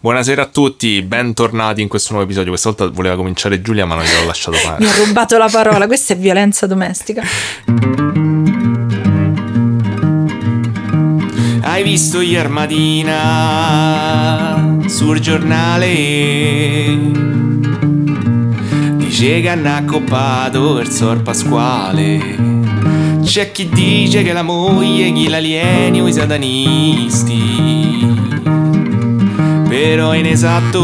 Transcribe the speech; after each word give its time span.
Buonasera 0.00 0.42
a 0.42 0.46
tutti, 0.46 1.02
bentornati 1.02 1.82
in 1.82 1.88
questo 1.88 2.12
nuovo 2.12 2.24
episodio. 2.24 2.50
Questa 2.50 2.68
volta 2.68 2.88
voleva 2.94 3.16
cominciare 3.16 3.60
Giulia, 3.60 3.84
ma 3.84 3.96
non 3.96 4.04
gliel'ho 4.04 4.26
lasciato 4.26 4.56
fare. 4.56 4.84
Mi 4.84 4.88
ha 4.88 4.94
rubato 4.94 5.36
la 5.36 5.48
parola, 5.50 5.88
questa 5.88 6.14
è 6.14 6.16
violenza 6.16 6.68
domestica. 6.68 7.24
Hai 11.62 11.82
visto 11.82 12.20
ieri 12.20 12.48
mattina 12.48 13.08
sul 14.86 15.18
giornale? 15.18 16.96
Dice 18.98 19.40
che 19.40 19.48
hanno 19.48 19.74
accoppato 19.74 20.78
il 20.78 20.90
sor 20.90 21.22
Pasquale. 21.22 22.36
C'è 23.24 23.50
chi 23.50 23.68
dice 23.68 24.22
che 24.22 24.32
la 24.32 24.42
moglie, 24.42 25.12
chi 25.12 25.28
l'alieni 25.28 26.00
o 26.00 26.06
i 26.06 26.12
satanisti. 26.12 27.77
Però 29.68 30.10
è 30.12 30.16
inesatto. 30.18 30.78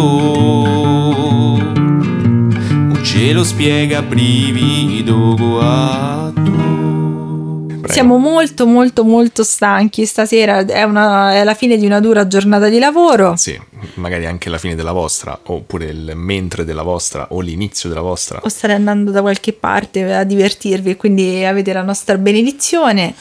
Non 1.63 3.01
ce 3.03 3.33
lo 3.33 3.43
spiega 3.45 4.03
brivido 4.03 5.35
guatto. 5.37 6.73
Siamo 7.87 8.17
molto 8.19 8.67
molto 8.67 9.05
molto 9.05 9.45
stanchi 9.45 10.05
stasera, 10.05 10.65
è, 10.65 10.83
una- 10.83 11.35
è 11.35 11.45
la 11.45 11.55
fine 11.55 11.77
di 11.77 11.87
una 11.87 12.01
dura 12.01 12.27
giornata 12.27 12.69
di 12.69 12.79
lavoro. 12.79 13.37
Sì, 13.37 13.57
magari 13.95 14.27
anche 14.27 14.49
la 14.49 14.59
fine 14.59 14.75
della 14.75 14.91
vostra, 14.93 15.39
oppure 15.45 15.85
il 15.87 16.13
mentre 16.17 16.65
della 16.65 16.83
vostra, 16.83 17.27
o 17.31 17.41
l'inizio 17.41 17.89
della 17.89 18.01
vostra. 18.01 18.41
O 18.43 18.49
stare 18.49 18.73
andando 18.73 19.11
da 19.13 19.21
qualche 19.21 19.53
parte 19.53 20.13
a 20.13 20.25
divertirvi 20.25 20.91
e 20.91 20.97
quindi 20.97 21.45
avete 21.45 21.73
la 21.73 21.83
nostra 21.83 22.17
benedizione. 22.19 23.15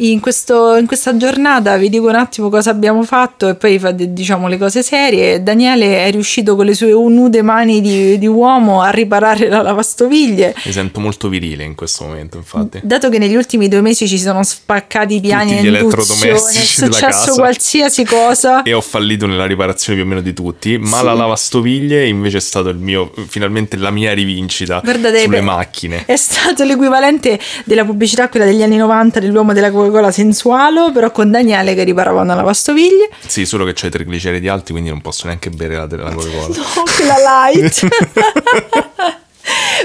In, 0.00 0.20
questo- 0.20 0.76
in 0.76 0.86
questa 0.86 1.16
giornata 1.16 1.76
vi 1.76 1.88
dico 1.88 2.06
un 2.06 2.14
attimo 2.14 2.48
cosa 2.50 2.70
abbiamo 2.70 3.02
fatto 3.02 3.48
e 3.48 3.54
poi 3.56 3.80
diciamo 4.12 4.46
le 4.46 4.56
cose 4.56 4.82
serie. 4.82 5.42
Daniele 5.42 6.06
è 6.06 6.10
riuscito 6.12 6.54
con 6.54 6.66
le 6.66 6.74
sue 6.74 6.90
nude 6.92 7.42
mani 7.42 7.80
di, 7.80 8.16
di 8.18 8.26
uomo 8.28 8.80
a 8.80 8.90
riparare 8.90 9.48
la 9.48 9.60
lavastoviglie. 9.62 10.54
Mi 10.64 10.72
sento 10.72 11.00
molto 11.00 11.28
virile 11.28 11.64
in 11.64 11.74
questo 11.74 12.04
momento, 12.04 12.36
infatti. 12.36 12.78
Dato 12.82 13.08
che 13.08 13.18
negli 13.18 13.34
ultimi 13.34 13.66
due 13.68 13.80
mesi 13.80 14.06
ci 14.06 14.18
sono 14.18 14.42
spaccati 14.44 15.16
i 15.16 15.20
piani 15.20 15.56
Tutti 15.56 15.58
a 15.58 15.62
gli 15.62 15.74
è 15.74 15.78
elettrodomestici 15.78 16.80
della 16.80 16.92
successo 16.92 17.34
qualsiasi 17.34 18.04
cosa. 18.04 18.62
E 18.68 18.72
ho 18.74 18.80
fallito 18.80 19.26
nella 19.26 19.46
riparazione 19.46 19.98
più 19.98 20.06
o 20.06 20.08
meno 20.10 20.20
di 20.22 20.32
tutti, 20.32 20.78
ma 20.78 20.98
Sì. 20.98 21.04
la 21.04 21.14
lavastoviglie 21.14 22.06
invece 22.06 22.36
è 22.36 22.40
stato 22.40 22.68
il 22.68 22.76
mio, 22.76 23.10
finalmente 23.26 23.76
la 23.76 23.90
mia 23.90 24.12
rivincita 24.12 24.80
Guardate, 24.82 25.22
sulle 25.22 25.38
beh, 25.38 25.42
macchine. 25.42 26.04
È 26.06 26.16
stato 26.16 26.62
l'equivalente 26.64 27.38
della 27.64 27.84
pubblicità, 27.84 28.28
quella 28.28 28.44
degli 28.44 28.62
anni 28.62 28.76
90 28.76 29.20
dell'uomo 29.20 29.52
della 29.52 29.70
Coca-Cola 29.88 30.10
sensualo, 30.12 30.92
però 30.92 31.10
con 31.10 31.30
Daniele 31.30 31.74
che 31.74 31.84
riparava 31.84 32.20
una 32.22 32.34
lavastoviglie. 32.34 33.08
Sì, 33.26 33.46
solo 33.46 33.64
che 33.64 33.72
c'ho 33.72 33.86
i 33.86 33.90
trigliceridi 33.90 34.48
alti, 34.48 34.72
quindi 34.72 34.90
non 34.90 35.00
posso 35.00 35.26
neanche 35.26 35.50
bere 35.50 35.74
la, 35.76 35.86
la 35.90 36.12
Coca-Cola. 36.12 36.46
No, 36.78 36.82
quella 36.96 37.16
light. 37.52 37.86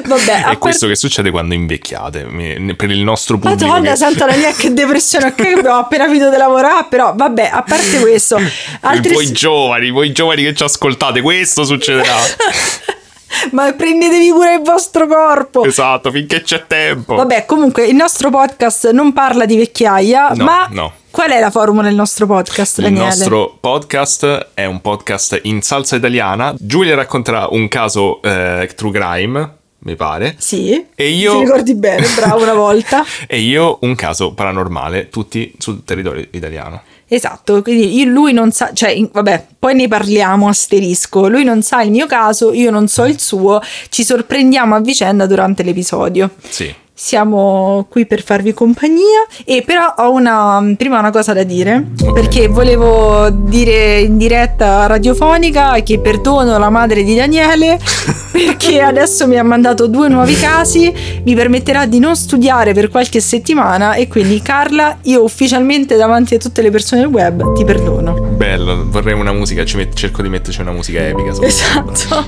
Vabbè, 0.06 0.50
È 0.50 0.58
questo 0.58 0.88
che 0.88 0.96
succede 0.96 1.32
quando 1.32 1.54
invecchiate, 1.54 2.28
per 2.76 2.90
il 2.92 3.02
nostro 3.04 3.38
pubblico. 3.38 3.66
Madonna, 3.66 3.92
che- 3.92 3.98
santa 3.98 4.26
la 4.26 4.36
mia 4.36 4.52
che 4.52 4.74
depressione 4.74 5.34
che 5.34 5.54
abbiamo 5.54 5.78
appena 5.78 6.06
finito 6.08 6.30
di 6.30 6.36
lavorare, 6.36 6.88
però 6.90 7.14
vabbè, 7.16 7.50
a 7.54 7.64
parte 7.64 8.00
questo, 8.00 8.38
altri 8.82 9.14
Voi 9.14 9.32
giovani, 9.32 9.90
voi 9.92 10.12
giovani 10.12 10.44
che 10.44 10.54
ci 10.54 10.64
ascoltate, 10.64 11.22
questo 11.22 11.64
succederà. 11.64 12.14
ma 13.52 13.72
prendetevi 13.74 14.30
cura 14.30 14.52
del 14.56 14.62
vostro 14.64 15.08
corpo. 15.08 15.64
esatto, 15.64 16.12
finché 16.12 16.42
c'è 16.42 16.66
tempo. 16.68 17.16
Vabbè, 17.16 17.46
comunque 17.46 17.86
il 17.86 17.96
nostro 17.96 18.30
podcast 18.30 18.92
non 18.92 19.14
parla 19.14 19.46
di 19.46 19.58
vecchiaia, 19.58 20.30
No, 20.36 20.44
ma 20.44 20.68
no. 20.72 20.94
qual 21.12 21.32
è 21.32 21.40
la 21.40 21.52
formula 21.52 21.88
del 21.88 21.96
nostro 21.96 22.26
podcast, 22.26 22.78
Il 22.80 22.84
Daniele? 22.86 23.06
nostro 23.06 23.58
podcast 23.60 24.50
è 24.54 24.66
un 24.66 24.82
podcast 24.82 25.40
in 25.44 25.62
salsa 25.62 25.96
italiana. 25.96 26.54
Giulia 26.58 26.96
racconterà 26.96 27.48
un 27.50 27.68
caso 27.68 28.22
eh, 28.22 28.70
true 28.76 28.92
crime, 28.92 29.58
mi 29.80 29.96
pare. 29.96 30.36
Sì. 30.38 30.86
E 30.96 31.10
io- 31.10 31.34
Ti 31.40 31.40
ricordi 31.46 31.76
bene, 31.76 32.06
bravo 32.16 32.42
una 32.44 32.54
volta. 32.54 33.04
E 33.28 33.40
io 33.40 33.80
un 33.82 33.96
caso 33.96 34.34
paranormale, 34.34 35.10
tutti 35.10 35.54
sul 35.58 35.84
territorio 35.84 36.26
italiano. 36.32 36.82
Esatto, 37.08 37.62
quindi 37.62 38.04
lui 38.06 38.34
non 38.34 38.52
sa, 38.52 38.72
cioè, 38.74 38.98
vabbè, 39.12 39.46
poi 39.60 39.76
ne 39.76 39.88
parliamo, 39.88 40.48
asterisco. 40.48 41.28
Lui 41.28 41.44
non 41.44 41.62
sa 41.62 41.82
il 41.82 41.92
mio 41.92 42.08
caso, 42.08 42.54
io 42.54 42.72
non 42.72 42.88
so 42.88 43.06
il 43.06 43.20
suo, 43.20 43.62
ci 43.90 44.04
sorprendiamo 44.04 44.76
a 44.76 44.80
vicenda 44.80 45.28
durante 45.28 45.64
l'episodio. 45.64 46.32
Sì. 46.50 46.74
Siamo 47.14 47.86
qui 47.90 48.06
per 48.06 48.24
farvi 48.24 48.54
compagnia 48.54 49.28
e 49.44 49.62
però 49.66 49.94
ho 49.98 50.12
una, 50.14 50.64
prima 50.78 51.00
una 51.00 51.12
cosa 51.12 51.34
da 51.34 51.44
dire 51.44 51.88
Ok. 52.02 52.14
perché 52.14 52.48
volevo 52.48 53.30
dire 53.30 54.00
in 54.00 54.16
diretta 54.18 54.86
radiofonica 54.86 55.74
che 55.84 56.00
perdono 56.00 56.58
la 56.58 56.70
madre 56.70 57.04
di 57.04 57.14
Daniele 57.14 57.78
perché 58.32 58.80
adesso 58.80 59.28
mi 59.28 59.38
ha 59.38 59.44
mandato 59.44 59.88
due 59.88 60.08
nuovi 60.08 60.34
casi, 60.38 60.94
mi 61.26 61.36
permetterà 61.36 61.86
di 61.88 62.00
non 62.00 62.16
studiare 62.16 62.74
per 62.74 62.88
qualche 62.88 63.20
settimana 63.20 63.96
e 63.96 64.08
quindi 64.08 64.42
Carla 64.42 65.00
io 65.02 65.24
ufficialmente 65.24 65.98
davanti 65.98 66.36
a 66.36 66.38
tutte 66.38 66.62
le 66.62 66.72
persone 66.72 67.02
del 67.02 67.10
web 67.10 67.54
ti 67.54 67.66
perdono. 67.66 68.14
Bello, 68.14 68.86
vorrei 68.90 69.14
una 69.14 69.34
musica, 69.34 69.66
met- 69.76 69.94
cerco 69.94 70.22
di 70.22 70.30
metterci 70.30 70.62
una 70.62 70.72
musica 70.72 71.06
epica. 71.06 71.32
Esatto. 71.46 72.26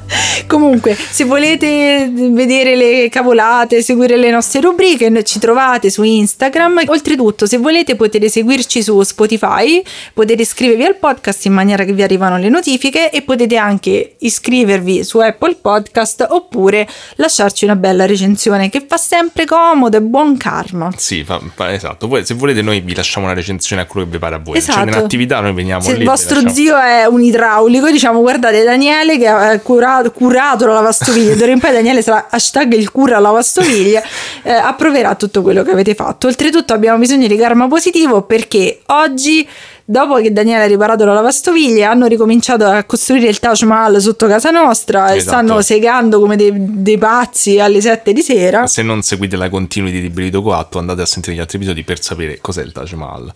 Comunque, 0.46 0.96
se 0.96 1.24
volete 1.24 2.10
vedere 2.12 2.74
le 2.74 3.08
cavolate, 3.08 3.58
seguire 3.82 4.16
le 4.16 4.30
nostre 4.30 4.60
rubriche, 4.60 5.22
ci 5.24 5.38
trovate 5.38 5.90
su 5.90 6.02
Instagram. 6.02 6.82
Oltretutto, 6.86 7.46
se 7.46 7.58
volete 7.58 7.96
potete 7.96 8.28
seguirci 8.28 8.82
su 8.82 9.00
Spotify, 9.02 9.82
potete 10.14 10.42
iscrivervi 10.42 10.84
al 10.84 10.96
podcast 10.96 11.44
in 11.46 11.52
maniera 11.52 11.84
che 11.84 11.92
vi 11.92 12.02
arrivano 12.02 12.38
le 12.38 12.48
notifiche 12.48 13.10
e 13.10 13.22
potete 13.22 13.56
anche 13.56 14.16
iscrivervi 14.18 15.04
su 15.04 15.18
Apple 15.18 15.56
Podcast 15.60 16.26
oppure 16.28 16.86
lasciarci 17.16 17.64
una 17.64 17.76
bella 17.76 18.06
recensione 18.06 18.68
che 18.70 18.84
fa 18.88 18.96
sempre 18.96 19.44
comodo 19.44 19.96
e 19.96 20.02
buon 20.02 20.36
karma. 20.36 20.90
Sì, 20.96 21.24
fa- 21.24 21.40
fa- 21.54 21.72
esatto. 21.72 22.08
Voi- 22.08 22.24
se 22.24 22.34
volete 22.34 22.62
noi 22.62 22.80
vi 22.80 22.94
lasciamo 22.94 23.26
una 23.26 23.34
recensione 23.34 23.82
a 23.82 23.86
quello 23.86 24.06
che 24.06 24.12
vi 24.12 24.18
pare 24.18 24.34
a 24.36 24.38
voi. 24.38 24.60
Se 24.60 24.70
Esatto. 24.70 24.86
c'è 24.90 24.96
un'attività 24.96 25.40
noi 25.40 25.52
veniamo 25.52 25.80
Se 25.82 25.88
lì. 25.88 25.94
il 25.94 25.98
vi 26.00 26.06
vostro 26.08 26.48
zio 26.50 26.76
è 26.78 27.04
un 27.06 27.22
idraulico, 27.22 27.90
diciamo 27.90 28.20
guardate 28.20 28.62
Daniele 28.64 29.18
che 29.18 29.26
ha 29.26 29.58
curato, 29.60 30.10
curato 30.12 30.66
la 30.66 30.74
lavastoviglie, 30.74 31.36
d'ora 31.36 31.52
in 31.52 31.58
poi 31.60 31.72
Daniele 31.72 32.02
sarà 32.02 32.26
hashtag 32.30 32.72
il 32.74 32.90
cura 32.90 33.18
lavastoviglie, 33.18 33.48
eh, 33.58 34.50
approverà 34.52 35.14
tutto 35.14 35.42
quello 35.42 35.62
che 35.62 35.70
avete 35.72 35.94
fatto. 35.94 36.26
Oltretutto 36.26 36.72
abbiamo 36.72 36.98
bisogno 36.98 37.26
di 37.26 37.36
karma 37.36 37.66
positivo 37.68 38.22
perché 38.22 38.80
oggi, 38.86 39.46
dopo 39.84 40.14
che 40.16 40.32
Daniele 40.32 40.64
ha 40.64 40.66
riparato 40.66 41.04
la 41.04 41.14
lavastoviglie, 41.14 41.84
hanno 41.84 42.06
ricominciato 42.06 42.64
a 42.66 42.84
costruire 42.84 43.28
il 43.28 43.38
Taj 43.38 43.62
Mahal 43.62 44.00
sotto 44.00 44.26
casa 44.26 44.50
nostra 44.50 45.12
e 45.12 45.16
Esatto. 45.16 45.36
stanno 45.36 45.60
segando 45.62 46.20
come 46.20 46.36
dei, 46.36 46.52
dei 46.54 46.98
pazzi 46.98 47.58
alle 47.58 47.80
7 47.80 48.12
di 48.12 48.22
sera. 48.22 48.66
Se 48.66 48.82
non 48.82 49.02
seguite 49.02 49.36
la 49.36 49.48
continuity 49.48 50.00
di 50.00 50.10
Brido 50.10 50.42
4, 50.42 50.78
andate 50.78 51.02
a 51.02 51.06
sentire 51.06 51.36
gli 51.36 51.40
altri 51.40 51.56
episodi 51.58 51.82
per 51.82 52.02
sapere 52.02 52.38
cos'è 52.40 52.62
il 52.62 52.72
Taj 52.72 52.92
Mahal. 52.92 53.32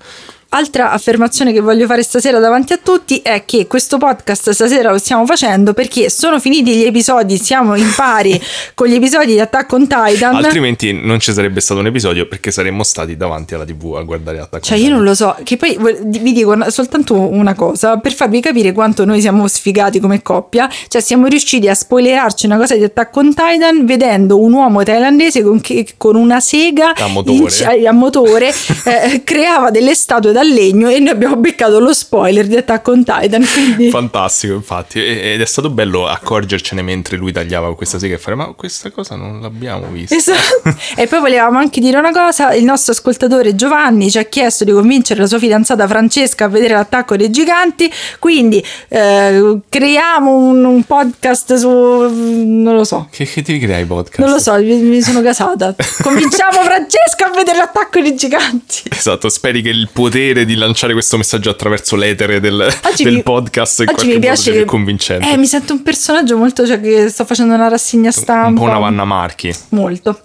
Altra 0.57 0.93
affermazione 0.93 1.53
che 1.53 1.59
voglio 1.59 1.85
fare 1.87 2.05
stasera 2.05 2.39
davanti 2.39 2.75
a 2.75 2.79
tutti 2.81 3.19
è 3.25 3.43
che 3.45 3.67
questo 3.67 3.99
podcast 3.99 4.51
stasera 4.51 4.93
lo 4.93 4.99
stiamo 4.99 5.27
facendo 5.27 5.75
perché 5.75 6.09
sono 6.09 6.39
finiti 6.39 6.77
gli 6.77 6.85
episodi, 6.85 7.39
siamo 7.39 7.75
in 7.75 7.91
pari 7.97 8.41
con 8.73 8.87
gli 8.87 8.95
episodi 8.95 9.33
di 9.33 9.41
Attack 9.41 9.73
on 9.73 9.89
Titan. 9.89 10.37
Altrimenti 10.37 10.93
non 10.93 11.19
ci 11.19 11.33
sarebbe 11.33 11.59
stato 11.61 11.81
un 11.81 11.87
episodio 11.87 12.29
perché 12.29 12.53
saremmo 12.53 12.85
stati 12.85 13.17
davanti 13.17 13.55
alla 13.55 13.65
TV 13.65 13.97
a 13.97 14.03
guardare 14.03 14.39
Attack 14.39 14.55
on 14.55 14.61
Cioè, 14.63 14.77
io 14.77 14.85
Titan. 14.85 14.97
non 14.99 15.05
lo 15.09 15.15
so, 15.17 15.37
che 15.43 15.57
poi 15.57 15.77
vi 16.05 16.33
dico 16.33 16.57
soltanto 16.71 17.15
una 17.19 17.55
cosa 17.55 17.97
per 17.97 18.13
farvi 18.13 18.41
capire 18.41 18.71
quanto 18.71 19.05
noi 19.05 19.21
siamo 19.21 19.49
sfigati 19.49 19.99
come 19.99 20.23
coppia. 20.23 20.71
Cioè, 20.87 21.01
siamo 21.03 21.27
riusciti 21.27 21.69
a 21.69 21.75
spoilerarci 21.75 22.47
una 22.47 22.59
cosa 22.59 22.77
di 22.77 22.85
Attack 22.85 23.17
on 23.17 23.35
Titan 23.35 23.85
vedendo 23.87 24.39
un 24.41 24.53
uomo 24.53 24.85
thailandese 24.85 25.43
con, 25.43 25.61
che- 25.61 25.95
con 25.97 26.15
una 26.15 26.39
sega 26.39 26.93
A 26.95 27.09
motore. 27.09 27.77
in 27.77 27.89
a 27.89 27.93
motore 27.93 28.53
eh, 28.85 29.23
creava 29.25 29.71
delle 29.73 29.97
statue 29.97 30.31
da 30.31 30.43
legno 30.53 30.89
e 30.89 30.99
noi 30.99 31.11
abbiamo 31.11 31.37
beccato 31.37 31.79
lo 31.79 31.93
spoiler 31.93 32.47
di 32.47 32.57
Attack 32.57 32.87
on 32.89 33.05
Titan. 33.05 33.45
Quindi... 33.45 33.91
Fantastico, 33.91 34.55
infatti. 34.55 35.05
Ed 35.05 35.41
è 35.41 35.45
stato 35.45 35.71
bello 35.71 36.07
accorgercene 36.07 36.83
mentre 36.83 37.17
lui 37.17 37.33
tagliava 37.33 37.75
questa 37.75 37.99
sega 37.99 38.15
e 38.15 38.19
fare: 38.19 38.37
Ma 38.37 38.47
questa 38.57 38.91
cosa 38.91 39.17
non 39.17 39.41
l'abbiamo 39.41 39.87
vista. 39.89 40.15
Esatto. 40.15 40.75
e 40.97 41.07
poi 41.07 41.21
volevamo 41.21 41.59
anche 41.59 41.81
dire 41.81 41.99
una 41.99 42.13
cosa: 42.13 42.53
il 42.55 42.65
nostro 42.65 42.93
ascoltatore 42.93 43.55
Giovanni 43.55 44.11
ci 44.11 44.19
ha 44.19 44.25
chiesto 44.25 44.65
di 44.65 44.73
convincere 44.73 45.21
la 45.21 45.27
sua 45.27 45.39
fidanzata 45.39 45.87
Francesca 45.87 46.47
a 46.47 46.49
vedere 46.49 46.75
l'attacco 46.75 47.17
dei 47.17 47.31
giganti. 47.31 47.91
Quindi 48.19 48.65
eh, 48.89 49.59
creiamo 49.69 50.37
un, 50.37 50.65
un 50.65 50.83
podcast 50.85 51.55
su. 51.55 51.69
non 51.69 52.75
lo 52.75 52.85
so. 52.85 53.09
Che, 53.11 53.25
che 53.25 53.43
devi 53.43 53.59
creare 53.61 53.83
i 53.83 53.87
podcast? 53.87 54.19
Non 54.19 54.31
lo 54.31 54.39
so, 54.39 54.55
mi, 54.55 54.75
mi 54.77 55.01
sono 55.01 55.23
casata. 55.23 55.75
Convinciamo 56.03 56.63
Francesca 56.63 57.27
a 57.27 57.31
vedere 57.31 57.59
l'attacco 57.59 58.01
dei 58.01 58.15
giganti. 58.15 58.83
Esatto, 58.91 59.29
speri 59.29 59.63
che 59.63 59.71
il 59.71 59.89
potere 59.93 60.34
di 60.43 60.57
lanciare 60.57 60.93
questo 60.93 61.17
messaggio 61.17 61.51
attraverso 61.51 61.95
l'etere 61.95 62.41
del, 62.41 62.67
del 62.97 63.13
mi- 63.15 63.23
podcast 63.23 63.81
in 63.81 63.85
qualche 63.87 64.05
mi 64.07 64.13
modo 64.15 64.25
piace 64.27 64.43
sia 64.43 64.53
che 64.53 64.65
convincente. 64.65 65.31
Eh, 65.31 65.37
mi 65.37 65.47
sento 65.47 65.73
un 65.75 65.83
personaggio 65.83 66.37
molto 66.37 66.67
cioè 66.67 66.81
che 66.81 67.09
sto 67.09 67.25
facendo 67.25 67.55
una 67.55 67.69
rassegna 67.69 68.11
stampa. 68.11 68.49
un 68.49 68.55
po' 68.57 68.63
una 68.65 68.79
Vanna 68.79 69.05
Marchi. 69.05 69.55
Molto. 69.69 70.21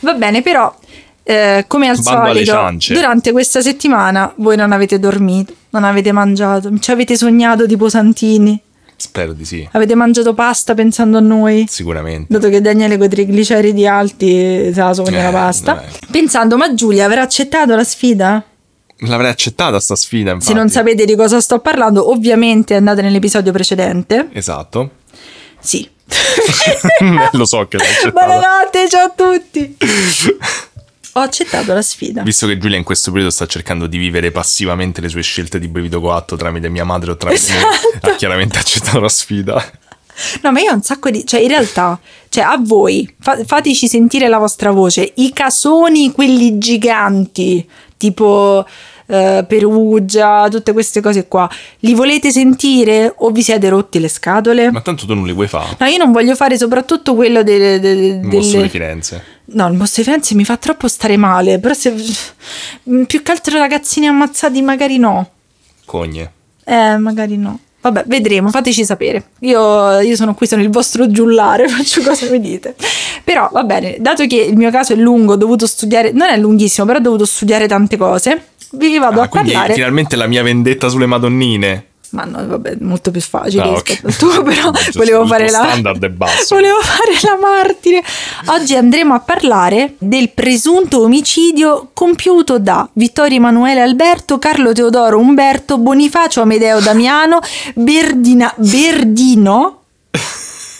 Va 0.00 0.12
bene, 0.12 0.42
però 0.42 0.72
eh, 1.22 1.64
come 1.66 1.88
al 1.88 1.98
Bando 2.02 2.44
solito, 2.44 2.92
durante 2.92 3.32
questa 3.32 3.62
settimana 3.62 4.30
voi 4.36 4.56
non 4.56 4.72
avete 4.72 4.98
dormito, 4.98 5.54
non 5.70 5.84
avete 5.84 6.12
mangiato, 6.12 6.70
ci 6.78 6.90
avete 6.90 7.16
sognato 7.16 7.66
tipo 7.66 7.88
Santini, 7.88 8.60
Spero 8.96 9.32
di 9.32 9.44
sì, 9.44 9.68
avete 9.72 9.96
mangiato 9.96 10.34
pasta 10.34 10.72
pensando 10.72 11.18
a 11.18 11.20
noi. 11.20 11.64
sicuramente. 11.68 12.26
Dato 12.32 12.48
che 12.48 12.60
Daniele 12.60 12.96
con 12.96 13.06
i 13.06 13.08
trigliceridi 13.08 13.86
alti 13.86 14.28
se 14.72 14.80
la 14.80 14.92
sogna 14.94 15.18
Eh, 15.18 15.22
la 15.24 15.30
pasta. 15.30 15.72
dai. 15.74 15.84
Pensando, 16.12 16.56
ma 16.56 16.72
Giulia 16.74 17.04
avrà 17.04 17.22
accettato 17.22 17.74
la 17.74 17.82
sfida? 17.84 18.42
L'avrei 18.98 19.30
accettata 19.30 19.80
sta 19.80 19.96
sfida, 19.96 20.30
infatti. 20.30 20.52
Se 20.52 20.56
non 20.58 20.68
sapete 20.70 21.04
di 21.04 21.16
cosa 21.16 21.40
sto 21.40 21.58
parlando, 21.58 22.10
ovviamente 22.10 22.74
andate 22.74 23.02
nell'episodio 23.02 23.52
precedente. 23.52 24.28
Esatto. 24.32 24.90
Sì. 25.60 25.88
Lo 27.32 27.44
so 27.44 27.66
che 27.66 27.76
l'hai 27.78 27.88
accettata. 27.88 28.26
Buonanotte, 28.26 28.88
ciao 28.88 29.06
a 29.06 29.10
tutti. 29.14 29.76
Ho 31.16 31.20
accettato 31.20 31.72
la 31.72 31.82
sfida. 31.82 32.22
Visto 32.22 32.46
che 32.46 32.58
Giulia 32.58 32.76
in 32.76 32.82
questo 32.84 33.10
periodo 33.10 33.30
sta 33.30 33.46
cercando 33.46 33.86
di 33.86 33.98
vivere 33.98 34.30
passivamente 34.30 35.00
le 35.00 35.08
sue 35.08 35.22
scelte 35.22 35.58
di 35.58 35.68
brevito 35.68 36.00
coatto 36.00 36.36
tramite 36.36 36.68
mia 36.68 36.84
madre 36.84 37.12
o 37.12 37.16
tramite 37.16 37.52
me, 37.52 37.58
Esatto. 37.58 38.10
ha 38.10 38.14
chiaramente 38.16 38.58
accettato 38.58 39.00
la 39.00 39.08
sfida. 39.08 39.72
No, 40.42 40.52
ma 40.52 40.60
io 40.60 40.70
ho 40.70 40.74
un 40.74 40.82
sacco 40.82 41.10
di... 41.10 41.24
Cioè, 41.26 41.40
in 41.40 41.48
realtà, 41.48 41.98
cioè, 42.28 42.44
a 42.44 42.56
voi, 42.60 43.12
fa- 43.20 43.38
fateci 43.44 43.88
sentire 43.88 44.28
la 44.28 44.38
vostra 44.38 44.70
voce. 44.70 45.12
I 45.16 45.32
casoni, 45.32 46.12
quelli 46.12 46.58
giganti, 46.58 47.68
tipo 48.10 48.66
eh, 49.06 49.44
Perugia, 49.48 50.48
tutte 50.50 50.72
queste 50.72 51.00
cose 51.00 51.26
qua, 51.26 51.48
li 51.80 51.94
volete 51.94 52.30
sentire 52.30 53.12
o 53.16 53.30
vi 53.30 53.42
siete 53.42 53.68
rotti 53.70 53.98
le 53.98 54.08
scatole? 54.08 54.70
Ma 54.70 54.80
tanto 54.82 55.06
tu 55.06 55.14
non 55.14 55.24
li 55.24 55.32
vuoi 55.32 55.48
fare. 55.48 55.76
No, 55.78 55.86
io 55.86 55.96
non 55.96 56.12
voglio 56.12 56.34
fare 56.34 56.58
soprattutto 56.58 57.14
quello 57.14 57.42
delle... 57.42 57.80
delle, 57.80 58.06
Il 58.06 58.20
mostro 58.24 58.50
delle- 58.50 58.62
di 58.64 58.68
Firenze. 58.68 59.24
No, 59.46 59.68
il 59.68 59.74
mostro 59.74 60.02
di 60.02 60.08
Firenze 60.08 60.34
mi 60.34 60.44
fa 60.44 60.56
troppo 60.58 60.86
stare 60.88 61.16
male, 61.16 61.58
però 61.58 61.72
se... 61.72 61.94
Più 63.06 63.22
che 63.22 63.30
altro 63.30 63.58
ragazzini 63.58 64.06
ammazzati 64.06 64.60
magari 64.60 64.98
no. 64.98 65.30
Cogne. 65.86 66.32
Eh, 66.64 66.96
magari 66.98 67.36
no. 67.38 67.58
Vabbè, 67.84 68.04
vedremo, 68.06 68.48
fateci 68.48 68.82
sapere. 68.82 69.24
Io, 69.40 70.00
io 70.00 70.16
sono 70.16 70.34
qui, 70.34 70.46
sono 70.46 70.62
il 70.62 70.70
vostro 70.70 71.10
giullare, 71.10 71.68
faccio 71.68 72.00
cosa 72.00 72.30
mi 72.30 72.40
dite. 72.40 72.74
Però 73.24 73.48
va 73.52 73.62
bene, 73.64 73.96
dato 74.00 74.26
che 74.26 74.36
il 74.36 74.56
mio 74.56 74.70
caso 74.70 74.92
è 74.92 74.96
lungo, 74.96 75.32
ho 75.32 75.36
dovuto 75.36 75.66
studiare, 75.66 76.12
non 76.12 76.28
è 76.28 76.36
lunghissimo, 76.36 76.86
però 76.86 76.98
ho 76.98 77.02
dovuto 77.02 77.24
studiare 77.24 77.66
tante 77.66 77.96
cose, 77.96 78.48
vi 78.72 78.98
vado 78.98 79.20
Ah, 79.20 79.24
a 79.24 79.28
quindi 79.28 79.52
parlare. 79.52 79.74
finalmente 79.74 80.14
la 80.16 80.26
mia 80.26 80.42
vendetta 80.42 80.88
sulle 80.88 81.06
madonnine. 81.06 81.86
Ma 82.10 82.22
no, 82.22 82.46
vabbè, 82.46 82.76
molto 82.80 83.10
più 83.10 83.20
facile 83.20 83.62
Ah, 83.62 83.70
rispetto 83.72 84.06
ok. 84.06 84.12
al 84.12 84.16
tuo, 84.16 84.42
però 84.44 84.70
volevo 84.92 85.26
fare 85.26 85.50
la. 85.50 85.62
Volevo 86.48 86.78
fare 86.80 87.18
la 87.22 87.36
martire. 87.40 88.04
Oggi 88.46 88.76
andremo 88.76 89.14
a 89.14 89.18
parlare 89.20 89.94
del 89.98 90.30
presunto 90.30 91.00
omicidio 91.02 91.88
compiuto 91.92 92.60
da 92.60 92.88
Vittorio 92.92 93.38
Emanuele 93.38 93.80
Alberto, 93.80 94.38
Carlo 94.38 94.72
Teodoro 94.72 95.18
Umberto, 95.18 95.76
Bonifacio 95.78 96.40
Amedeo 96.42 96.78
Damiano, 96.78 97.40
Berdina, 97.74 98.52
Berdino, 98.58 99.80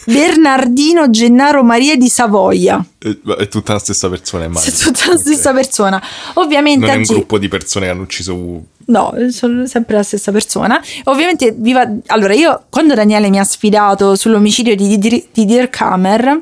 Bernardino 0.07 1.11
Gennaro 1.11 1.63
Maria 1.63 1.97
di 1.97 2.09
Savoia. 2.09 2.85
Eh, 2.99 3.19
È 3.39 3.49
tutta 3.49 3.75
la 3.75 3.79
stessa 3.79 4.09
persona, 4.09 4.45
immagino. 4.45 4.75
Sei 4.75 4.93
tutta 4.93 5.11
la 5.13 5.17
stessa 5.19 5.51
Ok. 5.51 5.55
persona. 5.57 6.03
Ovviamente 6.35 6.81
Non 6.81 6.91
è 6.91 6.95
un 6.95 7.01
oggi- 7.03 7.13
gruppo 7.15 7.39
di 7.39 7.49
persone 7.49 7.87
che 7.87 7.93
hanno 7.93 8.03
ucciso 8.03 8.63
No, 8.87 9.15
sono 9.31 9.65
sempre 9.67 9.97
la 9.97 10.03
stessa 10.03 10.31
persona. 10.31 10.79
Ovviamente, 11.05 11.55
viva... 11.57 11.91
allora 12.09 12.35
io 12.35 12.65
quando 12.69 12.95
Daniele 12.95 13.31
mi 13.31 13.39
ha 13.39 13.45
sfidato 13.45 14.15
sull'omicidio 14.15 14.77
di, 14.77 14.99
di, 14.99 15.27
di 15.33 15.45
Dirk 15.47 15.81
Hammer, 15.81 16.41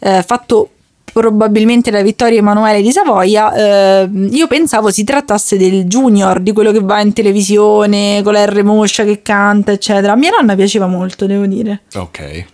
eh, 0.00 0.24
fatto 0.26 0.70
probabilmente 1.12 1.90
da 1.90 2.02
Vittorio 2.02 2.38
Emanuele 2.38 2.82
di 2.82 2.90
Savoia, 2.92 3.52
eh, 4.02 4.08
io 4.30 4.46
pensavo 4.48 4.90
si 4.90 5.04
trattasse 5.04 5.56
del 5.56 5.84
junior, 5.84 6.40
di 6.40 6.52
quello 6.52 6.72
che 6.72 6.80
va 6.80 7.00
in 7.00 7.12
televisione 7.12 8.20
con 8.24 8.32
la 8.32 8.44
R 8.46 8.62
moscia 8.64 9.04
che 9.04 9.22
canta, 9.22 9.70
eccetera. 9.72 10.12
A 10.12 10.16
mia 10.16 10.30
nonna 10.30 10.54
piaceva 10.56 10.86
molto, 10.86 11.26
devo 11.26 11.46
dire. 11.46 11.82
Ok. 11.94 12.44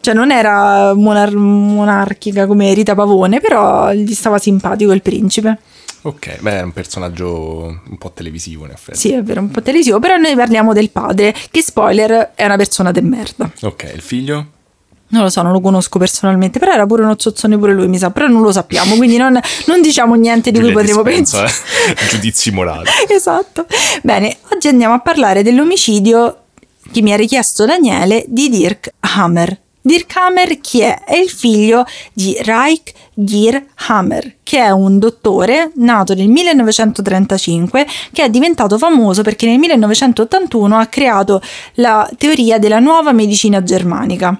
Cioè 0.00 0.14
non 0.14 0.30
era 0.30 0.94
monar- 0.94 1.34
monarchica 1.34 2.46
come 2.46 2.72
Rita 2.74 2.94
Pavone, 2.94 3.40
però 3.40 3.92
gli 3.92 4.14
stava 4.14 4.38
simpatico 4.38 4.92
il 4.92 5.02
principe. 5.02 5.58
Ok, 6.02 6.38
beh, 6.40 6.58
è 6.58 6.62
un 6.62 6.72
personaggio 6.72 7.80
un 7.88 7.98
po' 7.98 8.12
televisivo 8.12 8.64
in 8.64 8.70
effetti. 8.70 8.98
Sì, 8.98 9.12
è 9.12 9.22
vero, 9.22 9.40
un 9.40 9.50
po' 9.50 9.60
televisivo, 9.62 9.98
però 9.98 10.16
noi 10.16 10.34
parliamo 10.36 10.72
del 10.72 10.90
padre, 10.90 11.34
che 11.50 11.60
spoiler 11.60 12.32
è 12.34 12.44
una 12.44 12.56
persona 12.56 12.92
de 12.92 13.00
merda. 13.02 13.50
Ok, 13.62 13.90
il 13.94 14.00
figlio? 14.00 14.46
Non 15.10 15.22
lo 15.22 15.30
so, 15.30 15.42
non 15.42 15.52
lo 15.52 15.60
conosco 15.60 15.98
personalmente, 15.98 16.58
però 16.58 16.72
era 16.72 16.86
pure 16.86 17.02
uno 17.02 17.14
zozzone 17.18 17.56
pure 17.58 17.72
lui, 17.72 17.88
mi 17.88 17.98
sa, 17.98 18.10
però 18.10 18.28
non 18.28 18.42
lo 18.42 18.52
sappiamo, 18.52 18.94
quindi 18.96 19.16
non, 19.16 19.38
non 19.66 19.80
diciamo 19.80 20.14
niente 20.14 20.50
di 20.50 20.60
cui 20.60 20.70
potremmo 20.70 21.02
pensare. 21.02 21.48
eh, 21.48 21.94
Giudizi 22.10 22.50
morali. 22.52 22.88
esatto. 23.08 23.66
Bene, 24.02 24.36
oggi 24.52 24.68
andiamo 24.68 24.94
a 24.94 25.00
parlare 25.00 25.42
dell'omicidio 25.42 26.42
che 26.92 27.00
mi 27.02 27.12
ha 27.12 27.16
richiesto 27.16 27.64
Daniele 27.64 28.24
di 28.28 28.48
Dirk 28.50 28.92
Hammer. 29.00 29.58
Dirk 29.88 30.14
Hammer 30.18 30.60
chi 30.60 30.80
è? 30.80 31.02
È 31.02 31.16
il 31.16 31.30
figlio 31.30 31.86
di 32.12 32.36
Reich 32.42 32.92
Hammer, 33.86 34.36
che 34.42 34.58
è 34.58 34.68
un 34.68 34.98
dottore 34.98 35.72
nato 35.76 36.12
nel 36.12 36.28
1935 36.28 37.86
che 38.12 38.24
è 38.24 38.28
diventato 38.28 38.76
famoso 38.76 39.22
perché 39.22 39.46
nel 39.46 39.58
1981 39.58 40.76
ha 40.78 40.84
creato 40.86 41.40
la 41.76 42.06
teoria 42.18 42.58
della 42.58 42.80
nuova 42.80 43.12
medicina 43.12 43.62
germanica. 43.62 44.38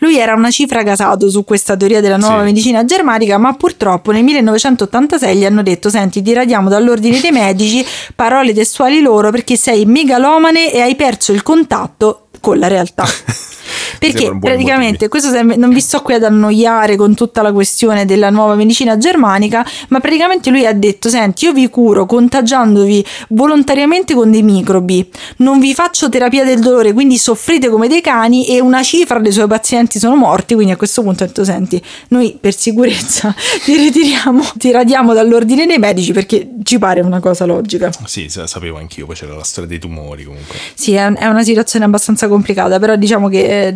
Lui 0.00 0.18
era 0.18 0.34
una 0.34 0.50
cifra 0.50 0.82
gasato 0.82 1.30
su 1.30 1.44
questa 1.44 1.76
teoria 1.78 2.02
della 2.02 2.18
nuova 2.18 2.40
Sì. 2.40 2.44
medicina 2.44 2.84
germanica, 2.84 3.38
ma 3.38 3.54
purtroppo 3.54 4.12
nel 4.12 4.22
1986 4.22 5.36
gli 5.36 5.44
hanno 5.46 5.62
detto: 5.62 5.88
Senti, 5.88 6.20
ti 6.20 6.32
radiamo 6.34 6.68
dall'ordine 6.68 7.18
dei 7.20 7.30
medici, 7.32 7.84
parole 8.14 8.52
testuali 8.52 9.00
loro, 9.00 9.30
perché 9.30 9.56
sei 9.56 9.86
megalomane 9.86 10.70
e 10.70 10.82
hai 10.82 10.94
perso 10.94 11.32
il 11.32 11.42
contatto 11.42 12.26
con 12.40 12.58
la 12.58 12.68
realtà. 12.68 13.04
Perché 13.98 14.36
praticamente 14.40 15.08
questo 15.08 15.30
sem- 15.30 15.54
non 15.56 15.70
vi 15.70 15.80
sto 15.80 16.02
qui 16.02 16.14
ad 16.14 16.24
annoiare 16.24 16.96
con 16.96 17.14
tutta 17.14 17.42
la 17.42 17.52
questione 17.52 18.04
della 18.04 18.30
nuova 18.30 18.54
medicina 18.54 18.96
germanica, 18.96 19.66
ma 19.88 20.00
praticamente 20.00 20.50
lui 20.50 20.66
ha 20.66 20.72
detto: 20.72 21.08
Senti, 21.08 21.44
io 21.44 21.52
vi 21.52 21.68
curo 21.68 22.06
contagiandovi 22.06 23.04
volontariamente 23.30 24.14
con 24.14 24.30
dei 24.30 24.42
microbi, 24.42 25.08
non 25.38 25.60
vi 25.60 25.74
faccio 25.74 26.08
terapia 26.08 26.44
del 26.44 26.60
dolore, 26.60 26.92
quindi 26.92 27.16
soffrite 27.16 27.68
come 27.68 27.88
dei 27.88 28.00
cani 28.00 28.46
e 28.46 28.60
una 28.60 28.82
cifra 28.82 29.18
dei 29.18 29.32
suoi 29.32 29.46
pazienti 29.46 29.98
sono 29.98 30.16
morti. 30.16 30.54
Quindi 30.54 30.72
a 30.72 30.76
questo 30.76 31.02
punto 31.02 31.24
ha 31.24 31.26
detto: 31.26 31.44
Senti, 31.44 31.82
noi 32.08 32.36
per 32.40 32.54
sicurezza 32.54 33.34
ti 33.64 33.76
ritiriamo, 33.76 34.42
ti 34.56 34.70
radiamo 34.70 35.12
dall'ordine 35.14 35.66
dei 35.66 35.78
medici 35.78 36.12
perché 36.12 36.50
ci 36.62 36.78
pare 36.78 37.00
una 37.00 37.20
cosa 37.20 37.44
logica. 37.44 37.90
Sì, 38.04 38.28
sa- 38.28 38.46
sapevo 38.46 38.78
anch'io, 38.78 39.06
poi 39.06 39.14
c'era 39.14 39.34
la 39.34 39.44
storia 39.44 39.68
dei 39.68 39.78
tumori 39.78 40.24
comunque. 40.24 40.56
Sì, 40.74 40.92
è, 40.94 41.10
è 41.12 41.26
una 41.26 41.42
situazione 41.42 41.84
abbastanza 41.84 42.28
complicata, 42.28 42.78
però 42.78 42.96
diciamo 42.96 43.28
che 43.28 43.66
eh, 43.68 43.74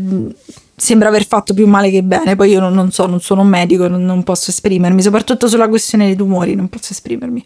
sembra 0.76 1.08
aver 1.08 1.26
fatto 1.26 1.54
più 1.54 1.66
male 1.66 1.90
che 1.90 2.02
bene. 2.02 2.36
Poi 2.36 2.50
io 2.50 2.60
non, 2.60 2.72
non 2.72 2.90
so, 2.92 3.06
non 3.06 3.20
sono 3.20 3.42
un 3.42 3.48
medico, 3.48 3.88
non, 3.88 4.04
non 4.04 4.22
posso 4.22 4.50
esprimermi, 4.50 5.02
soprattutto 5.02 5.48
sulla 5.48 5.68
questione 5.68 6.06
dei 6.06 6.16
tumori, 6.16 6.54
non 6.54 6.68
posso 6.68 6.92
esprimermi. 6.92 7.44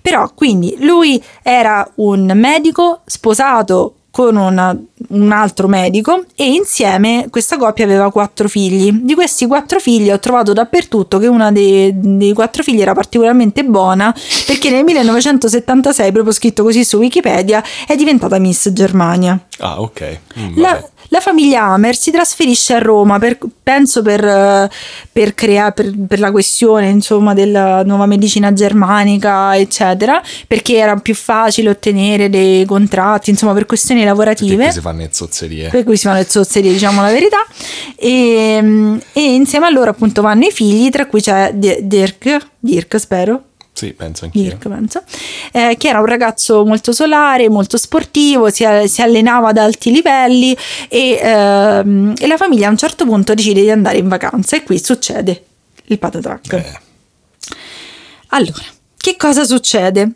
Però, 0.00 0.30
quindi, 0.34 0.76
lui 0.80 1.22
era 1.42 1.88
un 1.96 2.30
medico 2.34 3.00
sposato 3.04 3.94
con 4.10 4.36
una- 4.36 4.76
un 5.08 5.32
altro 5.32 5.66
medico 5.66 6.24
e 6.36 6.44
insieme 6.52 7.26
questa 7.30 7.56
coppia 7.56 7.84
aveva 7.84 8.12
quattro 8.12 8.48
figli. 8.48 8.92
Di 8.92 9.12
questi 9.14 9.44
quattro 9.46 9.80
figli 9.80 10.08
ho 10.08 10.20
trovato 10.20 10.52
dappertutto 10.52 11.18
che 11.18 11.26
una 11.26 11.50
dei, 11.50 11.90
dei 11.92 12.32
quattro 12.32 12.62
figli 12.62 12.80
era 12.80 12.94
particolarmente 12.94 13.64
buona 13.64 14.14
perché 14.46 14.70
nel 14.70 14.84
1976, 14.84 16.12
proprio 16.12 16.32
scritto 16.32 16.62
così 16.62 16.84
su 16.84 16.98
Wikipedia, 16.98 17.60
è 17.88 17.96
diventata 17.96 18.38
Miss 18.38 18.70
Germania. 18.70 19.36
Ah, 19.58 19.80
ok. 19.80 20.20
Mm, 20.38 20.60
La. 20.60 20.88
La 21.08 21.20
famiglia 21.20 21.62
Hammer 21.64 21.94
si 21.96 22.10
trasferisce 22.10 22.74
a 22.74 22.78
Roma, 22.78 23.18
per- 23.18 23.38
penso 23.62 24.02
per, 24.02 24.24
eh, 24.24 24.70
per, 25.12 25.34
crea- 25.34 25.70
per- 25.72 25.92
per 26.08 26.18
la 26.20 26.30
questione 26.30 26.88
insomma, 26.88 27.34
della 27.34 27.82
nuova 27.84 28.06
medicina 28.06 28.52
germanica, 28.52 29.56
eccetera, 29.56 30.22
perché 30.46 30.76
era 30.76 30.96
più 30.96 31.14
facile 31.14 31.70
ottenere 31.70 32.30
dei 32.30 32.64
contratti, 32.64 33.30
insomma, 33.30 33.52
per 33.52 33.66
questioni 33.66 34.04
lavorative. 34.04 34.64
qui 34.64 34.72
si 34.72 34.80
fanno 34.80 34.98
le 35.00 35.08
zozzerie. 35.12 35.68
Per 35.70 35.84
cui 35.84 35.96
si 35.96 36.06
fanno 36.06 36.18
le 36.18 36.26
zozzerie, 36.28 36.72
diciamo 36.72 37.00
la 37.02 37.10
verità. 37.10 37.38
E, 37.96 38.98
e 39.12 39.34
insieme 39.34 39.66
a 39.66 39.70
loro, 39.70 39.90
appunto, 39.90 40.22
vanno 40.22 40.44
i 40.46 40.50
figli, 40.50 40.88
tra 40.90 41.06
cui 41.06 41.20
c'è 41.20 41.52
Di- 41.54 41.78
Dirk, 41.82 42.38
Dirk 42.58 42.98
spero, 42.98 43.42
Sì, 43.74 43.92
penso 43.92 44.24
anch'io. 44.24 44.42
Dirk, 44.42 44.68
penso, 44.68 45.02
eh, 45.52 45.74
che 45.76 45.88
era 45.88 45.98
un 45.98 46.06
ragazzo 46.06 46.64
molto 46.64 46.92
solare, 46.92 47.48
molto 47.48 47.76
sportivo, 47.76 48.48
si, 48.48 48.64
si 48.86 49.02
allenava 49.02 49.48
ad 49.48 49.58
alti 49.58 49.90
livelli 49.90 50.56
e, 50.88 51.18
ehm, 51.20 52.14
e 52.16 52.26
la 52.28 52.36
famiglia 52.36 52.68
a 52.68 52.70
un 52.70 52.76
certo 52.76 53.04
punto 53.04 53.34
decide 53.34 53.62
di 53.62 53.70
andare 53.70 53.98
in 53.98 54.06
vacanza 54.06 54.54
e 54.56 54.62
qui 54.62 54.78
succede 54.78 55.44
il 55.86 55.98
patatrac. 55.98 56.52
Eh, 56.52 56.78
Allora, 58.28 58.64
che 58.96 59.16
cosa 59.16 59.44
succede? 59.44 60.08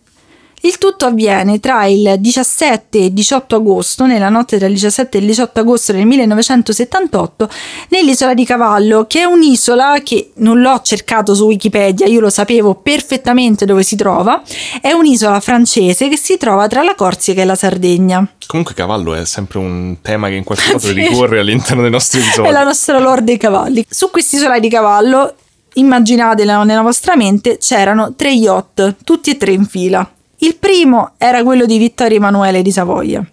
Il 0.63 0.79
tutto 0.79 1.07
avviene 1.07 1.61
tra 1.61 1.87
il 1.87 2.17
17 2.19 2.99
e 2.99 3.05
il 3.07 3.13
18 3.13 3.57
agosto, 3.57 4.07
nella 4.07 4.29
notte 4.29 4.59
tra 4.59 4.67
il 4.67 4.73
17 4.73 5.17
e 5.17 5.21
il 5.21 5.27
18 5.27 5.61
agosto 5.61 5.93
del 5.93 6.05
1978, 6.05 7.49
nell'isola 7.91 8.35
di 8.35 8.45
Cavallo, 8.45 9.07
che 9.07 9.21
è 9.21 9.25
un'isola 9.25 10.01
che 10.03 10.33
non 10.37 10.61
l'ho 10.61 10.81
cercato 10.83 11.35
su 11.35 11.47
Wikipedia, 11.47 12.07
io 12.07 12.21
lo 12.21 12.31
sapevo 12.31 12.75
perfettamente 12.75 13.67
dove 13.67 13.85
si 13.85 13.95
trova, 13.95 14.43
è 14.81 14.91
un'isola 14.91 15.39
francese 15.41 16.09
che 16.09 16.17
si 16.17 16.37
trova 16.37 16.67
tra 16.67 16.83
la 16.83 16.95
Corsica 16.97 17.41
e 17.41 17.45
la 17.45 17.55
Sardegna. 17.55 18.27
Comunque 18.47 18.75
cavallo 18.75 19.15
è 19.15 19.25
sempre 19.27 19.59
un 19.59 19.99
tema 20.03 20.29
che 20.29 20.35
in 20.35 20.45
qualche 20.45 20.73
modo 20.73 20.91
ricorre 20.93 21.39
all'interno 21.39 21.83
dei 21.83 21.91
nostri 21.91 22.21
episodi. 22.21 22.49
È 22.49 22.51
la 22.53 22.65
nostra 22.65 22.99
lore 22.99 23.23
dei 23.23 23.37
cavalli. 23.37 23.87
Su 23.89 24.11
quest'isola 24.11 24.59
di 24.59 24.69
Cavallo, 24.69 25.35
immaginatela 25.75 26.65
nella 26.65 26.83
vostra 26.83 27.15
mente, 27.15 27.59
c'erano 27.59 28.15
tre 28.17 28.33
yacht, 28.33 28.97
tutti 29.05 29.31
e 29.31 29.37
tre 29.37 29.53
in 29.53 29.67
fila. 29.67 30.11
Il 30.39 30.57
primo 30.57 31.13
era 31.19 31.43
quello 31.43 31.67
di 31.67 31.79
Vittorio 31.79 32.17
Emanuele 32.19 32.63
di 32.63 32.71
Savoia. 32.71 33.25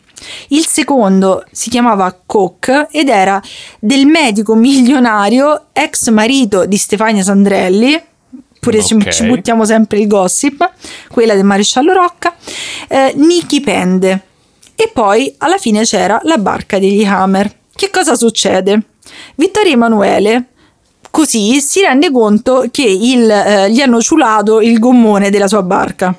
Il 0.50 0.66
secondo 0.66 1.44
si 1.52 1.70
chiamava 1.70 2.18
Cook 2.26 2.88
ed 2.92 3.10
era 3.10 3.40
del 3.80 4.06
medico 4.08 4.56
milionario 4.56 5.66
ex 5.74 6.10
marito 6.10 6.66
di 6.66 6.78
Stefania 6.78 7.22
Sandrelli, 7.22 8.02
pure 8.60 8.82
ci- 8.84 8.96
Ok. 8.96 9.10
ci 9.10 9.26
buttiamo 9.28 9.66
sempre 9.66 10.00
il 10.00 10.08
gossip, 10.08 10.68
quella 11.12 11.36
del 11.36 11.44
maresciallo 11.44 11.94
Rocca, 11.94 12.34
eh, 12.88 13.14
Nicky 13.16 13.60
Pende. 13.62 14.24
E 14.76 14.90
poi 14.92 15.34
alla 15.38 15.58
fine 15.58 15.84
c'era 15.84 16.20
la 16.24 16.38
barca 16.38 16.80
degli 16.80 17.04
Hammer. 17.04 17.52
Che 17.76 17.90
cosa 17.92 18.16
succede? 18.16 18.82
Vittorio 19.36 19.74
Emanuele 19.74 20.46
così 21.12 21.62
si 21.62 21.82
rende 21.82 22.12
conto 22.12 22.66
che 22.72 22.84
il, 22.84 23.30
eh, 23.30 23.72
gli 23.72 23.80
hanno 23.80 24.02
ciulato 24.02 24.60
il 24.60 24.80
gommone 24.80 25.30
della 25.30 25.48
sua 25.48 25.62
barca. 25.62 26.14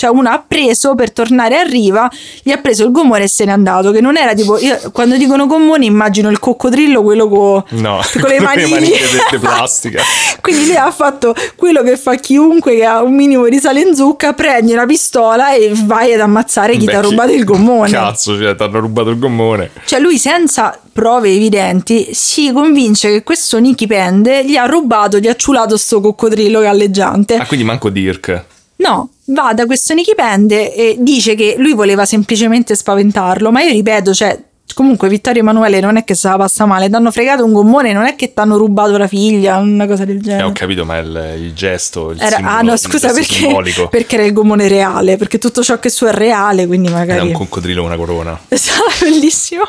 Cioè 0.00 0.08
uno 0.08 0.30
ha 0.30 0.42
preso 0.48 0.94
per 0.94 1.12
tornare 1.12 1.58
a 1.58 1.62
riva, 1.62 2.10
gli 2.42 2.50
ha 2.50 2.56
preso 2.56 2.84
il 2.84 2.90
gommone 2.90 3.24
e 3.24 3.28
se 3.28 3.44
n'è 3.44 3.50
andato. 3.50 3.90
Che 3.90 4.00
non 4.00 4.16
era 4.16 4.32
tipo, 4.32 4.58
io 4.58 4.78
quando 4.92 5.18
dicono 5.18 5.46
gommone 5.46 5.84
immagino 5.84 6.30
il 6.30 6.38
coccodrillo, 6.38 7.02
quello 7.02 7.28
co- 7.28 7.66
No, 7.72 8.00
con 8.18 8.30
le 8.30 8.40
maniche 8.40 8.80
di, 8.80 8.92
plastica. 9.38 10.00
Quindi 10.40 10.68
lui 10.68 10.76
ha 10.76 10.90
fatto 10.90 11.34
quello 11.54 11.82
che 11.82 11.98
fa 11.98 12.14
chiunque 12.14 12.76
che 12.76 12.84
ha 12.86 13.02
un 13.02 13.14
minimo 13.14 13.46
di 13.50 13.58
sale 13.58 13.82
in 13.82 13.94
zucca, 13.94 14.32
prendi 14.32 14.72
una 14.72 14.86
pistola 14.86 15.52
e 15.52 15.70
vai 15.84 16.14
ad 16.14 16.20
ammazzare 16.20 16.78
chi 16.78 16.86
ti 16.86 16.94
ha 16.94 17.02
rubato 17.02 17.32
il 17.32 17.44
gommone. 17.44 17.90
Cazzo, 17.90 18.38
cioè, 18.38 18.54
ti 18.54 18.62
hanno 18.62 18.80
rubato 18.80 19.10
il 19.10 19.18
gommone. 19.18 19.70
Cioè 19.84 20.00
lui 20.00 20.16
senza 20.16 20.80
prove 20.90 21.28
evidenti 21.28 22.08
si 22.14 22.50
convince 22.52 23.10
che 23.10 23.22
questo 23.22 23.58
Nicky 23.58 23.86
Pende 23.86 24.46
gli 24.46 24.56
ha 24.56 24.64
rubato, 24.64 25.18
gli 25.18 25.28
ha 25.28 25.36
ciulato 25.36 25.76
sto 25.76 26.00
coccodrillo 26.00 26.60
galleggiante. 26.60 27.34
Ah, 27.34 27.44
quindi 27.44 27.66
manco 27.66 27.90
Dirk. 27.90 28.44
No, 28.80 29.10
va 29.26 29.52
da 29.54 29.66
questo 29.66 29.92
Nicky 29.94 30.14
Pende 30.14 30.74
e 30.74 30.96
dice 30.98 31.34
che 31.34 31.54
lui 31.58 31.74
voleva 31.74 32.04
semplicemente 32.06 32.74
spaventarlo, 32.74 33.50
ma 33.50 33.60
io 33.62 33.72
ripeto, 33.72 34.14
cioè 34.14 34.38
comunque 34.72 35.08
Vittorio 35.08 35.42
Emanuele 35.42 35.80
non 35.80 35.96
è 35.96 36.04
che 36.04 36.14
se 36.14 36.28
la 36.28 36.36
passa 36.36 36.64
male, 36.64 36.88
ti 36.88 36.94
hanno 36.94 37.10
fregato 37.10 37.44
un 37.44 37.52
gommone, 37.52 37.92
non 37.92 38.06
è 38.06 38.14
che 38.16 38.32
ti 38.32 38.38
hanno 38.40 38.56
rubato 38.56 38.96
la 38.96 39.08
figlia, 39.08 39.56
una 39.58 39.86
cosa 39.86 40.06
del 40.06 40.16
Eh, 40.16 40.20
genere. 40.20 40.42
ho 40.44 40.52
capito, 40.52 40.84
ma 40.86 40.96
il, 40.98 41.34
il 41.40 41.52
gesto, 41.52 42.12
il 42.12 42.20
Era- 42.22 42.36
simbolo, 42.36 42.56
ah 42.56 42.60
no, 42.62 42.76
scusa 42.78 43.08
perché, 43.12 43.34
simbolico. 43.34 43.88
perché 43.90 44.14
era 44.14 44.24
il 44.24 44.32
gommone 44.32 44.68
reale, 44.68 45.16
perché 45.18 45.38
tutto 45.38 45.62
ciò 45.62 45.78
che 45.78 45.90
su 45.90 46.06
è 46.06 46.12
reale, 46.12 46.66
quindi 46.66 46.88
Era 46.88 46.98
magari... 46.98 47.26
un 47.26 47.32
coccodrillo 47.32 47.82
una 47.84 47.96
corona. 47.96 48.38
Esatto, 48.48 48.84
bellissimo. 49.02 49.64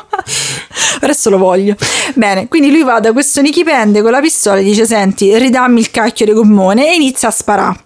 Adesso 1.00 1.28
lo 1.30 1.38
voglio. 1.38 1.74
Bene, 2.14 2.48
quindi 2.48 2.70
lui 2.70 2.82
va 2.84 3.00
da 3.00 3.12
questo 3.12 3.42
Nicky 3.42 3.64
Pende 3.64 4.00
con 4.02 4.12
la 4.12 4.20
pistola 4.20 4.58
e 4.58 4.62
dice: 4.62 4.86
Senti, 4.86 5.36
ridammi 5.36 5.80
il 5.80 5.90
cacchio 5.90 6.24
di 6.24 6.32
gommone 6.32 6.88
e 6.90 6.94
inizia 6.94 7.28
a 7.28 7.32
sparare. 7.32 7.78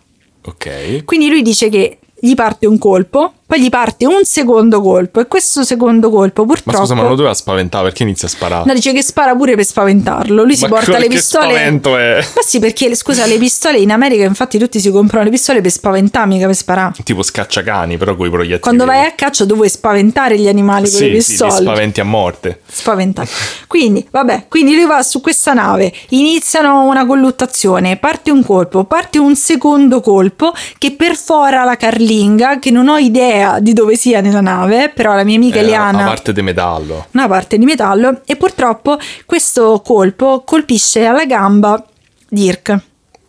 Ok. 0.46 1.04
Quindi 1.04 1.28
lui 1.28 1.42
dice 1.42 1.68
che 1.68 1.98
gli 2.18 2.34
parte 2.34 2.66
un 2.66 2.78
colpo, 2.78 3.32
poi 3.46 3.60
gli 3.60 3.68
parte 3.68 4.06
un 4.06 4.24
secondo 4.24 4.80
colpo 4.80 5.20
e 5.20 5.26
questo 5.28 5.62
secondo 5.62 6.10
colpo 6.10 6.44
Ma 6.44 6.52
purtroppo... 6.54 6.78
scusa, 6.78 6.94
ma 6.94 7.00
non 7.02 7.10
lo 7.10 7.16
doveva 7.16 7.34
spaventare 7.34 7.84
perché 7.84 8.02
inizia 8.02 8.26
a 8.26 8.30
sparare? 8.30 8.64
No, 8.66 8.74
dice 8.74 8.92
che 8.92 9.02
spara 9.02 9.34
pure 9.36 9.54
per 9.54 9.64
spaventarlo. 9.64 10.42
Lui 10.42 10.56
si 10.56 10.62
Ma 10.64 10.68
porta 10.70 10.92
co- 10.92 10.98
le 10.98 11.06
pistole. 11.08 11.44
spavento 11.54 11.96
è? 11.96 12.16
Ma 12.34 12.42
sì, 12.44 12.58
perché 12.58 12.94
scusa, 12.94 13.24
le 13.26 13.38
pistole 13.38 13.78
in 13.78 13.90
America, 13.92 14.24
infatti, 14.24 14.58
tutti 14.58 14.80
si 14.80 14.90
comprano 14.90 15.24
le 15.24 15.30
pistole 15.30 15.60
per 15.60 15.70
spaventare, 15.70 16.26
mica 16.26 16.46
per 16.46 16.56
sparare. 16.56 16.94
Tipo 17.04 17.22
scacciacani, 17.22 17.96
però 17.96 18.16
con 18.16 18.26
i 18.26 18.30
proiettili. 18.30 18.60
Quando 18.60 18.84
vai 18.84 19.04
a 19.06 19.12
caccia, 19.12 19.44
vuoi 19.46 19.68
spaventare 19.68 20.38
gli 20.38 20.48
animali 20.48 20.90
con 20.90 21.00
le 21.00 21.20
Sì, 21.20 21.20
sì, 21.22 21.32
li 21.32 21.38
pistole. 21.38 21.52
spaventi 21.52 22.00
a 22.00 22.04
morte. 22.04 22.60
spaventati. 22.66 23.28
Quindi, 23.68 24.06
vabbè, 24.10 24.46
quindi 24.48 24.74
lui 24.74 24.86
va 24.86 25.02
su 25.02 25.20
questa 25.20 25.52
nave, 25.52 25.92
iniziano 26.10 26.82
una 26.84 27.06
colluttazione, 27.06 27.96
parte 27.96 28.30
un 28.30 28.44
colpo, 28.44 28.84
parte 28.84 29.18
un 29.18 29.36
secondo 29.36 30.00
colpo 30.00 30.52
che 30.78 30.92
perfora 30.92 31.64
la 31.64 31.76
carlinga, 31.76 32.58
che 32.58 32.70
non 32.70 32.88
ho 32.88 32.96
idea 32.98 33.34
di 33.60 33.72
dove 33.72 33.96
sia 33.96 34.20
nella 34.20 34.40
nave, 34.40 34.90
però 34.94 35.14
la 35.14 35.24
mia 35.24 35.36
amica 35.36 35.58
Eh, 35.58 35.62
Eliana 35.62 35.98
La 36.00 36.04
parte 36.06 36.32
di 36.32 36.42
metallo. 36.42 37.06
una 37.12 37.28
parte 37.28 37.58
di 37.58 37.64
metallo 37.64 38.20
e 38.24 38.36
purtroppo 38.36 38.98
questo 39.24 39.80
colpo 39.84 40.42
colpisce 40.44 41.04
alla 41.06 41.24
gamba 41.24 41.82
Dirk, 42.28 42.78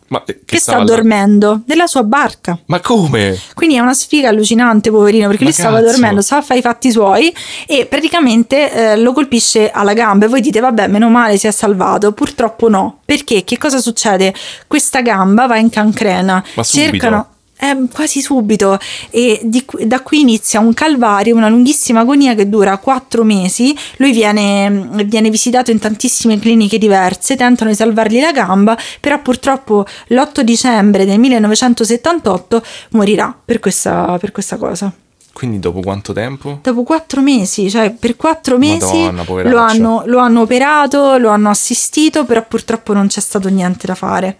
Ma 0.08 0.22
eh, 0.26 0.40
che, 0.44 0.56
sta 0.58 0.72
stava 0.72 0.78
là- 0.78 0.84
dormendo 0.96 1.60
della 1.66 1.86
sua 1.86 2.02
barca. 2.02 2.58
Ma 2.66 2.80
come? 2.80 3.38
Quindi 3.54 3.76
è 3.76 3.78
una 3.80 3.94
sfiga 3.94 4.30
allucinante, 4.30 4.90
poverino, 4.90 5.28
perché 5.28 5.44
Ma 5.44 5.50
lui 5.50 5.58
stava 5.58 5.78
cazzo. 5.80 5.90
dormendo, 5.92 6.20
stava 6.22 6.40
a 6.40 6.44
fare 6.44 6.58
i 6.58 6.62
fatti 6.62 6.90
suoi 6.90 7.32
e 7.66 7.86
praticamente 7.86 8.72
eh, 8.72 8.96
lo 8.96 9.12
colpisce 9.12 9.70
alla 9.70 9.92
gamba. 9.92 10.24
E 10.26 10.28
voi 10.28 10.40
dite, 10.40 10.60
vabbè, 10.60 10.86
meno 10.88 11.08
male 11.10 11.36
si 11.36 11.46
è 11.46 11.50
salvato. 11.52 12.12
Purtroppo 12.12 12.68
no. 12.68 13.00
Perché? 13.04 13.44
Che 13.44 13.58
cosa 13.58 13.78
succede? 13.78 14.34
Questa 14.66 15.00
gamba 15.02 15.46
va 15.46 15.58
in 15.58 15.68
cancrena. 15.70 16.42
Ma 16.54 16.62
subito? 16.62 16.90
Cercano. 16.90 17.26
Eh, 17.60 17.88
quasi 17.92 18.20
subito 18.20 18.78
e 19.10 19.40
di 19.42 19.64
da 19.84 20.00
qui 20.00 20.20
inizia 20.20 20.60
un 20.60 20.72
calvario, 20.74 21.34
una 21.34 21.48
lunghissima 21.48 22.00
agonia 22.00 22.34
che 22.34 22.48
dura 22.48 22.76
quattro 22.78 23.24
mesi. 23.24 23.76
Lui 23.96 24.12
viene, 24.12 24.88
viene 25.04 25.28
visitato 25.28 25.72
in 25.72 25.80
tantissime 25.80 26.38
cliniche 26.38 26.78
diverse, 26.78 27.34
tentano 27.36 27.70
di 27.70 27.76
salvargli 27.76 28.20
la 28.20 28.32
gamba, 28.32 28.78
però 29.00 29.20
purtroppo 29.20 29.84
l'8 30.08 30.40
dicembre 30.40 31.04
del 31.04 31.18
1978 31.18 32.62
morirà 32.90 33.36
per 33.44 33.58
questa, 33.58 34.16
per 34.20 34.30
questa 34.30 34.56
cosa. 34.56 34.92
Quindi 35.38 35.60
dopo 35.60 35.80
quanto 35.80 36.12
tempo? 36.12 36.58
Dopo 36.62 36.82
quattro 36.82 37.20
mesi, 37.20 37.70
cioè 37.70 37.90
per 37.92 38.16
quattro 38.16 38.58
mesi 38.58 39.04
Madonna, 39.04 39.48
lo 39.48 39.58
hanno, 39.58 40.02
lo 40.06 40.18
hanno 40.18 40.40
operato, 40.40 41.16
lo 41.16 41.28
hanno 41.28 41.50
assistito, 41.50 42.24
però 42.24 42.44
purtroppo 42.44 42.92
non 42.92 43.06
c'è 43.06 43.20
stato 43.20 43.48
niente 43.48 43.86
da 43.86 43.94
fare. 43.94 44.38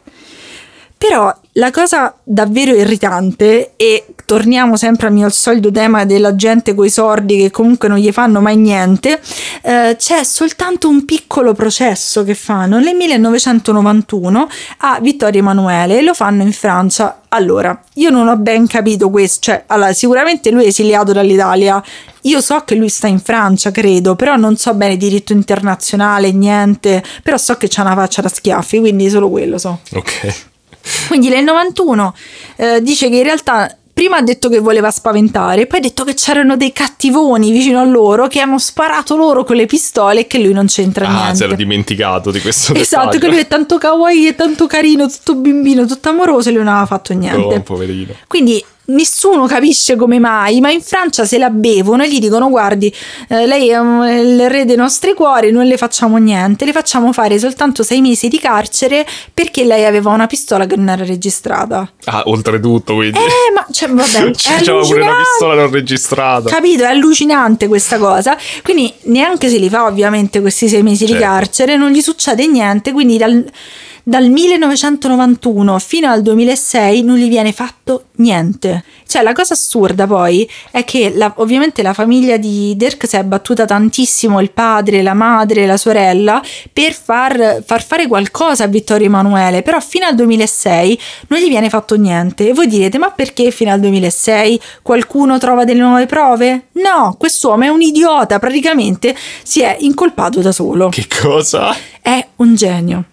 Però 0.99 1.33
la 1.53 1.71
cosa 1.71 2.13
davvero 2.25 2.75
irritante, 2.75 3.73
e 3.77 4.07
torniamo 4.25 4.77
sempre 4.77 5.07
al 5.07 5.13
mio 5.13 5.29
solito 5.29 5.71
tema 5.71 6.05
della 6.05 6.35
gente 6.35 6.75
coi 6.75 6.91
sordi 6.91 7.37
che 7.37 7.51
comunque 7.51 7.89
non 7.89 7.99
gli 7.99 8.11
fanno 8.11 8.41
mai 8.41 8.57
niente, 8.57 9.21
eh, 9.63 9.97
c'è 9.97 10.25
soltanto 10.25 10.89
un 10.89 11.05
piccolo 11.05 11.55
processo 11.55 12.25
che 12.25 12.35
fanno 12.35 12.79
nel 12.79 12.95
1991 12.97 14.49
a 14.79 14.99
Vittorio 15.01 15.41
Emanuele 15.41 15.99
e 15.99 16.03
lo 16.03 16.15
fanno 16.15 16.43
in 16.43 16.53
Francia. 16.53 17.23
Allora, 17.29 17.81
io 17.95 18.11
non 18.11 18.27
ho 18.27 18.37
ben 18.37 18.67
capito 18.67 19.09
questo, 19.09 19.39
cioè, 19.43 19.65
allora, 19.69 19.93
sicuramente 19.93 20.51
lui 20.51 20.65
è 20.65 20.69
esiliato 20.69 21.13
dall'Italia. 21.13 21.83
Io 22.23 22.41
so 22.41 22.63
che 22.65 22.75
lui 22.75 22.89
sta 22.89 23.07
in 23.07 23.21
Francia, 23.21 23.71
credo, 23.71 24.17
però 24.17 24.37
non 24.37 24.57
so 24.57 24.75
bene 24.75 24.97
diritto 24.97 25.33
internazionale, 25.33 26.33
niente, 26.33 27.03
però 27.23 27.37
so 27.37 27.57
che 27.57 27.69
c'ha 27.69 27.83
una 27.83 27.95
faccia 27.95 28.23
da 28.23 28.29
schiaffi, 28.29 28.79
quindi 28.81 29.09
solo 29.09 29.29
quello 29.29 29.59
so. 29.59 29.81
Ok. 29.95 30.48
Quindi 31.09 31.29
nel 31.29 31.45
91 31.45 32.15
eh, 32.57 32.83
dice 32.83 33.09
che 33.09 33.17
in 33.17 33.23
realtà 33.23 33.73
prima 33.93 34.19
ha 34.19 34.23
detto 34.23 34.49
che 34.49 34.61
voleva 34.61 34.93
spaventare, 34.93 35.67
poi 35.67 35.81
ha 35.81 35.83
detto 35.83 36.05
che 36.05 36.15
c'erano 36.15 36.57
dei 36.57 36.73
cattivoni 36.73 37.51
vicino 37.51 37.81
a 37.81 37.85
loro 37.85 38.29
che 38.29 38.39
hanno 38.39 38.59
sparato 38.61 39.17
loro 39.17 39.43
con 39.43 39.57
le 39.57 39.67
pistole 39.67 40.21
e 40.21 40.27
che 40.29 40.39
lui 40.39 40.53
non 40.53 40.67
c'entra 40.67 41.09
Ah, 41.09 41.13
niente. 41.13 41.35
si 41.35 41.43
era 41.43 41.55
dimenticato 41.57 42.31
di 42.31 42.41
questo 42.41 42.75
Esatto, 42.75 43.05
dettaglio. 43.07 43.19
che 43.21 43.27
lui 43.29 43.39
è 43.41 43.49
tanto 43.49 43.77
kawaii, 43.77 44.27
è 44.27 44.35
tanto 44.37 44.67
carino, 44.69 45.09
tutto 45.09 45.35
bimbino, 45.35 45.85
tutto 45.87 46.11
amoroso 46.11 46.49
e 46.49 46.53
lui 46.53 46.63
non 46.63 46.69
aveva 46.75 46.87
fatto 46.87 47.13
niente. 47.13 47.55
Oh, 47.57 47.61
poverino. 47.63 48.15
Quindi 48.29 48.65
nessuno 48.89 49.47
capisce 49.47 49.97
come 49.97 50.19
mai, 50.19 50.61
ma 50.61 50.71
in 50.71 50.81
Francia 50.81 51.25
se 51.25 51.37
la 51.39 51.51
bevono 51.51 52.03
e 52.05 52.09
gli 52.11 52.19
dicono 52.19 52.49
guardi, 52.49 52.93
eh, 53.29 53.47
lei 53.47 53.69
è 53.69 53.79
un- 53.79 54.07
il 54.07 54.49
re 54.49 54.65
dei 54.65 54.77
nostri 54.77 55.15
cuori, 55.15 55.51
non 55.51 55.67
le 55.67 55.77
facciamo 55.77 56.17
niente, 56.17 56.65
le 56.65 56.73
facciamo 56.73 57.13
fare 57.13 57.39
soltanto 57.39 57.83
sei 57.83 58.01
mesi 58.01 58.29
di 58.29 58.39
carcere 58.39 59.07
perché 59.35 59.65
lei 59.65 59.85
aveva 59.85 60.11
una 60.11 60.27
pistola 60.27 60.67
che 60.67 60.77
non 60.77 60.89
era 60.89 61.05
registrata. 61.05 61.91
Ah, 62.07 62.23
oltretutto, 62.27 62.95
quindi. 62.95 63.19
Eh, 63.19 63.53
ma 63.55 63.67
cioè, 63.71 63.89
vabbè, 63.91 64.31
C'era 64.33 64.57
è 64.81 64.87
pure 64.87 65.03
una 65.03 65.17
pistola 65.19 65.55
non 65.55 65.71
registrata. 65.71 66.49
Capito? 66.49 66.83
È 66.85 66.87
allucinante 66.87 67.69
questa 67.69 67.99
cosa. 67.99 68.37
Quindi 68.63 68.93
neanche 69.05 69.49
se 69.49 69.59
li 69.59 69.69
fa 69.69 69.85
ovviamente 69.85 70.41
questi 70.41 70.69
sei 70.69 70.83
mesi 70.83 71.05
di 71.05 71.13
Certo. 71.13 71.27
carcere, 71.27 71.77
non 71.77 71.91
gli 71.91 72.01
succede 72.01 72.47
niente. 72.47 72.93
Quindi 72.93 73.19
dal, 73.19 73.45
dal 74.09 74.31
1991 74.31 75.79
fino 75.79 76.11
al 76.11 76.23
2006 76.23 77.03
non 77.03 77.17
gli 77.17 77.29
viene 77.29 77.53
fatto 77.53 78.05
niente. 78.17 78.83
Cioè, 79.07 79.23
la 79.23 79.35
cosa 79.35 79.53
assurda 79.53 80.07
poi 80.07 80.49
è 80.71 80.83
che 80.85 81.13
la, 81.15 81.31
ovviamente 81.37 81.83
la 81.83 81.93
famiglia 81.93 82.39
di 82.39 82.75
Dirk 82.75 83.07
si 83.07 83.17
è 83.17 83.23
battuta 83.23 83.67
tantissimo, 83.67 84.41
il 84.41 84.51
padre, 84.51 85.03
la 85.03 85.13
madre, 85.13 85.67
la 85.67 85.77
sorella, 85.77 86.43
per 86.73 86.95
far, 86.95 87.63
far 87.63 87.85
fare 87.85 88.07
qualcosa 88.07 88.65
a 88.65 88.67
Vittorio 88.67 89.09
Emanuele, 89.09 89.61
però 89.61 89.79
fino 89.79 90.07
al 90.07 90.15
2006 90.15 91.01
non 91.29 91.41
gli 91.41 91.49
viene 91.49 91.69
fatto 91.69 91.95
niente. 91.97 92.49
E 92.49 92.55
voi 92.55 92.67
direte, 92.67 92.97
ma 92.97 93.11
perché 93.11 93.51
fino 93.51 93.73
al 93.73 93.81
2006 93.81 94.59
qualcuno 94.81 95.37
trova 95.37 95.65
delle 95.65 95.81
nuove 95.81 96.07
prove? 96.07 96.69
No, 96.73 97.15
quest'uomo 97.19 97.65
è 97.65 97.69
un 97.69 97.83
idiota, 97.83 98.39
praticamente 98.39 99.15
si 99.43 99.61
è 99.61 99.77
incolpato 99.81 100.41
da 100.41 100.53
solo. 100.53 100.89
Che 100.89 101.07
cosa? 101.21 101.77
È 102.01 102.27
un 102.37 102.55
genio. 102.55 103.05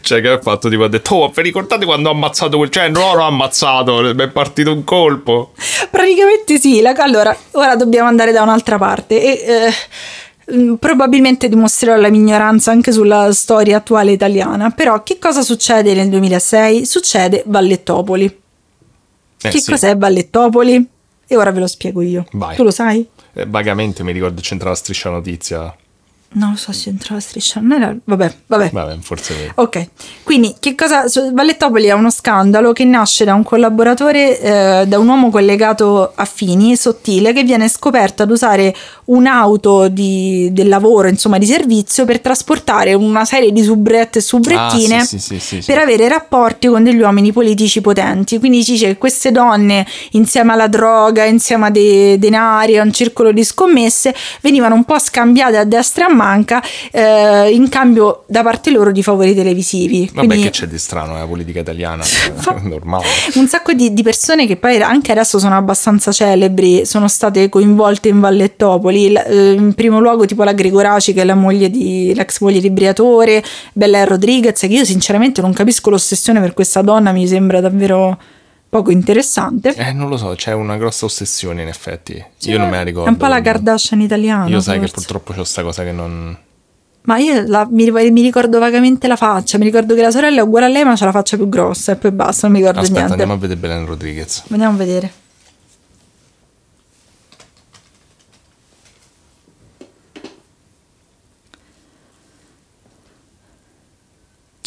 Cioè, 0.00 0.20
che 0.20 0.28
ha 0.28 0.40
fatto? 0.40 0.68
Tipo, 0.68 0.84
ha 0.84 0.88
detto, 0.88 1.14
oh, 1.14 1.30
vi 1.30 1.42
ricordate 1.42 1.84
quando 1.84 2.08
ho 2.08 2.12
ammazzato 2.12 2.56
quel... 2.56 2.70
Cioè, 2.70 2.88
non 2.88 3.16
l'ho 3.16 3.24
ammazzato, 3.24 4.00
mi 4.14 4.22
è 4.22 4.28
partito 4.28 4.72
un 4.72 4.84
colpo. 4.84 5.52
Praticamente 5.90 6.58
sì. 6.58 6.80
La... 6.80 6.94
Allora, 6.96 7.36
ora 7.52 7.76
dobbiamo 7.76 8.08
andare 8.08 8.32
da 8.32 8.42
un'altra 8.42 8.78
parte 8.78 9.22
e... 9.22 9.44
Eh, 9.46 10.76
probabilmente 10.78 11.48
dimostrerò 11.48 11.96
la 11.96 12.08
mia 12.08 12.20
ignoranza 12.20 12.70
anche 12.70 12.90
sulla 12.90 13.32
storia 13.32 13.76
attuale 13.76 14.12
italiana, 14.12 14.70
però 14.70 15.02
che 15.02 15.18
cosa 15.18 15.42
succede 15.42 15.92
nel 15.92 16.08
2006? 16.08 16.86
Succede 16.86 17.42
Vallettopoli. 17.46 18.24
Eh, 18.24 19.48
che 19.50 19.58
sì. 19.58 19.70
cos'è 19.70 19.96
Vallettopoli? 19.96 20.88
E 21.26 21.36
ora 21.36 21.50
ve 21.50 21.60
lo 21.60 21.66
spiego 21.66 22.00
io. 22.00 22.24
Vai. 22.32 22.56
Tu 22.56 22.62
lo 22.62 22.70
sai? 22.70 23.06
Eh, 23.34 23.44
vagamente 23.46 24.02
mi 24.02 24.12
ricordo 24.12 24.40
c'entra 24.40 24.70
la 24.70 24.74
striscia 24.74 25.10
notizia. 25.10 25.74
Non 26.30 26.50
lo 26.50 26.56
so 26.56 26.72
se 26.72 26.90
entra 26.90 27.14
la 27.14 27.20
striscia. 27.20 27.58
Non 27.60 27.80
era... 27.82 27.96
Vabbè, 28.04 28.34
vabbè. 28.46 28.70
Vabbè, 28.70 28.98
forse 29.00 29.34
vero. 29.34 29.52
Ok, 29.56 29.88
quindi 30.24 30.54
che 30.60 30.74
cosa? 30.74 31.04
Vallettopoli 31.32 31.86
è 31.86 31.92
uno 31.92 32.10
scandalo 32.10 32.74
che 32.74 32.84
nasce 32.84 33.24
da 33.24 33.32
un 33.32 33.42
collaboratore, 33.42 34.38
eh, 34.38 34.84
da 34.86 34.98
un 34.98 35.08
uomo 35.08 35.30
collegato 35.30 36.12
a 36.14 36.24
Fini, 36.26 36.76
sottile, 36.76 37.32
che 37.32 37.44
viene 37.44 37.66
scoperto 37.68 38.22
ad 38.24 38.30
usare 38.30 38.74
un'auto 39.06 39.88
di- 39.88 40.50
del 40.52 40.68
lavoro, 40.68 41.08
insomma 41.08 41.38
di 41.38 41.46
servizio, 41.46 42.04
per 42.04 42.20
trasportare 42.20 42.92
una 42.92 43.24
serie 43.24 43.50
di 43.50 43.62
subrette 43.62 44.18
e 44.18 44.22
subrettine 44.22 44.96
Ah, 44.98 45.04
sì, 45.04 45.18
sì, 45.18 45.38
sì, 45.40 45.62
per 45.64 45.78
avere 45.78 46.08
rapporti 46.08 46.68
con 46.68 46.84
degli 46.84 47.00
uomini 47.00 47.32
politici 47.32 47.80
potenti. 47.80 48.38
Quindi 48.38 48.62
si 48.62 48.72
dice 48.72 48.86
che 48.88 48.98
queste 48.98 49.32
donne, 49.32 49.86
insieme 50.10 50.52
alla 50.52 50.68
droga, 50.68 51.24
insieme 51.24 51.66
a 51.68 51.70
dei 51.70 52.18
denari, 52.18 52.76
a 52.78 52.82
un 52.82 52.92
circolo 52.92 53.32
di 53.32 53.42
scommesse, 53.44 54.14
venivano 54.42 54.74
un 54.74 54.84
po' 54.84 54.98
scambiate 54.98 55.56
a 55.56 55.64
destra 55.64 56.06
e 56.06 56.10
a 56.10 56.14
manca 56.18 56.62
eh, 56.90 57.50
in 57.52 57.68
cambio 57.68 58.24
da 58.26 58.42
parte 58.42 58.70
loro 58.70 58.90
di 58.92 59.02
favori 59.02 59.34
televisivi. 59.34 60.10
Vabbè, 60.12 60.26
Quindi 60.26 60.44
che 60.44 60.50
c'è 60.50 60.66
di 60.66 60.78
strano 60.78 61.12
nella 61.14 61.26
politica 61.26 61.60
italiana? 61.60 62.02
Fa- 62.02 62.58
Normale. 62.62 63.04
un 63.34 63.46
sacco 63.46 63.72
di, 63.72 63.94
di 63.94 64.02
persone 64.02 64.46
che 64.46 64.56
poi 64.56 64.80
anche 64.82 65.12
adesso 65.12 65.38
sono 65.38 65.56
abbastanza 65.56 66.12
celebri 66.12 66.84
sono 66.84 67.08
state 67.08 67.48
coinvolte 67.48 68.08
in 68.08 68.20
Vallettopoli. 68.20 69.12
L- 69.12 69.16
eh, 69.26 69.52
in 69.52 69.74
primo 69.74 70.00
luogo, 70.00 70.26
tipo 70.26 70.42
la 70.44 70.52
Gregoraci, 70.52 71.12
che 71.12 71.22
è 71.22 71.24
la 71.24 71.34
moglie 71.34 71.70
di, 71.70 72.12
l'ex 72.14 72.40
moglie 72.40 72.60
di 72.60 72.70
Briatore, 72.70 73.42
Bella 73.72 74.04
Rodriguez, 74.04 74.58
che 74.58 74.66
io 74.66 74.84
sinceramente 74.84 75.40
non 75.40 75.52
capisco 75.52 75.90
l'ossessione 75.90 76.40
per 76.40 76.54
questa 76.54 76.82
donna, 76.82 77.12
mi 77.12 77.26
sembra 77.26 77.60
davvero 77.60 78.18
poco 78.68 78.90
interessante. 78.90 79.74
Eh, 79.74 79.92
non 79.92 80.08
lo 80.08 80.16
so, 80.16 80.34
c'è 80.36 80.52
una 80.52 80.76
grossa 80.76 81.04
ossessione 81.06 81.62
in 81.62 81.68
effetti. 81.68 82.22
Io 82.42 82.58
non 82.58 82.68
me 82.68 82.76
la 82.76 82.82
ricordo. 82.82 83.08
È 83.08 83.12
un 83.12 83.16
po' 83.16 83.26
la 83.26 83.40
Kardashian 83.40 84.00
italiana. 84.00 84.46
Io 84.48 84.60
sai 84.60 84.74
che 84.74 84.86
forse. 84.88 84.94
purtroppo 84.94 85.32
c'ho 85.32 85.44
sta 85.44 85.62
cosa 85.62 85.84
che 85.84 85.92
non... 85.92 86.36
Ma 87.02 87.16
io 87.18 87.42
la- 87.46 87.66
mi, 87.70 87.90
mi 87.90 88.20
ricordo 88.20 88.58
vagamente 88.58 89.08
la 89.08 89.16
faccia, 89.16 89.56
mi 89.56 89.64
ricordo 89.64 89.94
che 89.94 90.02
la 90.02 90.10
sorella 90.10 90.40
è 90.40 90.42
uguale 90.42 90.66
a 90.66 90.68
lei, 90.68 90.84
ma 90.84 90.94
c'ha 90.94 91.06
la 91.06 91.12
faccia 91.12 91.36
più 91.36 91.48
grossa 91.48 91.92
e 91.92 91.96
poi 91.96 92.10
basta, 92.10 92.46
non 92.46 92.56
mi 92.56 92.62
ricordo 92.62 92.80
Aspetta, 92.80 92.98
niente. 93.06 93.22
andiamo 93.22 93.32
a 93.34 93.40
vedere 93.40 93.58
Belen 93.60 93.86
Rodriguez. 93.86 94.44
Andiamo 94.50 94.74
a 94.74 94.76
vedere. 94.76 95.12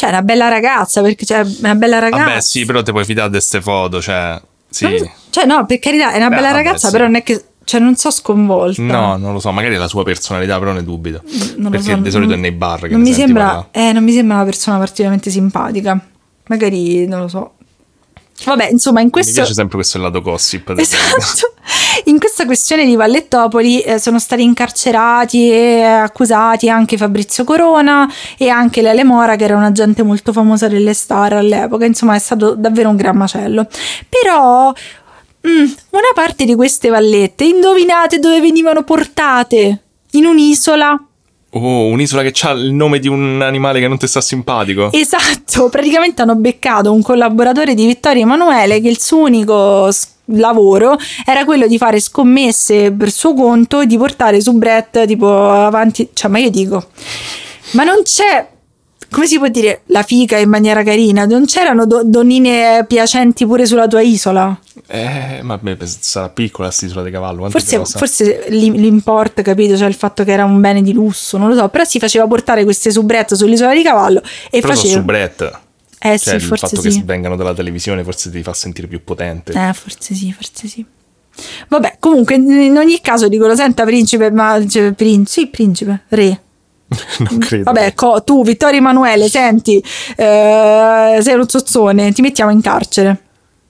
Cioè, 0.02 0.10
una 0.10 0.24
bella 0.24 0.48
ragazza, 0.48 1.04
perché 1.04 1.28
cioè, 1.28 1.46
una 1.60 1.76
bella 1.76 2.00
ragazza. 2.00 2.24
Vabbè, 2.24 2.42
sì, 2.42 2.66
però 2.66 2.82
te 2.82 2.92
puoi 2.92 3.06
fidare 3.06 3.28
di 3.28 3.36
queste 3.36 3.62
foto, 3.62 4.02
cioè... 4.02 4.42
Sì. 4.68 5.08
Cioè, 5.30 5.46
no, 5.46 5.64
per 5.68 5.78
carità, 5.78 6.12
è 6.12 6.18
una 6.18 6.30
Beh, 6.30 6.36
bella 6.38 6.48
vabbè, 6.48 6.64
ragazza, 6.64 6.88
sì. 6.88 6.92
però 6.94 7.06
non 7.06 7.16
è 7.18 7.22
che... 7.22 7.44
Cioè, 7.64 7.80
non 7.80 7.96
so 7.96 8.10
sconvolta. 8.10 8.82
No, 8.82 9.16
non 9.18 9.32
lo 9.34 9.40
so, 9.40 9.52
magari 9.52 9.76
è 9.76 9.78
la 9.78 9.88
sua 9.88 10.04
personalità, 10.04 10.58
però 10.58 10.72
ne 10.72 10.84
dubito. 10.84 11.22
Non 11.58 11.66
lo 11.66 11.70
Perché 11.70 11.92
so, 11.92 11.98
di 11.98 12.10
solito 12.10 12.32
non- 12.32 12.40
è 12.40 12.42
nei 12.42 12.52
bar 12.52 12.80
che 12.80 12.88
non 12.88 13.02
mi, 13.02 13.14
sembra, 13.14 13.68
eh, 13.70 13.92
non 13.94 14.04
mi 14.04 14.12
sembra 14.12 14.38
una 14.38 14.46
persona 14.46 14.80
particolarmente 14.80 15.30
simpatica. 15.30 16.00
Magari, 16.48 17.06
non 17.06 17.20
lo 17.20 17.28
so. 17.28 17.54
Vabbè, 18.44 18.70
insomma, 18.72 19.00
in 19.00 19.06
Mi 19.06 19.12
questo... 19.12 19.34
piace 19.34 19.54
sempre 19.54 19.76
questo 19.76 20.00
lato 20.00 20.22
gossip. 20.22 20.74
Esatto. 20.76 21.54
In 22.06 22.18
questa 22.20 22.46
questione 22.46 22.86
di 22.86 22.96
Vallettopoli 22.96 23.82
eh, 23.82 24.00
sono 24.00 24.18
stati 24.18 24.42
incarcerati 24.42 25.52
e 25.52 25.82
accusati 25.84 26.70
anche 26.70 26.98
Fabrizio 26.98 27.44
Corona 27.44 28.12
e 28.38 28.50
anche 28.50 28.82
Lele 28.82 29.04
Mora, 29.04 29.36
che 29.36 29.44
era 29.44 29.56
un 29.56 29.64
agente 29.64 30.02
molto 30.02 30.34
famosa 30.34 30.68
delle 30.68 30.94
star 30.94 31.34
all'epoca. 31.34 31.86
Insomma, 31.86 32.16
è 32.16 32.20
stato 32.20 32.56
davvero 32.56 32.90
un 32.90 32.96
gran 32.96 33.16
macello. 33.16 33.68
Però. 34.10 34.74
mm, 35.48 35.72
una 35.92 36.12
parte 36.14 36.46
di 36.46 36.56
queste 36.56 36.90
vallette, 36.90 37.44
indovinate 37.44 38.20
dove 38.20 38.40
venivano 38.42 38.84
portate? 38.84 39.84
In 40.12 40.26
un'isola. 40.26 41.06
Oh, 41.54 41.88
un'isola 41.88 42.22
che 42.24 42.34
ha 42.48 42.52
il 42.52 42.72
nome 42.72 43.00
di 43.00 43.10
un 43.10 43.42
animale 43.42 43.82
che 43.82 43.88
non 43.88 43.98
ti 43.98 44.08
sta 44.08 44.22
simpatico. 44.22 44.90
Esatto, 44.94 45.68
praticamente 45.70 46.22
hanno 46.22 46.36
beccato 46.36 46.94
un 46.94 47.02
collaboratore 47.02 47.74
di 47.74 47.86
Vittorio 47.86 48.22
Emanuele 48.22 48.80
che 48.80 48.88
il 48.88 49.00
suo 49.00 49.24
unico 49.24 49.90
lavoro 50.26 50.98
era 51.26 51.44
quello 51.44 51.68
di 51.68 51.78
fare 51.78 52.00
scommesse 52.00 52.92
per 52.92 53.12
suo 53.12 53.34
conto 53.34 53.82
e 53.82 53.86
di 53.86 53.98
portare 53.98 54.40
su 54.40 54.54
Brett 54.54 55.06
tipo 55.06 55.50
avanti, 55.50 56.10
cioè 56.14 56.32
ma 56.32 56.40
io 56.40 56.50
dico, 56.50 56.88
ma 57.72 57.84
non 57.84 58.02
c'è, 58.04 58.48
come 59.12 59.28
si 59.28 59.38
può 59.38 59.50
dire, 59.50 59.82
la 59.88 60.04
fica 60.04 60.38
in 60.38 60.48
maniera 60.48 60.84
carina, 60.84 61.26
non 61.26 61.46
c'erano 61.46 61.86
do- 61.86 62.04
donnine 62.06 62.86
piacenti 62.88 63.46
pure 63.46 63.66
sulla 63.66 63.86
tua 63.88 64.02
isola? 64.02 64.58
Eh, 64.88 65.42
ma 65.44 65.58
beh, 65.58 65.78
sarà 65.82 66.30
piccola 66.30 66.70
quest'isola 66.70 67.04
di 67.04 67.12
cavallo. 67.12 67.50
Forse, 67.50 67.84
forse 67.84 68.46
l'im- 68.48 68.76
l'import, 68.76 69.42
capito? 69.42 69.76
Cioè 69.76 69.90
il 69.90 69.96
fatto 69.96 70.24
che 70.24 70.32
era 70.32 70.46
un 70.46 70.62
bene 70.62 70.82
di 70.82 70.94
lusso, 70.94 71.38
non 71.38 71.50
lo 71.50 71.56
so, 71.56 71.68
però 71.68 71.84
si 71.84 72.00
faceva 72.00 72.26
portare 72.26 72.64
queste 72.64 72.90
subrette 72.90 73.36
sull'isola 73.36 73.74
di 73.74 73.84
cavallo 73.84 74.22
e 74.50 74.62
Però 74.62 74.74
faceva... 74.74 74.94
su 74.94 75.04
Brett. 75.04 75.60
Eh 76.00 76.18
Cioè, 76.18 76.18
sì, 76.18 76.36
il 76.36 76.42
forse 76.42 76.68
fatto 76.68 76.90
sì. 76.90 77.00
che 77.00 77.04
vengano 77.06 77.36
dalla 77.36 77.54
televisione 77.54 78.04
forse 78.04 78.32
ti 78.32 78.42
fa 78.42 78.54
sentire 78.54 78.88
più 78.88 79.04
potente. 79.04 79.52
Eh, 79.52 79.74
forse 79.74 80.16
sì, 80.16 80.32
forse 80.32 80.68
sì. 80.68 80.86
Vabbè, 81.68 81.98
comunque, 82.00 82.36
in 82.36 82.76
ogni 82.78 83.00
caso 83.02 83.28
dicono, 83.28 83.56
senta 83.56 83.84
principe, 83.84 84.32
ma 84.32 84.66
cioè, 84.68 84.94
principe, 84.94 85.30
sì, 85.30 85.48
principe, 85.48 86.04
re. 86.08 86.42
non 87.30 87.38
credo. 87.40 87.64
Vabbè, 87.64 87.94
co- 87.94 88.22
tu, 88.24 88.44
Vittorio 88.44 88.80
Emanuele, 88.80 89.30
senti, 89.30 89.84
eh, 90.16 91.18
sei 91.22 91.34
uno 91.34 91.48
zozzone, 91.48 92.12
ti 92.12 92.22
mettiamo 92.22 92.52
in 92.52 92.62
carcere. 92.62 93.22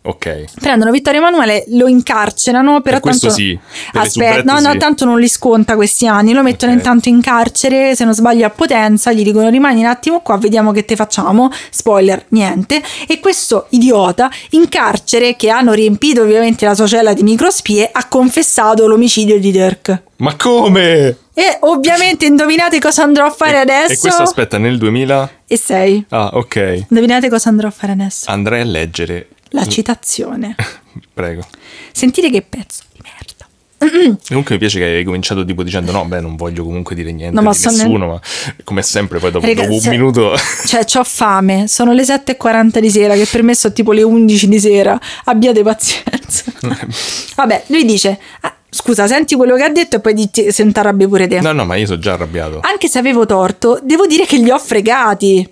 Ok. 0.04 0.46
Prendono 0.60 0.90
Vittorio 0.90 1.20
Emanuele, 1.20 1.64
lo 1.68 1.88
incarcerano, 1.88 2.82
però 2.82 2.96
Per 3.00 3.02
questo 3.04 3.28
tanto... 3.28 3.40
sì, 3.40 3.60
per 3.92 4.02
Aspetta, 4.02 4.52
no, 4.52 4.60
no, 4.60 4.72
sì. 4.72 4.78
tanto 4.80 5.06
non 5.06 5.20
li 5.20 5.28
sconta 5.28 5.76
questi 5.76 6.08
anni, 6.08 6.34
lo 6.34 6.42
mettono 6.42 6.72
Ok. 6.72 6.80
intanto 6.80 7.10
in 7.10 7.22
carcere, 7.22 7.96
se 7.96 8.04
non 8.04 8.16
sbaglio 8.16 8.48
a 8.48 8.50
Potenza, 8.50 9.12
gli 9.12 9.22
dicono 9.22 9.48
rimani 9.50 9.82
un 9.82 9.86
attimo 9.86 10.22
qua, 10.22 10.38
vediamo 10.38 10.72
che 10.72 10.86
te 10.86 10.96
facciamo, 10.96 11.52
spoiler, 11.70 12.26
niente, 12.30 12.82
e 13.08 13.20
questo 13.20 13.68
idiota 13.70 14.32
in 14.52 14.68
carcere, 14.70 15.36
che 15.36 15.52
hanno 15.52 15.72
riempito 15.74 16.24
ovviamente 16.24 16.66
la 16.66 16.74
sua 16.74 16.88
cella 16.88 17.14
di 17.14 17.22
microspie, 17.22 17.88
ha 17.92 18.08
confessato 18.08 18.88
l'omicidio 18.88 19.40
di 19.40 19.52
Dirk. 19.52 20.02
Ma 20.18 20.36
come? 20.36 21.16
E 21.34 21.58
ovviamente 21.62 22.26
indovinate 22.26 22.80
cosa 22.80 23.04
andrò 23.04 23.26
a 23.26 23.32
fare 23.32 23.58
adesso? 23.58 23.94
E 23.94 23.98
questo 23.98 24.22
aspetta 24.24 24.58
nel 24.58 24.78
2000? 24.78 25.32
E 25.48 25.58
sei. 25.58 26.04
Ah, 26.10 26.32
ok. 26.34 26.86
Indovinate 26.89 27.30
cosa 27.30 27.50
andrò 27.50 27.67
a 27.67 27.72
fare 27.72 27.94
adesso? 27.94 28.30
Andrei 28.30 28.62
a 28.62 28.65
leggere. 28.65 29.30
La 29.50 29.65
citazione. 29.65 30.56
Prego. 31.13 31.46
Sentite 31.94 32.30
che 32.30 32.41
pezzo 32.41 32.84
di 32.94 33.02
merda. 33.02 33.48
Comunque 34.28 34.54
mi 34.56 34.60
piace 34.60 34.78
che 34.78 34.86
hai 34.86 35.04
cominciato 35.04 35.44
tipo 35.44 35.63
dicendo 35.63 35.91
no, 35.91 36.06
beh, 36.06 36.20
non 36.22 36.36
voglio 36.36 36.63
comunque 36.63 36.94
dire 36.96 37.12
niente 37.12 37.34
No, 37.34 37.41
ma 37.41 37.52
di 37.52 37.58
nessuno, 37.63 38.08
ma 38.08 38.22
come 38.63 38.84
sempre 38.84 39.17
poi 39.17 39.32
dopo, 39.32 39.46
Raga, 39.46 39.63
dopo 39.63 39.74
un 39.74 39.80
se- 39.80 39.89
minuto... 39.89 40.36
Cioè, 40.67 40.86
ho 40.96 41.04
fame, 41.04 41.67
sono 41.67 41.91
le 41.91 42.04
7.40 42.04 42.78
di 42.80 42.91
sera, 42.91 43.15
che 43.15 43.26
per 43.26 43.41
me 43.41 43.56
sono 43.56 43.74
tipo 43.74 43.91
le 43.91 44.04
11 44.04 44.48
di 44.50 44.60
sera. 44.60 45.00
Abbiate 45.24 45.63
pazienza. 45.63 46.44
Vabbè, 47.36 47.63
lui 47.67 47.84
dice: 47.86 48.20
"Ah, 48.41 48.56
Scusa, 48.74 49.06
senti 49.06 49.36
quello 49.36 49.58
che 49.58 49.64
ha 49.64 49.70
detto 49.70 49.98
e 49.98 50.00
poi 50.00 50.14
dici, 50.14 50.50
se 50.50 50.64
non 50.64 50.72
t'arrabbi 50.72 51.06
pure 51.06 51.28
te. 51.28 51.42
no, 51.42 51.52
no, 51.52 51.66
ma 51.66 51.76
io 51.76 51.86
sono 51.86 52.00
già 52.00 52.14
arrabbiato. 52.14 52.60
Anche 52.62 52.88
se 52.88 53.00
avevo 53.00 53.26
torto, 53.26 53.80
devo 53.84 54.08
dire 54.08 54.26
che 54.26 54.38
li 54.38 54.50
ho 54.50 54.58
fregati. 54.58 55.46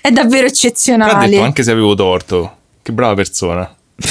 È 0.00 0.10
davvero 0.10 0.30
Però 0.30 0.46
ha 0.46 0.48
eccezionale. 0.48 1.28
detto 1.28 1.42
anche 1.44 1.62
se 1.62 1.70
avevo 1.70 1.94
torto. 1.94 2.56
Che 2.82 2.92
brava 2.92 3.14
persona. 3.14 3.72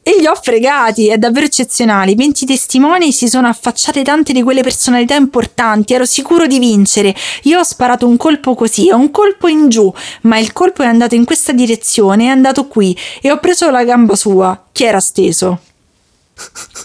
e 0.00 0.16
li 0.18 0.26
ho 0.26 0.34
fregati, 0.40 1.08
è 1.08 1.18
davvero 1.18 1.44
eccezionale. 1.44 2.14
20 2.14 2.46
testimoni 2.46 3.12
si 3.12 3.28
sono 3.28 3.48
affacciate 3.48 4.02
tante 4.02 4.32
di 4.32 4.42
quelle 4.42 4.62
personalità 4.62 5.16
importanti, 5.16 5.92
ero 5.92 6.06
sicuro 6.06 6.46
di 6.46 6.58
vincere. 6.60 7.14
Io 7.42 7.58
ho 7.58 7.64
sparato 7.64 8.06
un 8.06 8.16
colpo 8.16 8.54
così, 8.54 8.88
un 8.90 9.10
colpo 9.10 9.48
in 9.48 9.68
giù, 9.68 9.92
ma 10.22 10.38
il 10.38 10.52
colpo 10.52 10.82
è 10.82 10.86
andato 10.86 11.14
in 11.14 11.24
questa 11.24 11.52
direzione, 11.52 12.26
è 12.26 12.28
andato 12.28 12.68
qui 12.68 12.96
e 13.20 13.30
ho 13.30 13.38
preso 13.38 13.68
la 13.70 13.82
gamba 13.84 14.14
sua. 14.14 14.66
Chi 14.72 14.84
era 14.84 15.00
steso? 15.00 15.60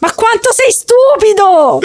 Ma 0.02 0.12
quanto 0.14 0.50
sei 0.52 0.72
stupido! 0.72 1.80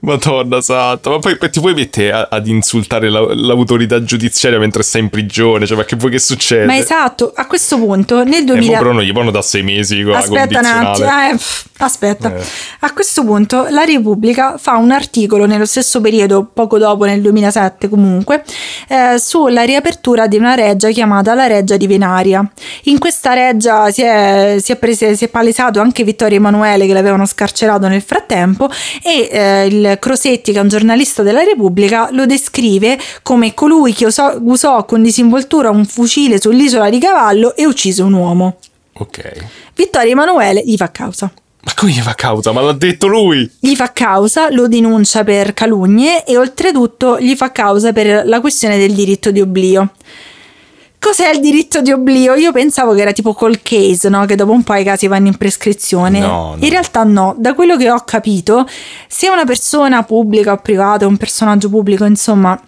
Madonna 0.00 0.60
santa, 0.60 1.10
ma 1.10 1.18
poi 1.18 1.36
ti 1.50 1.60
puoi 1.60 1.74
mettere 1.74 2.26
ad 2.28 2.46
insultare 2.46 3.10
la, 3.10 3.20
l'autorità 3.34 4.02
giudiziaria 4.02 4.58
mentre 4.58 4.82
stai 4.82 5.02
in 5.02 5.10
prigione? 5.10 5.66
Cioè, 5.66 5.76
ma 5.76 5.84
che 5.84 5.96
vuoi 5.96 6.12
che 6.12 6.18
succeda? 6.18 6.64
Ma 6.64 6.76
esatto, 6.76 7.32
a 7.34 7.46
questo 7.46 7.76
punto 7.76 8.24
nel 8.24 8.44
2000... 8.44 8.74
Eh, 8.74 8.78
però 8.78 8.92
non 8.92 9.02
gli 9.02 9.12
vanno 9.12 9.30
da 9.30 9.42
sei 9.42 9.62
mesi 9.62 10.02
con 10.02 10.14
Aspetta 10.14 10.58
un 10.58 10.64
attimo, 10.64 11.06
eh, 11.06 11.38
aspetta. 11.78 12.34
Eh. 12.34 12.42
A 12.80 12.92
questo 12.92 13.24
punto 13.24 13.66
la 13.68 13.84
Repubblica 13.84 14.56
fa 14.56 14.76
un 14.76 14.90
articolo 14.90 15.46
nello 15.46 15.66
stesso 15.66 16.00
periodo, 16.00 16.48
poco 16.52 16.78
dopo, 16.78 17.04
nel 17.04 17.20
2007 17.20 17.88
comunque, 17.88 18.42
eh, 18.88 19.18
sulla 19.18 19.62
riapertura 19.62 20.26
di 20.26 20.36
una 20.36 20.54
reggia 20.54 20.88
chiamata 20.90 21.34
la 21.34 21.46
Reggia 21.46 21.76
di 21.76 21.86
Venaria. 21.86 22.48
In 22.84 22.98
questa 22.98 23.34
reggia 23.34 23.90
si 23.90 24.02
è, 24.02 24.56
si 24.60 24.72
è, 24.72 24.76
prese, 24.76 25.16
si 25.16 25.24
è 25.24 25.28
palesato 25.28 25.80
anche 25.80 26.04
Vittorio 26.04 26.38
Emanuele 26.38 26.86
che 26.86 26.92
l'avevano 27.00 27.26
scarcerato 27.26 27.88
nel 27.88 28.02
frattempo 28.02 28.68
e 29.02 29.28
eh, 29.30 29.66
il 29.66 29.96
Crosetti, 29.98 30.52
che 30.52 30.58
è 30.58 30.62
un 30.62 30.68
giornalista 30.68 31.22
della 31.22 31.42
Repubblica, 31.42 32.08
lo 32.12 32.26
descrive 32.26 32.98
come 33.22 33.54
colui 33.54 33.92
che 33.92 34.06
usò, 34.06 34.36
usò 34.40 34.84
con 34.84 35.02
disinvoltura 35.02 35.70
un 35.70 35.84
fucile 35.84 36.40
sull'isola 36.40 36.88
di 36.90 36.98
Cavallo 36.98 37.56
e 37.56 37.66
uccise 37.66 38.02
un 38.02 38.12
uomo. 38.12 38.58
Ok. 38.94 39.32
Vittorio 39.74 40.12
Emanuele 40.12 40.62
gli 40.64 40.76
fa 40.76 40.90
causa. 40.90 41.30
Ma 41.62 41.72
come 41.74 41.92
gli 41.92 42.00
fa 42.00 42.14
causa? 42.14 42.52
Ma 42.52 42.62
l'ha 42.62 42.72
detto 42.72 43.06
lui! 43.06 43.50
Gli 43.60 43.74
fa 43.74 43.92
causa, 43.92 44.50
lo 44.50 44.66
denuncia 44.66 45.24
per 45.24 45.52
calunnie 45.52 46.24
e 46.24 46.38
oltretutto 46.38 47.20
gli 47.20 47.34
fa 47.34 47.52
causa 47.52 47.92
per 47.92 48.26
la 48.26 48.40
questione 48.40 48.78
del 48.78 48.94
diritto 48.94 49.30
di 49.30 49.40
oblio. 49.40 49.92
Cos'è 51.00 51.30
il 51.30 51.40
diritto 51.40 51.80
di 51.80 51.92
oblio? 51.92 52.34
Io 52.34 52.52
pensavo 52.52 52.92
che 52.92 53.00
era 53.00 53.12
tipo 53.12 53.32
col 53.32 53.62
case, 53.62 54.10
no? 54.10 54.26
Che 54.26 54.34
dopo 54.34 54.52
un 54.52 54.62
po' 54.62 54.74
i 54.74 54.84
casi 54.84 55.06
vanno 55.06 55.28
in 55.28 55.36
prescrizione. 55.38 56.20
No, 56.20 56.26
no. 56.26 56.56
In 56.60 56.68
realtà 56.68 57.04
no. 57.04 57.34
Da 57.38 57.54
quello 57.54 57.78
che 57.78 57.90
ho 57.90 58.02
capito, 58.04 58.66
se 59.08 59.30
una 59.30 59.44
persona 59.44 60.02
pubblica 60.02 60.52
o 60.52 60.58
privata, 60.58 61.06
un 61.06 61.16
personaggio 61.16 61.70
pubblico, 61.70 62.04
insomma, 62.04 62.60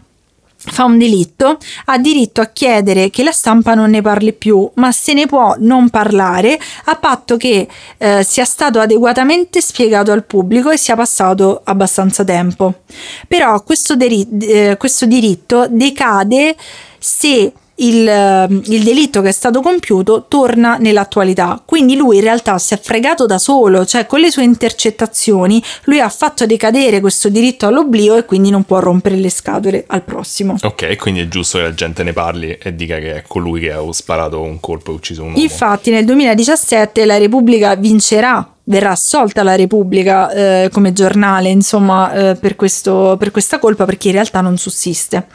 fa 0.57 0.85
un 0.85 0.97
delitto, 0.97 1.59
ha 1.85 1.99
diritto 1.99 2.41
a 2.41 2.47
chiedere 2.47 3.11
che 3.11 3.23
la 3.23 3.33
stampa 3.33 3.75
non 3.75 3.91
ne 3.91 4.01
parli 4.01 4.33
più, 4.33 4.69
ma 4.77 4.93
se 4.93 5.13
ne 5.13 5.27
può 5.27 5.55
non 5.59 5.91
parlare 5.91 6.59
a 6.85 6.97
patto 6.97 7.37
che 7.37 7.69
eh, 7.99 8.25
sia 8.25 8.47
stato 8.47 8.81
adeguatamente 8.81 9.61
spiegato 9.61 10.11
al 10.11 10.25
pubblico 10.25 10.71
e 10.71 10.79
sia 10.79 10.97
passato 10.97 11.61
abbastanza 11.65 12.25
tempo. 12.25 12.81
Però 13.29 13.63
questo, 13.63 13.95
deri- 13.95 14.27
eh, 14.41 14.77
questo 14.79 15.05
diritto 15.05 15.67
decade 15.69 16.57
se 16.99 17.53
il, 17.83 18.07
ehm, 18.07 18.63
il, 18.67 18.83
delitto 18.83 19.21
che 19.21 19.29
è 19.29 19.33
stato 19.33 19.61
compiuto 19.61 20.27
torna 20.29 20.77
nell'attualità. 20.77 21.63
Quindi 21.65 21.97
lui 21.97 22.17
in 22.17 22.23
realtà 22.23 22.59
si 22.59 22.75
è 22.75 22.81
fregato 22.81 23.27
da 23.27 23.39
solo, 23.39 23.85
cioè 23.85 24.07
con 24.07 24.21
le 24.21 24.31
sue 24.31 24.45
intercettazioni 24.45 25.63
lui 25.85 26.01
ha 26.01 26.09
fatto 26.09 26.47
decadere 26.47 27.01
questo 27.01 27.29
diritto 27.29 27.67
all'oblio 27.67 28.17
e 28.17 28.25
quindi 28.25 28.51
non 28.51 28.65
può 28.65 28.79
rompere 28.81 29.17
le 29.17 29.31
scatole 29.31 29.85
al 29.87 30.03
prossimo. 30.03 30.57
Ok, 30.63 30.97
quindi 30.97 31.21
è 31.21 31.29
giusto 31.29 31.59
che 31.59 31.65
la 31.65 31.75
gente 31.75 32.03
ne 32.03 32.13
parli 32.13 32.57
e 32.61 32.75
dica 32.75 32.99
che 32.99 33.17
è 33.17 33.23
colui 33.27 33.61
che 33.61 33.73
ha 33.73 33.81
sparato 33.93 34.41
un 34.41 34.61
colpo 34.61 34.93
e 34.93 34.95
ucciso 34.95 35.23
un 35.23 35.33
uomo. 35.33 35.43
Infatti 35.43 35.91
nel 35.91 36.05
2017 36.05 37.05
la 37.05 37.19
Repubblica 37.19 37.75
vincerà 37.75 38.52
verrà 38.73 38.91
assolta 38.91 39.43
la 39.43 39.55
Repubblica 39.55 40.31
eh, 40.31 40.71
come 40.73 40.93
giornale, 40.93 41.51
insomma, 41.51 42.31
eh, 42.31 42.35
per, 42.37 42.57
questo, 42.57 43.17
per, 43.19 43.31
questa 43.31 43.59
colpa 43.59 43.85
perché 43.85 44.09
in 44.09 44.15
realtà 44.15 44.41
non 44.41 44.57
sussiste. 44.57 45.27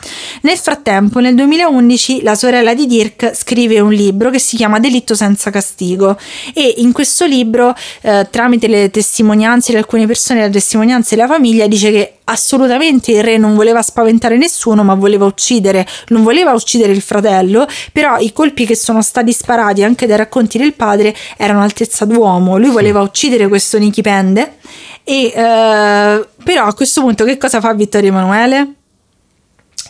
Nel 0.41 0.57
frattempo, 0.57 1.19
nel 1.19 1.35
2011, 1.35 2.23
la 2.23 2.35
sorella 2.35 2.73
di 2.73 2.87
Dirk 2.87 3.33
scrive 3.35 3.79
un 3.79 3.93
libro 3.93 4.31
che 4.31 4.39
si 4.39 4.55
chiama 4.55 4.79
Delitto 4.79 5.13
senza 5.13 5.51
castigo 5.51 6.17
e 6.53 6.75
in 6.77 6.91
questo 6.91 7.25
libro, 7.25 7.75
eh, 8.01 8.27
tramite 8.29 8.67
le 8.67 8.89
testimonianze 8.89 9.71
di 9.71 9.77
alcune 9.77 10.07
persone, 10.07 10.41
le 10.41 10.49
testimonianze 10.49 11.15
della 11.15 11.27
famiglia, 11.27 11.67
dice 11.67 11.91
che 11.91 12.16
assolutamente 12.29 13.11
il 13.11 13.23
re 13.23 13.37
non 13.37 13.55
voleva 13.55 13.81
spaventare 13.81 14.37
nessuno, 14.37 14.83
ma 14.83 14.93
voleva 14.95 15.25
uccidere, 15.25 15.85
non 16.07 16.23
voleva 16.23 16.53
uccidere 16.53 16.91
il 16.91 17.01
fratello, 17.01 17.67
però 17.91 18.17
i 18.17 18.31
colpi 18.33 18.65
che 18.65 18.75
sono 18.75 19.01
stati 19.01 19.31
sparati 19.31 19.83
anche 19.83 20.07
dai 20.07 20.17
racconti 20.17 20.57
del 20.57 20.73
padre 20.73 21.15
erano 21.37 21.61
altezza 21.61 22.05
d'uomo, 22.05 22.57
lui 22.57 22.69
voleva 22.69 23.01
uccidere 23.01 23.47
questo 23.47 23.77
Nichi 23.77 24.01
Pende 24.01 24.57
e 25.03 25.31
eh, 25.33 26.27
però 26.43 26.65
a 26.65 26.73
questo 26.73 27.01
punto 27.01 27.23
che 27.23 27.37
cosa 27.37 27.61
fa 27.61 27.73
Vittorio 27.73 28.09
Emanuele? 28.09 28.73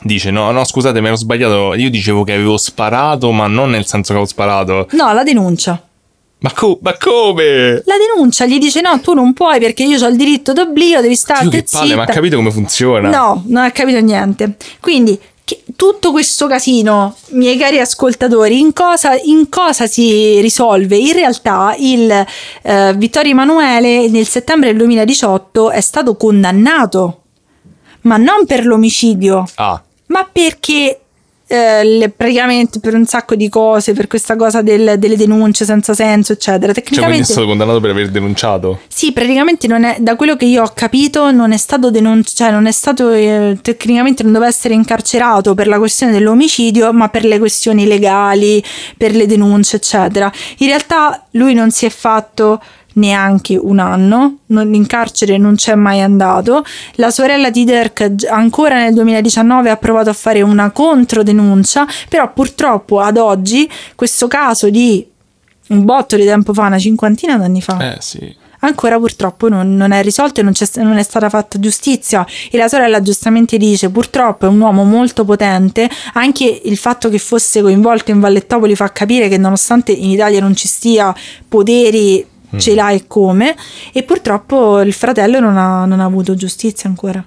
Dice 0.02 0.30
no, 0.30 0.52
no, 0.52 0.64
scusate, 0.64 1.02
mi 1.02 1.08
ero 1.08 1.16
sbagliato. 1.16 1.74
Io 1.74 1.90
dicevo 1.90 2.24
che 2.24 2.34
avevo 2.34 2.58
sparato, 2.58 3.32
ma 3.32 3.48
non 3.48 3.72
nel 3.72 3.88
senso 3.88 4.14
che 4.14 4.20
avevo 4.20 4.28
sparato. 4.28 4.88
No, 4.92 5.12
la 5.12 5.24
denuncia. 5.24 5.87
Ma, 6.40 6.52
co- 6.54 6.78
ma, 6.82 6.96
come? 6.98 7.82
La 7.86 7.96
denuncia 7.98 8.46
gli 8.46 8.60
dice: 8.60 8.82
No, 8.82 9.00
tu 9.02 9.14
non 9.14 9.34
puoi 9.34 9.60
perché 9.60 9.84
io 9.84 10.04
ho 10.04 10.08
il 10.08 10.16
diritto 10.16 10.54
d'oblio, 10.54 11.02
devi 11.02 11.16
stare. 11.16 11.50
Che 11.50 11.66
palle, 11.70 11.96
ma 11.96 12.04
ha 12.04 12.06
capito 12.06 12.36
come 12.36 12.52
funziona? 12.52 13.10
No, 13.10 13.44
non 13.48 13.64
ha 13.64 13.72
capito 13.72 14.00
niente. 14.00 14.56
Quindi, 14.80 15.20
tutto 15.76 16.12
questo 16.12 16.46
casino, 16.48 17.16
miei 17.30 17.58
cari 17.58 17.80
ascoltatori, 17.80 18.60
in 18.60 18.74
cosa, 18.74 19.16
in 19.16 19.50
cosa 19.50 19.88
si 19.88 20.40
risolve? 20.42 20.96
In 20.98 21.14
realtà, 21.14 21.74
il 21.78 22.26
eh, 22.62 22.94
Vittorio 22.96 23.32
Emanuele 23.32 24.08
nel 24.10 24.28
settembre 24.28 24.70
del 24.70 24.78
2018 24.78 25.72
è 25.72 25.82
stato 25.82 26.16
condannato, 26.16 27.22
ma 28.02 28.18
non 28.18 28.46
per 28.46 28.66
l'omicidio, 28.66 29.46
ah. 29.56 29.82
ma 30.08 30.30
perché 30.32 31.00
eh, 31.48 32.12
praticamente 32.16 32.80
per 32.80 32.94
un 32.94 33.06
sacco 33.06 33.36
di 33.36 33.48
cose, 33.48 33.94
per 33.94 34.08
questa 34.08 34.36
cosa 34.36 34.62
del, 34.62 34.96
delle 34.98 35.16
denunce 35.16 35.66
senza 35.66 35.94
senso, 35.94 36.34
eccetera. 36.34 36.74
Tecnicamente, 36.74 36.96
cioè, 36.96 37.06
quindi 37.06 37.22
è 37.22 37.32
stato 37.32 37.48
condannato 37.48 37.80
per 37.80 37.90
aver 37.92 38.10
denunciato? 38.10 38.82
Sì, 38.88 39.14
praticamente 39.14 39.68
non 39.68 39.84
è, 39.84 39.98
da 40.00 40.16
quello 40.16 40.36
che 40.36 40.46
io 40.46 40.64
ho 40.64 40.72
capito, 40.74 41.32
non 41.32 41.54
è 41.54 41.58
stato 41.58 41.90
denunciato, 41.90 42.36
cioè 42.36 42.52
non 42.52 42.68
è 42.68 42.72
stato 42.72 43.12
eh, 43.12 43.58
tecnicamente 43.62 44.24
non 44.24 44.34
doveva 44.34 44.50
essere 44.50 44.74
incarcerato 44.74 45.54
per 45.54 45.68
la 45.68 45.78
questione 45.78 46.12
dell'omicidio, 46.12 46.92
ma 46.92 47.08
per 47.10 47.24
le 47.24 47.40
questioni 47.40 47.88
legali, 47.88 48.64
per 48.98 49.16
le 49.16 49.26
denunce, 49.26 49.78
eccetera. 49.78 50.32
In 50.58 50.68
realtà 50.68 51.26
lui 51.32 51.54
non 51.54 51.72
si 51.72 51.86
è 51.86 51.90
fatto 51.90 52.62
neanche 52.98 53.58
un 53.58 53.80
anno, 53.80 54.40
non, 54.48 54.74
in 54.74 54.86
carcere 54.86 55.38
non 55.38 55.56
c'è 55.56 55.76
mai 55.76 56.02
andato. 56.02 56.64
La 56.96 57.10
sorella 57.10 57.50
di 57.50 57.64
Dirk 57.64 58.26
ancora 58.30 58.76
nel 58.76 58.94
2019 58.94 59.70
ha 59.70 59.78
provato 59.78 60.10
a 60.10 60.14
fare 60.14 60.42
una 60.42 60.72
controdenuncia, 60.72 61.86
però 62.10 62.32
purtroppo 62.32 63.00
ad 63.00 63.18
oggi 63.18 63.70
questo 63.96 64.28
caso 64.28 64.70
di 64.70 65.06
un 65.70 65.84
botto 65.84 66.16
di 66.16 66.26
tempo 66.26 66.54
fa, 66.54 66.68
una 66.68 66.80
cinquantina 66.80 67.38
d'anni 67.38 67.62
fa. 67.62 67.96
Eh 67.96 67.98
sì 68.00 68.46
ancora 68.60 68.98
purtroppo 68.98 69.50
non, 69.50 69.76
non 69.76 69.92
è 69.92 70.02
risolto 70.02 70.40
e 70.40 70.44
non, 70.44 70.54
non, 70.78 70.98
è 70.98 71.04
stata 71.04 71.30
fatta 71.30 71.60
giustizia 71.60 72.26
e 72.50 72.58
la 72.58 72.68
sorella 72.68 73.02
giustamente 73.02 73.58
dice 73.58 73.90
purtroppo 73.90 74.46
è 74.46 74.50
un 74.50 74.60
uomo 74.60 74.84
molto 74.84 75.26
potente 75.26 75.88
anche 76.14 76.62
il 76.64 76.78
fatto 76.78 77.08
che 77.10 77.20
fosse 77.20 77.62
coinvolto 77.62 78.12
in 78.12 78.20
Vallettopoli 78.20 78.76
fa 78.76 78.92
capire 78.92 79.28
che 79.28 79.38
nonostante 79.38 79.92
in 79.92 80.10
Italia 80.10 80.40
non 80.40 80.56
ci 80.56 80.68
stia 80.68 81.14
poteri 81.48 82.26
Mm. 82.56 82.58
ce 82.60 82.74
l'ha 82.76 82.92
e 82.92 83.06
come, 83.08 83.56
e 83.92 84.04
purtroppo 84.04 84.80
il 84.80 84.94
fratello 84.94 85.40
non 85.40 85.58
ha, 85.58 85.86
non 85.86 86.00
ha 86.00 86.06
avuto 86.06 86.36
giustizia 86.36 86.90
ancora. 86.90 87.24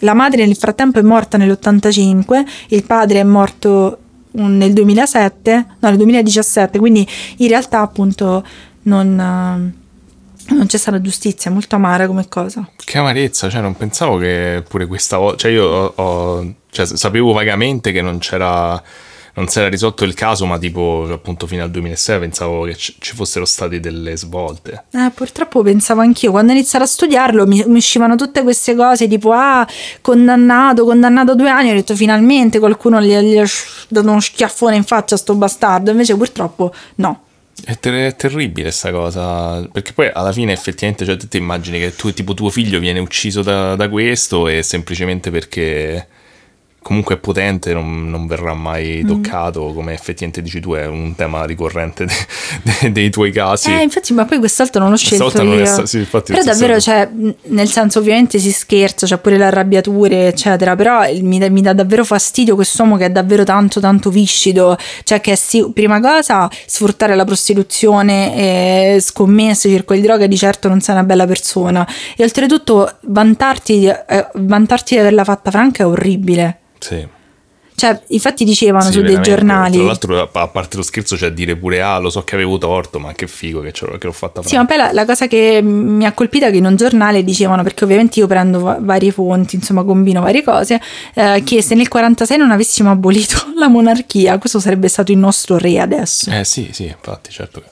La 0.00 0.14
madre 0.14 0.46
nel 0.46 0.56
frattempo 0.56 0.98
è 0.98 1.02
morta 1.02 1.36
nell'85, 1.36 2.44
il 2.68 2.84
padre 2.84 3.20
è 3.20 3.24
morto 3.24 3.98
nel 4.32 4.72
2007, 4.72 5.66
no, 5.80 5.88
nel 5.88 5.96
2017, 5.96 6.78
quindi 6.78 7.06
in 7.38 7.48
realtà 7.48 7.80
appunto 7.80 8.44
non, 8.82 9.14
non 9.16 10.66
c'è 10.66 10.76
stata 10.76 11.00
giustizia, 11.00 11.50
molto 11.50 11.74
amara 11.74 12.06
come 12.06 12.28
cosa. 12.28 12.68
Che 12.76 12.98
amarezza, 12.98 13.50
cioè 13.50 13.60
non 13.60 13.76
pensavo 13.76 14.16
che 14.18 14.62
pure 14.68 14.86
questa 14.86 15.16
volta, 15.18 15.38
cioè 15.38 15.50
io 15.50 15.64
ho, 15.64 15.92
ho, 15.94 16.54
cioè, 16.70 16.86
sapevo 16.86 17.32
vagamente 17.32 17.92
che 17.92 18.00
non 18.00 18.18
c'era 18.18 18.80
non 19.38 19.48
si 19.48 19.60
era 19.60 19.68
risolto 19.68 20.04
il 20.04 20.14
caso, 20.14 20.46
ma 20.46 20.58
tipo 20.58 21.06
appunto 21.10 21.46
fino 21.46 21.62
al 21.62 21.70
2006 21.70 22.18
pensavo 22.18 22.64
che 22.64 22.74
ci 22.74 23.14
fossero 23.14 23.44
state 23.44 23.78
delle 23.78 24.16
svolte. 24.16 24.84
Eh, 24.90 25.10
purtroppo 25.14 25.62
pensavo 25.62 26.00
anch'io, 26.00 26.32
quando 26.32 26.52
ho 26.52 26.54
iniziato 26.56 26.84
a 26.84 26.88
studiarlo 26.88 27.46
mi, 27.46 27.62
mi 27.66 27.76
uscivano 27.78 28.16
tutte 28.16 28.42
queste 28.42 28.74
cose 28.74 29.06
tipo 29.06 29.32
ah, 29.32 29.66
condannato, 30.00 30.84
condannato 30.84 31.32
a 31.32 31.34
due 31.34 31.48
anni, 31.48 31.70
ho 31.70 31.74
detto 31.74 31.94
finalmente 31.94 32.58
qualcuno 32.58 33.00
gli, 33.00 33.16
gli 33.16 33.38
ha 33.38 33.46
dato 33.88 34.08
uno 34.08 34.20
schiaffone 34.20 34.74
in 34.74 34.84
faccia 34.84 35.14
a 35.14 35.18
sto 35.18 35.34
bastardo, 35.34 35.92
invece 35.92 36.16
purtroppo 36.16 36.74
no. 36.96 37.22
È, 37.64 37.76
ter- 37.78 38.12
è 38.12 38.16
terribile 38.16 38.68
questa 38.68 38.90
cosa, 38.90 39.66
perché 39.70 39.92
poi 39.92 40.10
alla 40.12 40.32
fine 40.32 40.52
effettivamente 40.52 41.04
cioè, 41.04 41.16
tu 41.16 41.28
ti 41.28 41.36
immagini 41.36 41.78
che 41.78 41.94
tu, 41.94 42.12
tipo 42.12 42.34
tuo 42.34 42.50
figlio 42.50 42.80
viene 42.80 42.98
ucciso 42.98 43.42
da, 43.42 43.76
da 43.76 43.88
questo 43.88 44.48
e 44.48 44.62
semplicemente 44.62 45.30
perché 45.30 46.06
comunque 46.80 47.16
è 47.16 47.18
potente, 47.18 47.74
non, 47.74 48.08
non 48.08 48.26
verrà 48.26 48.54
mai 48.54 49.02
Mm. 49.04 49.08
toccato, 49.08 49.72
come 49.74 49.92
effettivamente 49.92 50.40
dici 50.40 50.58
tu, 50.60 50.72
è 50.72 50.86
un 50.86 51.14
tema 51.14 51.44
ricorrente 51.44 52.06
de- 52.06 52.12
de- 52.80 52.92
dei 52.92 53.10
tuoi 53.10 53.30
casi. 53.30 53.70
Eh, 53.70 53.82
infatti, 53.82 54.12
ma 54.14 54.24
poi 54.24 54.38
quest'altro 54.38 54.80
non 54.80 54.90
l'ho 54.90 54.96
scelto 54.96 55.42
non 55.42 55.66
sta- 55.66 55.84
sì, 55.86 55.98
infatti 55.98 56.32
però 56.32 56.42
davvero, 56.44 56.80
stato- 56.80 57.08
cioè, 57.10 57.30
nel 57.48 57.68
senso, 57.68 57.98
ovviamente 57.98 58.38
si 58.38 58.50
scherza, 58.52 59.06
c'è 59.06 59.18
pure 59.18 59.36
le 59.36 59.44
arrabbiature, 59.44 60.28
eccetera. 60.28 60.74
Però 60.76 61.02
mi 61.20 61.38
dà, 61.38 61.50
mi 61.50 61.60
dà 61.60 61.72
davvero 61.74 62.04
fastidio 62.04 62.54
quest'uomo 62.54 62.96
che 62.96 63.06
è 63.06 63.10
davvero 63.10 63.44
tanto, 63.44 63.80
tanto 63.80 64.08
viscido. 64.10 64.76
Cioè, 65.02 65.20
che 65.20 65.36
sì, 65.36 65.70
prima 65.74 66.00
cosa 66.00 66.48
sfruttare 66.66 67.14
la 67.14 67.24
prostituzione, 67.24 68.96
e 68.96 69.00
scommesse, 69.00 69.68
circoli 69.68 70.00
di 70.00 70.06
droga, 70.06 70.26
di 70.26 70.36
certo 70.36 70.68
non 70.68 70.80
sei 70.80 70.94
una 70.94 71.04
bella 71.04 71.26
persona. 71.26 71.86
E 72.16 72.22
oltretutto, 72.22 72.96
vantarti, 73.02 73.86
eh, 73.86 74.26
vantarti 74.34 74.94
di 74.94 75.00
averla 75.00 75.24
fatta 75.24 75.50
franca 75.50 75.82
è 75.82 75.86
orribile. 75.86 76.60
Sì. 76.78 77.16
Cioè, 77.78 78.02
infatti 78.08 78.42
dicevano 78.44 78.86
Sì, 78.86 78.94
su 78.94 79.02
dei 79.02 79.20
giornali. 79.20 79.76
Tra 79.76 79.84
l'altro, 79.84 80.28
a 80.32 80.48
parte 80.48 80.76
lo 80.76 80.82
scherzo, 80.82 81.14
c'è 81.14 81.26
a 81.26 81.30
dire 81.30 81.54
pure: 81.54 81.80
Ah, 81.80 81.98
lo 81.98 82.10
so 82.10 82.24
che 82.24 82.34
avevo 82.34 82.58
torto, 82.58 82.98
ma 82.98 83.12
che 83.12 83.28
figo 83.28 83.60
che, 83.60 83.70
che 83.70 83.86
l'ho 84.00 84.10
fatta 84.10 84.42
Sì, 84.42 84.56
ma 84.56 84.64
poi 84.66 84.78
la, 84.78 84.92
la 84.92 85.04
cosa 85.04 85.28
che 85.28 85.60
mi 85.62 86.04
ha 86.04 86.10
colpita 86.10 86.48
è 86.48 86.50
che 86.50 86.56
in 86.56 86.64
un 86.64 86.74
giornale 86.74 87.22
dicevano, 87.22 87.62
perché 87.62 87.84
ovviamente 87.84 88.18
io 88.18 88.26
prendo 88.26 88.58
va- 88.58 88.78
varie 88.80 89.12
fonti, 89.12 89.54
insomma 89.54 89.84
combino 89.84 90.20
varie 90.20 90.42
cose, 90.42 90.80
eh, 91.14 91.42
che 91.44 91.62
se 91.62 91.76
nel 91.76 91.86
46 91.86 92.36
non 92.36 92.50
avessimo 92.50 92.90
abolito 92.90 93.46
la 93.56 93.68
monarchia, 93.68 94.38
questo 94.38 94.58
sarebbe 94.58 94.88
stato 94.88 95.12
il 95.12 95.18
nostro 95.18 95.56
re 95.56 95.78
adesso. 95.78 96.32
Eh 96.32 96.44
sì, 96.44 96.70
sì, 96.72 96.86
infatti, 96.86 97.30
certo 97.30 97.60
che. 97.60 97.68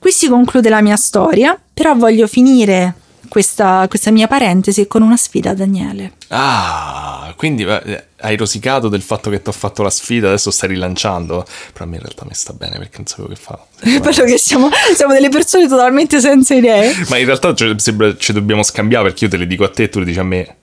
Qui 0.00 0.10
si 0.10 0.28
conclude 0.28 0.68
la 0.68 0.82
mia 0.82 0.96
storia, 0.96 1.56
però 1.72 1.94
voglio 1.94 2.26
finire 2.26 2.94
questa, 3.28 3.86
questa 3.88 4.10
mia 4.10 4.26
parentesi 4.26 4.86
con 4.86 5.02
una 5.02 5.16
sfida 5.16 5.50
a 5.50 5.54
Daniele. 5.54 6.12
Ah, 6.28 7.32
quindi 7.36 7.64
hai 7.64 8.36
rosicato 8.36 8.88
del 8.88 9.02
fatto 9.02 9.30
che 9.30 9.42
ti 9.42 9.48
ho 9.48 9.52
fatto 9.52 9.82
la 9.82 9.90
sfida, 9.90 10.28
adesso 10.28 10.50
stai 10.50 10.70
rilanciando. 10.70 11.44
Però 11.72 11.84
a 11.84 11.88
me 11.88 11.96
in 11.96 12.02
realtà 12.02 12.24
mi 12.24 12.34
sta 12.34 12.52
bene 12.52 12.78
perché 12.78 12.96
non 12.98 13.06
sapevo 13.06 13.28
che 13.28 13.36
fa. 13.36 13.58
È 13.80 14.00
bello 14.00 14.24
che 14.24 14.38
siamo, 14.38 14.68
siamo 14.94 15.12
delle 15.12 15.28
persone 15.28 15.68
totalmente 15.68 16.20
senza 16.20 16.54
idee. 16.54 16.94
Ma 17.08 17.18
in 17.18 17.26
realtà 17.26 17.54
cioè, 17.54 17.74
sembra 17.78 18.16
ci 18.16 18.32
dobbiamo 18.32 18.62
scambiare 18.62 19.04
perché 19.04 19.24
io 19.24 19.30
te 19.30 19.36
le 19.36 19.46
dico 19.46 19.64
a 19.64 19.68
te 19.68 19.84
e 19.84 19.88
tu 19.88 19.98
le 19.98 20.04
dici 20.04 20.18
a 20.18 20.24
me. 20.24 20.56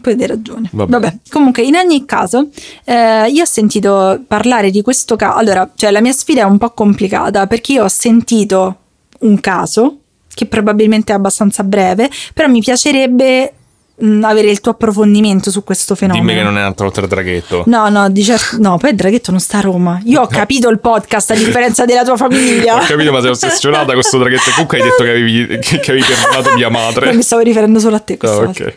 Poi 0.00 0.12
hai 0.12 0.26
ragione. 0.26 0.68
Vabbè. 0.70 0.90
Vabbè. 0.90 1.18
comunque 1.30 1.62
in 1.62 1.76
ogni 1.76 2.04
caso 2.04 2.48
eh, 2.84 3.30
io 3.30 3.42
ho 3.42 3.46
sentito 3.46 4.22
parlare 4.26 4.70
di 4.70 4.82
questo 4.82 5.16
caso, 5.16 5.38
allora, 5.38 5.70
cioè 5.74 5.90
la 5.90 6.02
mia 6.02 6.12
sfida 6.12 6.42
è 6.42 6.44
un 6.44 6.58
po' 6.58 6.72
complicata 6.72 7.46
perché 7.46 7.72
io 7.72 7.84
ho 7.84 7.88
sentito 7.88 8.78
un 9.20 9.40
caso 9.40 10.00
che 10.32 10.46
probabilmente 10.46 11.12
è 11.12 11.14
abbastanza 11.14 11.62
breve, 11.62 12.08
però 12.32 12.48
mi 12.48 12.60
piacerebbe 12.60 13.52
mh, 13.96 14.24
avere 14.24 14.50
il 14.50 14.60
tuo 14.60 14.72
approfondimento 14.72 15.50
su 15.50 15.62
questo 15.64 15.94
fenomeno. 15.94 16.24
Dimmi 16.24 16.38
che 16.38 16.44
non 16.44 16.56
è 16.56 16.60
un'altra 16.60 16.84
volta 16.84 17.00
il 17.00 17.08
draghetto. 17.08 17.62
No, 17.66 17.88
no, 17.88 18.08
di 18.08 18.26
no, 18.58 18.78
poi 18.78 18.90
il 18.90 18.96
draghetto 18.96 19.30
non 19.30 19.40
sta 19.40 19.58
a 19.58 19.60
Roma. 19.60 20.00
Io 20.04 20.20
ho 20.22 20.26
capito 20.26 20.68
il 20.68 20.80
podcast 20.80 21.30
a 21.30 21.34
differenza 21.34 21.84
della 21.84 22.04
tua 22.04 22.16
famiglia. 22.16 22.76
Ho 22.76 22.84
capito, 22.84 23.12
ma 23.12 23.20
sei 23.20 23.30
ossessionata 23.30 23.84
con 23.86 23.94
questo 23.94 24.18
draghetto. 24.18 24.50
Comunque 24.52 24.78
hai 24.78 24.84
detto 24.84 25.02
che 25.02 25.10
avevi, 25.10 25.58
che, 25.60 25.78
che 25.78 25.90
avevi 25.90 26.06
perdonato 26.06 26.54
mia 26.54 26.68
madre. 26.68 27.06
Non 27.06 27.16
mi 27.16 27.22
stavo 27.22 27.42
riferendo 27.42 27.78
solo 27.78 27.96
a 27.96 28.00
te 28.00 28.16
questa 28.16 28.44
volta. 28.44 28.64
ok. 28.64 28.76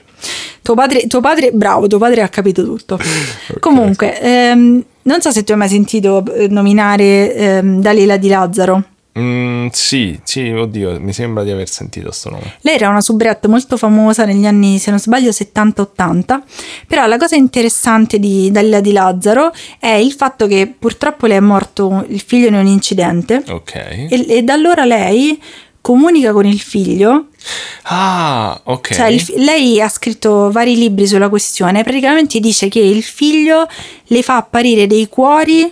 Tuo 0.61 0.75
padre, 0.75 1.07
tuo 1.07 1.21
padre, 1.21 1.51
bravo, 1.53 1.87
tuo 1.87 1.97
padre 1.97 2.21
ha 2.21 2.27
capito 2.27 2.63
tutto. 2.63 2.99
Comunque, 3.59 4.19
ehm, 4.19 4.83
non 5.03 5.21
so 5.21 5.31
se 5.31 5.43
tu 5.45 5.53
hai 5.53 5.57
mai 5.57 5.69
sentito 5.69 6.23
eh, 6.35 6.49
nominare 6.49 7.33
ehm, 7.33 7.79
Dalila 7.79 8.17
di 8.17 8.27
Lazzaro. 8.27 8.83
Mm, 9.17 9.67
sì, 9.71 10.19
sì, 10.23 10.49
oddio, 10.49 10.99
mi 10.99 11.11
sembra 11.13 11.43
di 11.43 11.51
aver 11.51 11.67
sentito 11.67 12.11
sto 12.11 12.29
nome. 12.29 12.57
Lei 12.61 12.75
era 12.75 12.89
una 12.89 13.01
soubrette 13.01 13.47
molto 13.47 13.75
famosa 13.77 14.25
negli 14.25 14.45
anni, 14.45 14.77
se 14.77 14.89
non 14.91 14.99
sbaglio, 14.99 15.29
70-80, 15.29 16.41
però 16.87 17.05
la 17.07 17.17
cosa 17.17 17.35
interessante 17.35 18.19
di 18.19 18.51
Dalila 18.51 18.79
di 18.79 18.91
Lazzaro 18.91 19.51
è 19.79 19.87
il 19.89 20.11
fatto 20.13 20.45
che 20.47 20.71
purtroppo 20.77 21.25
le 21.25 21.37
è 21.37 21.39
morto 21.39 22.05
il 22.09 22.21
figlio 22.21 22.47
in 22.47 22.53
un 22.55 22.67
incidente 22.67 23.43
Ok. 23.49 23.75
e, 23.75 24.25
e 24.27 24.43
da 24.43 24.53
allora 24.53 24.85
lei 24.85 25.41
comunica 25.81 26.33
con 26.33 26.45
il 26.45 26.59
figlio 26.59 27.27
Ah, 27.83 28.59
ok. 28.61 28.93
Cioè, 28.93 29.07
il 29.07 29.25
lei 29.37 29.79
ha 29.79 29.87
scritto 29.87 30.51
vari 30.51 30.75
libri 30.75 31.07
sulla 31.07 31.29
questione. 31.29 31.83
Praticamente 31.83 32.39
dice 32.41 32.67
che 32.67 32.79
il 32.79 33.01
figlio 33.03 33.65
le 34.07 34.21
fa 34.21 34.35
apparire 34.35 34.85
dei 34.87 35.07
cuori 35.07 35.71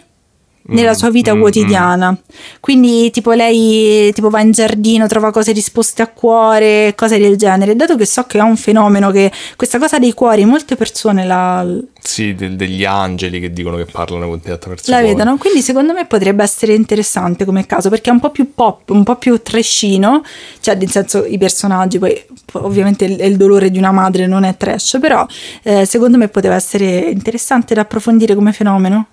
nella 0.67 0.91
Mm, 0.91 0.93
sua 0.93 1.09
vita 1.11 1.35
mm, 1.35 1.39
quotidiana. 1.39 2.17
Quindi, 2.59 3.11
tipo, 3.11 3.31
lei 3.33 4.11
tipo, 4.13 4.29
va 4.29 4.41
in 4.41 4.51
giardino, 4.51 5.07
trova 5.07 5.31
cose 5.31 5.51
risposte 5.51 6.01
a 6.01 6.07
cuore, 6.07 6.93
cose 6.95 7.17
del 7.19 7.37
genere. 7.37 7.75
Dato 7.75 7.95
che 7.95 8.05
so 8.05 8.23
che 8.23 8.37
è 8.39 8.41
un 8.41 8.57
fenomeno 8.57 9.11
che 9.11 9.31
questa 9.55 9.77
cosa 9.79 9.99
dei 9.99 10.13
cuori, 10.13 10.45
molte 10.45 10.75
persone 10.75 11.25
la, 11.25 11.65
Sì, 12.01 12.33
del- 12.35 12.55
degli 12.55 12.83
angeli 12.83 13.39
che 13.39 13.51
dicono 13.51 13.77
che 13.77 13.85
parlano 13.85 14.27
con 14.27 14.39
te 14.41 14.51
attraverso 14.51 14.89
la 14.91 15.01
vedono. 15.01 15.37
Quindi, 15.37 15.61
secondo 15.61 15.93
me, 15.93 16.05
potrebbe 16.05 16.43
essere 16.43 16.73
interessante 16.73 17.45
come 17.45 17.65
caso 17.65 17.89
perché 17.89 18.09
è 18.09 18.13
un 18.13 18.19
po' 18.19 18.31
più 18.31 18.53
pop, 18.53 18.89
un 18.89 19.03
po' 19.03 19.15
più 19.17 19.41
trashino. 19.41 20.23
Cioè, 20.59 20.75
nel 20.75 20.89
senso, 20.89 21.25
i 21.25 21.37
personaggi, 21.37 21.99
poi 21.99 22.19
ovviamente 22.53 23.05
il, 23.05 23.19
il 23.21 23.37
dolore 23.37 23.69
di 23.69 23.77
una 23.77 23.91
madre 23.91 24.27
non 24.27 24.43
è 24.43 24.55
trash, 24.57 24.97
però 24.99 25.25
eh, 25.63 25.85
secondo 25.85 26.17
me 26.17 26.27
poteva 26.29 26.55
essere 26.55 26.99
interessante 27.09 27.73
da 27.73 27.81
approfondire 27.81 28.35
come 28.35 28.51
fenomeno. 28.53 29.07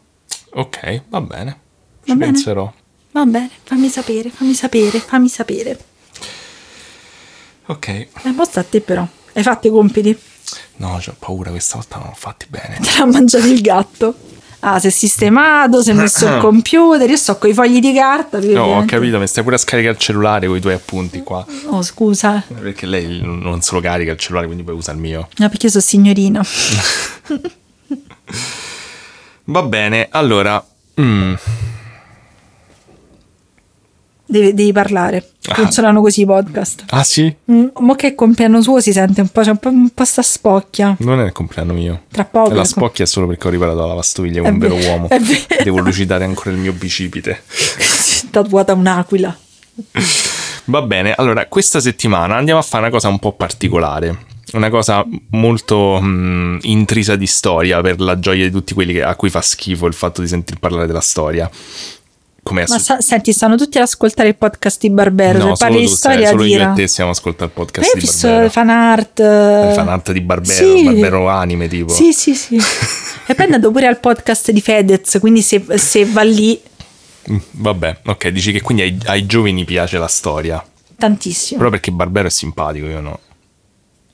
Ok, 0.55 1.03
va 1.09 1.21
bene. 1.21 1.59
Ci 2.05 2.11
Va 2.11 2.15
bene? 2.17 2.33
penserò. 2.33 2.73
Va 3.13 3.25
bene, 3.25 3.51
fammi 3.65 3.89
sapere, 3.89 4.31
fammi 4.31 4.55
sapere, 4.55 4.99
fammi 4.99 5.29
sapere. 5.29 5.79
Ok. 7.67 7.89
Eh, 7.89 8.09
mo 8.35 8.45
sta 8.45 8.61
a 8.61 8.65
te 8.65 8.81
però. 8.81 9.07
Hai 9.35 9.43
fatto 9.43 9.69
i 9.69 9.71
compiti? 9.71 10.17
No, 10.77 11.01
ho 11.07 11.15
paura, 11.19 11.51
questa 11.51 11.77
volta 11.77 11.99
non 11.99 12.09
l'ho 12.09 12.15
fatti 12.17 12.47
bene. 12.49 12.79
Te 12.81 12.99
l'ha 12.99 13.07
mangiato 13.07 13.47
il 13.47 13.61
gatto. 13.61 14.15
Ah, 14.65 14.79
si 14.79 14.89
è 14.89 14.91
sistemato, 14.91 15.83
si 15.83 15.91
è 15.91 15.93
messo 15.93 16.27
il 16.27 16.39
computer, 16.41 17.09
io 17.09 17.17
sto 17.17 17.37
con 17.39 17.51
i 17.51 17.55
fogli 17.55 17.81
di 17.81 17.93
carta. 17.95 18.39
No, 18.39 18.47
ho 18.47 18.63
ovviamente. 18.63 18.95
capito, 18.95 19.19
mi 19.19 19.27
stai 19.27 19.43
pure 19.43 19.57
a 19.57 19.59
scaricare 19.59 19.95
il 19.95 20.01
cellulare 20.01 20.47
con 20.47 20.57
i 20.57 20.61
tuoi 20.61 20.75
appunti 20.75 21.23
qua. 21.23 21.45
Oh, 21.67 21.83
scusa. 21.83 22.43
Perché 22.47 22.87
lei 22.87 23.21
non 23.23 23.61
se 23.63 23.75
lo 23.75 23.81
carica 23.81 24.13
il 24.13 24.19
cellulare, 24.19 24.47
quindi 24.47 24.65
poi 24.65 24.75
usa 24.75 24.93
il 24.93 24.99
mio. 24.99 25.29
No, 25.37 25.49
perché 25.49 25.67
io 25.67 25.73
sono 25.73 25.83
signorina. 25.83 26.45
Va 29.45 29.63
bene, 29.63 30.09
allora. 30.11 30.65
mm, 31.01 31.35
Devi, 34.25 34.55
devi 34.55 34.73
parlare. 34.73 35.29
Ah. 35.49 35.55
Funzionano 35.55 36.01
così 36.01 36.23
i 36.23 36.25
podcast. 36.25 36.85
Ah 36.89 37.05
sì? 37.05 37.35
Mm, 37.51 37.67
mo 37.81 37.95
che 37.95 38.07
è 38.07 38.11
il 38.11 38.15
compleanno 38.15 38.63
suo 38.63 38.81
si 38.81 38.91
sente 38.91 39.21
un 39.21 39.29
po', 39.29 39.43
c'è 39.43 39.51
un 39.51 39.59
po', 39.59 39.69
un 39.69 39.91
po' 39.91 40.05
sta 40.07 40.23
spocchia. 40.23 40.97
Non 41.01 41.21
è 41.21 41.25
il 41.25 41.33
compleanno 41.33 41.75
mio. 41.75 42.05
Tra 42.11 42.25
poco. 42.25 42.55
La 42.55 42.65
spocchia 42.65 43.05
è 43.05 43.07
solo 43.07 43.27
perché 43.27 43.49
ho 43.49 43.51
riparato 43.51 43.81
la 43.81 43.87
lavastoviglie 43.89 44.41
con 44.41 44.53
un 44.53 44.59
vero 44.59 44.77
ve- 44.77 44.87
uomo. 44.87 45.09
è 45.11 45.19
vero. 45.19 45.63
Devo 45.63 45.81
lucidare 45.81 46.25
ancora 46.25 46.51
il 46.51 46.57
mio 46.57 46.73
bicipite. 46.73 47.43
Tatuata 48.31 48.73
un'aquila. 48.73 49.37
Va 50.67 50.81
bene, 50.83 51.13
allora 51.13 51.45
questa 51.47 51.81
settimana 51.81 52.37
andiamo 52.37 52.59
a 52.61 52.63
fare 52.63 52.85
una 52.85 52.93
cosa 52.93 53.09
un 53.09 53.19
po' 53.19 53.33
particolare. 53.33 54.31
Una 54.53 54.69
cosa 54.71 55.05
molto 55.31 55.99
mm, 56.03 56.59
intrisa 56.63 57.17
di 57.17 57.27
storia 57.27 57.81
per 57.81 58.01
la 58.01 58.19
gioia 58.19 58.45
di 58.45 58.51
tutti 58.51 58.75
quelli 58.75 58.93
che- 58.95 59.03
a 59.03 59.15
cui 59.15 59.31
fa 59.31 59.41
schifo 59.41 59.87
il 59.87 59.95
fatto 59.95 60.21
di 60.21 60.29
sentir 60.29 60.59
parlare 60.59 60.87
della 60.87 61.01
storia. 61.01 61.49
Come 62.45 62.63
è 62.63 62.67
Ma 62.69 62.79
sa- 62.81 63.01
senti, 63.01 63.33
stanno 63.33 63.55
tutti 63.57 63.77
ad 63.79 63.85
ascoltare 63.85 64.29
il 64.31 64.35
podcast 64.35 64.81
di 64.81 64.91
Barbero. 64.91 65.39
No, 65.39 65.55
se 65.55 65.65
parli 65.65 65.75
solo 65.75 65.79
di 65.85 65.87
tu, 65.87 65.95
storia, 65.95 66.29
solo 66.29 66.45
io 66.45 66.71
e 66.71 66.73
te 66.75 66.87
stiamo 66.89 67.11
ascoltando 67.13 67.53
il 67.53 67.59
Ma 67.59 67.65
podcast 67.65 67.87
io 67.87 67.93
ho 67.93 67.95
di 67.95 68.01
visto 68.01 68.27
Barbero. 68.27 68.51
fan 68.51 68.69
art. 68.69 69.19
Le 69.21 69.73
fan 69.75 69.89
art 69.89 70.13
di 70.13 70.21
Barbero, 70.21 70.77
Sì. 70.77 70.83
Barbero 70.85 71.29
anime 71.29 71.69
tipo. 71.69 71.93
Sì, 71.93 72.13
sì, 72.13 72.35
sì. 72.35 72.57
e 73.27 73.35
poi 73.35 73.47
è 73.47 73.53
andato 73.53 73.71
pure 73.71 73.87
al 73.87 74.01
podcast 74.01 74.51
di 74.51 74.61
Fedez, 74.61 75.19
quindi 75.21 75.41
se, 75.41 75.65
se 75.79 76.05
va 76.05 76.23
lì, 76.23 76.61
Mm, 77.31 77.37
Vabbè, 77.53 77.99
ok, 78.07 78.29
dici 78.31 78.51
che 78.51 78.61
quindi 78.61 78.83
ai, 78.83 78.99
ai 79.05 79.27
giovani 79.27 79.65
piace 79.65 79.97
la 79.97 80.09
storia. 80.09 80.61
tantissimo. 80.97 81.59
Però 81.59 81.71
perché 81.71 81.93
Barbero 81.93 82.27
è 82.27 82.31
simpatico, 82.33 82.87
io 82.87 83.01
no. 83.01 83.21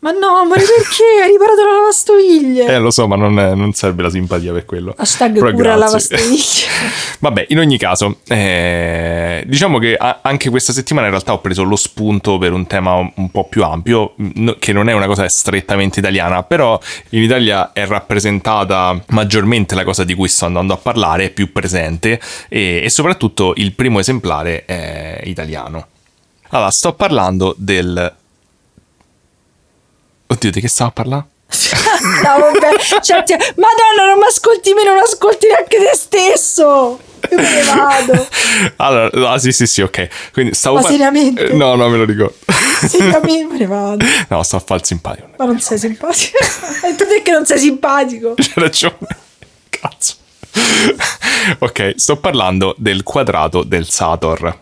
Ma 0.00 0.12
no, 0.12 0.44
ma 0.46 0.54
perché? 0.54 1.22
Hai 1.22 1.30
riparato 1.32 1.64
la 1.64 1.72
lavastoviglie. 1.80 2.66
Eh, 2.66 2.78
lo 2.78 2.90
so, 2.92 3.08
ma 3.08 3.16
non, 3.16 3.34
non 3.34 3.72
serve 3.72 4.02
la 4.02 4.10
simpatia 4.10 4.52
per 4.52 4.64
quello. 4.64 4.94
Hashtag 4.96 5.32
Però 5.32 5.50
cura 5.50 5.76
grazie. 5.76 6.16
lavastoviglie. 6.16 6.66
Vabbè, 7.18 7.46
in 7.48 7.58
ogni 7.58 7.78
caso, 7.78 8.18
eh, 8.28 9.42
diciamo 9.44 9.78
che 9.78 9.96
a- 9.96 10.20
anche 10.22 10.50
questa 10.50 10.72
settimana 10.72 11.06
in 11.06 11.12
realtà 11.12 11.32
ho 11.32 11.40
preso 11.40 11.64
lo 11.64 11.74
spunto 11.74 12.38
per 12.38 12.52
un 12.52 12.66
tema 12.68 12.94
un 12.94 13.30
po' 13.32 13.44
più 13.48 13.64
ampio, 13.64 14.12
no- 14.16 14.54
che 14.60 14.72
non 14.72 14.88
è 14.88 14.92
una 14.92 15.06
cosa 15.06 15.28
strettamente 15.28 15.98
italiana, 15.98 16.44
però 16.44 16.78
in 17.10 17.22
Italia 17.24 17.72
è 17.72 17.84
rappresentata 17.84 19.02
maggiormente 19.08 19.74
la 19.74 19.82
cosa 19.82 20.04
di 20.04 20.14
cui 20.14 20.28
sto 20.28 20.44
andando 20.46 20.74
a 20.74 20.76
parlare, 20.76 21.24
è 21.24 21.30
più 21.30 21.50
presente 21.50 22.20
e, 22.48 22.82
e 22.84 22.88
soprattutto 22.88 23.52
il 23.56 23.72
primo 23.72 23.98
esemplare 23.98 24.64
è 24.64 25.22
italiano. 25.24 25.86
Allora, 26.50 26.70
sto 26.70 26.92
parlando 26.92 27.52
del... 27.58 28.14
Oddio, 30.30 30.50
di 30.50 30.60
che 30.60 30.68
stavo 30.68 30.90
a 30.90 30.92
parlare? 30.92 31.24
no, 32.22 32.38
vabbè. 32.38 32.78
Cioè, 33.00 33.22
ti- 33.24 33.32
Madonna, 33.32 34.06
non 34.10 34.18
mi 34.18 34.26
ascolti 34.28 34.72
me, 34.74 34.84
non 34.84 34.98
ascolti 34.98 35.46
neanche 35.46 35.78
te 35.78 35.96
stesso. 35.96 37.00
Io 37.30 37.36
me 37.36 37.50
ne 37.50 37.62
vado. 37.62 38.28
Allora, 38.76 39.30
ah, 39.32 39.38
sì, 39.38 39.52
sì, 39.52 39.66
sì, 39.66 39.80
ok. 39.82 40.08
Quindi 40.32 40.54
stavo 40.54 40.76
Ma 40.76 40.82
par- 40.82 40.90
seriamente? 40.92 41.46
Eh, 41.48 41.54
No, 41.54 41.74
no, 41.74 41.88
me 41.88 41.96
lo 41.96 42.04
ricordo. 42.04 42.34
Seriamente 42.86 43.44
me 43.52 43.58
ne 43.58 43.66
vado. 43.66 44.04
No, 44.28 44.42
sto 44.42 44.56
a 44.56 44.60
fare 44.60 44.80
il 44.80 44.86
simpatico. 44.86 45.28
Ma 45.38 45.44
non 45.46 45.58
sei 45.60 45.78
simpatico. 45.78 46.36
E 46.84 46.94
tu 46.94 47.06
perché 47.06 47.30
non 47.32 47.44
sei 47.46 47.58
simpatico? 47.58 48.34
C'hai 48.36 48.52
ragione. 48.56 48.96
ok, 51.58 51.94
sto 51.96 52.16
parlando 52.18 52.74
del 52.78 53.02
quadrato 53.02 53.62
del 53.62 53.88
Sator. 53.88 54.58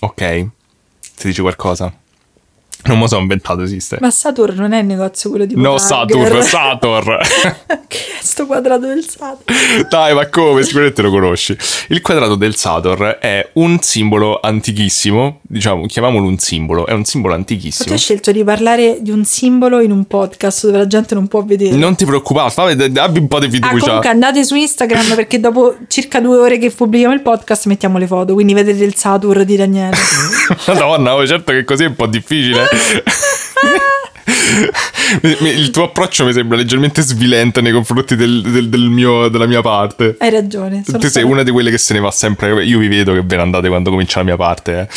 Ok? 0.00 0.46
Ti 1.16 1.26
dice 1.28 1.40
qualcosa? 1.42 1.92
Non 2.86 2.98
lo 2.98 3.06
sono 3.06 3.22
inventato, 3.22 3.62
esiste. 3.62 3.98
Ma 4.00 4.10
Saturn 4.10 4.56
non 4.56 4.72
è 4.72 4.80
il 4.80 4.86
negozio 4.86 5.30
quello 5.30 5.44
di 5.44 5.54
No, 5.56 5.74
Potarger? 5.74 6.42
Saturn, 6.42 6.42
Sator. 7.26 7.84
che 7.88 7.98
è 7.98 8.22
sto 8.22 8.46
quadrato 8.46 8.86
del 8.86 9.04
Saturn? 9.06 9.86
Dai, 9.88 10.14
ma 10.14 10.28
come? 10.28 10.62
Sicuramente 10.62 11.02
lo 11.02 11.10
conosci. 11.10 11.56
Il 11.88 12.00
quadrato 12.00 12.34
del 12.34 12.54
Sator 12.56 13.18
è 13.20 13.48
un 13.54 13.78
simbolo 13.80 14.38
antichissimo, 14.42 15.40
diciamo, 15.42 15.86
chiamiamolo 15.86 16.26
un 16.26 16.38
simbolo, 16.38 16.86
è 16.86 16.92
un 16.92 17.04
simbolo 17.04 17.34
Ma 17.36 17.42
tu 17.42 17.52
antichissimo. 17.52 17.92
hai 17.92 17.98
scelto 17.98 18.32
di 18.32 18.44
parlare 18.44 18.98
di 19.00 19.10
un 19.10 19.24
simbolo 19.24 19.80
in 19.80 19.90
un 19.90 20.04
podcast 20.06 20.66
dove 20.66 20.78
la 20.78 20.86
gente 20.86 21.14
non 21.14 21.26
può 21.28 21.44
vedere. 21.44 21.76
Non 21.76 21.94
ti 21.96 22.04
preoccupare, 22.04 22.50
fammi- 22.50 22.98
abbi 22.98 23.18
un 23.20 23.28
po' 23.28 23.38
di 23.38 23.46
Ah, 23.46 23.50
fiducia. 23.68 23.84
comunque 23.86 24.08
andate 24.08 24.44
su 24.44 24.54
Instagram 24.54 25.14
perché 25.14 25.40
dopo 25.40 25.76
circa 25.88 26.20
due 26.20 26.36
ore 26.38 26.58
che 26.58 26.70
pubblichiamo 26.70 27.14
il 27.14 27.20
podcast 27.22 27.66
mettiamo 27.66 27.98
le 27.98 28.06
foto, 28.06 28.34
quindi 28.34 28.54
vedete 28.54 28.84
il 28.84 28.94
Saturn 28.94 29.44
di 29.44 29.56
Daniele. 29.56 29.96
Madonna, 30.66 31.14
oh, 31.14 31.26
certo 31.26 31.52
che 31.52 31.64
così 31.64 31.84
è 31.84 31.86
un 31.86 31.94
po' 31.96 32.06
difficile. 32.06 32.64
Il 35.42 35.70
tuo 35.70 35.84
approccio 35.84 36.24
mi 36.24 36.32
sembra 36.32 36.56
leggermente 36.56 37.00
svilente 37.02 37.60
nei 37.60 37.72
confronti 37.72 38.16
del, 38.16 38.42
del- 38.42 38.68
del 38.68 38.88
mio- 38.88 39.28
della 39.28 39.46
mia 39.46 39.60
parte. 39.60 40.16
Hai 40.18 40.30
ragione. 40.30 40.82
Tu 40.84 40.98
sei 40.98 41.08
stata- 41.10 41.26
una 41.26 41.42
di 41.42 41.50
quelle 41.50 41.70
che 41.70 41.78
se 41.78 41.94
ne 41.94 42.00
va 42.00 42.10
sempre. 42.10 42.64
Io 42.64 42.78
vi 42.78 42.88
vedo 42.88 43.12
che 43.12 43.22
ve 43.22 43.36
ne 43.36 43.42
andate 43.42 43.68
quando 43.68 43.90
comincia 43.90 44.18
la 44.18 44.24
mia 44.24 44.36
parte. 44.36 44.80
eh. 44.80 44.88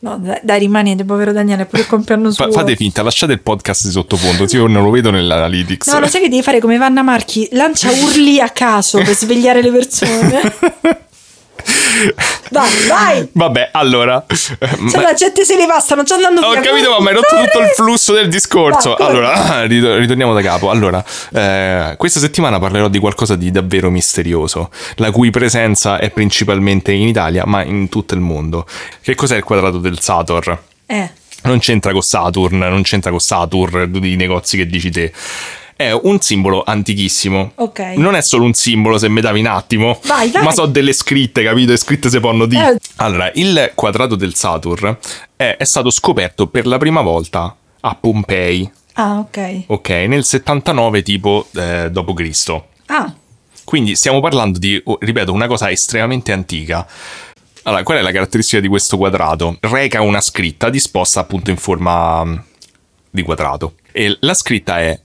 No, 0.00 0.18
dai, 0.18 0.38
dai, 0.42 0.58
rimanete, 0.58 1.04
povero 1.04 1.32
Daniele, 1.32 1.64
pure 1.64 1.82
il 1.82 1.88
compleanno 1.88 2.30
suo. 2.30 2.44
Fa- 2.46 2.50
fate 2.60 2.76
finta, 2.76 3.02
lasciate 3.02 3.32
il 3.32 3.40
podcast 3.40 3.86
di 3.86 3.90
sottofondo. 3.90 4.46
Sì, 4.46 4.56
io 4.56 4.66
non 4.66 4.82
lo 4.82 4.90
vedo 4.90 5.10
nell'analytics. 5.10 5.86
No, 5.90 6.00
lo 6.00 6.06
sai 6.06 6.20
che 6.22 6.28
devi 6.28 6.42
fare 6.42 6.60
come 6.60 6.76
Vanna 6.76 7.02
Marchi? 7.02 7.48
Lancia 7.52 7.90
urli 7.90 8.38
a 8.40 8.50
caso 8.50 8.98
per 8.98 9.14
svegliare 9.14 9.62
le 9.62 9.70
persone. 9.70 10.42
Vai, 12.50 12.70
vai! 12.88 13.28
Vabbè, 13.32 13.70
allora. 13.72 14.24
ma- 14.78 15.00
la 15.00 15.14
gente 15.14 15.44
se 15.44 15.56
ne 15.56 15.66
va, 15.66 15.78
stanno 15.80 16.02
già 16.02 16.14
andando 16.16 16.40
Ho 16.42 16.50
via. 16.52 16.60
capito, 16.60 16.90
ma 16.90 17.00
mi 17.00 17.06
hai 17.08 17.14
rotto 17.14 17.36
tutto 17.36 17.60
il 17.60 17.68
flusso 17.74 18.12
del 18.12 18.28
discorso. 18.28 18.94
Corri. 18.94 19.10
Allora, 19.10 19.62
rit- 19.66 19.96
ritorniamo 19.98 20.34
da 20.34 20.42
capo. 20.42 20.70
Allora, 20.70 21.02
eh, 21.32 21.94
questa 21.96 22.20
settimana 22.20 22.58
parlerò 22.58 22.88
di 22.88 22.98
qualcosa 22.98 23.34
di 23.36 23.50
davvero 23.50 23.90
misterioso, 23.90 24.70
la 24.96 25.10
cui 25.10 25.30
presenza 25.30 25.98
è 25.98 26.10
principalmente 26.10 26.92
in 26.92 27.08
Italia, 27.08 27.44
ma 27.46 27.62
in 27.64 27.88
tutto 27.88 28.14
il 28.14 28.20
mondo. 28.20 28.66
Che 29.00 29.14
cos'è 29.14 29.36
il 29.36 29.44
quadrato 29.44 29.78
del 29.78 30.00
Sator? 30.00 30.58
Eh, 30.86 31.10
Non 31.42 31.58
c'entra 31.58 31.92
con 31.92 32.02
Saturn, 32.02 32.58
non 32.58 32.82
c'entra 32.82 33.10
con 33.10 33.20
Saturn, 33.20 33.90
tutti 33.90 34.10
i 34.12 34.16
negozi 34.16 34.56
che 34.56 34.66
dici 34.66 34.90
te. 34.90 35.12
È 35.76 35.90
un 35.90 36.20
simbolo 36.20 36.62
antichissimo. 36.64 37.52
ok. 37.56 37.80
Non 37.96 38.14
è 38.14 38.22
solo 38.22 38.44
un 38.44 38.54
simbolo, 38.54 38.96
se 38.98 39.08
mi 39.08 39.20
davi 39.20 39.40
un 39.40 39.46
attimo. 39.46 39.98
Vai, 40.04 40.30
vai. 40.30 40.44
Ma 40.44 40.52
so 40.52 40.66
delle 40.66 40.92
scritte, 40.92 41.42
capito? 41.42 41.72
Le 41.72 41.76
scritte 41.76 42.08
si 42.10 42.20
possono 42.20 42.46
dire. 42.46 42.72
Eh. 42.74 42.78
Allora, 42.96 43.30
il 43.34 43.72
quadrato 43.74 44.14
del 44.14 44.34
Saturn 44.34 44.96
è, 45.36 45.56
è 45.58 45.64
stato 45.64 45.90
scoperto 45.90 46.46
per 46.46 46.66
la 46.66 46.78
prima 46.78 47.00
volta 47.00 47.54
a 47.80 47.94
Pompei, 47.96 48.70
Ah, 48.94 49.18
ok. 49.18 49.62
ok? 49.66 49.88
Nel 49.88 50.24
79 50.24 51.02
tipo 51.02 51.48
eh, 51.56 51.90
d.C. 51.90 52.62
Ah, 52.86 53.12
Quindi 53.64 53.96
stiamo 53.96 54.20
parlando 54.20 54.58
di, 54.60 54.80
oh, 54.84 54.98
ripeto, 55.00 55.32
una 55.32 55.48
cosa 55.48 55.70
estremamente 55.70 56.30
antica. 56.32 56.86
Allora, 57.64 57.82
qual 57.82 57.98
è 57.98 58.00
la 58.02 58.12
caratteristica 58.12 58.60
di 58.60 58.68
questo 58.68 58.96
quadrato? 58.96 59.56
Reca 59.60 60.02
una 60.02 60.20
scritta 60.20 60.70
disposta 60.70 61.18
appunto 61.20 61.50
in 61.50 61.56
forma 61.56 62.24
mm, 62.24 62.36
di 63.10 63.22
quadrato. 63.22 63.74
E 63.90 64.16
la 64.20 64.34
scritta 64.34 64.78
è 64.80 65.00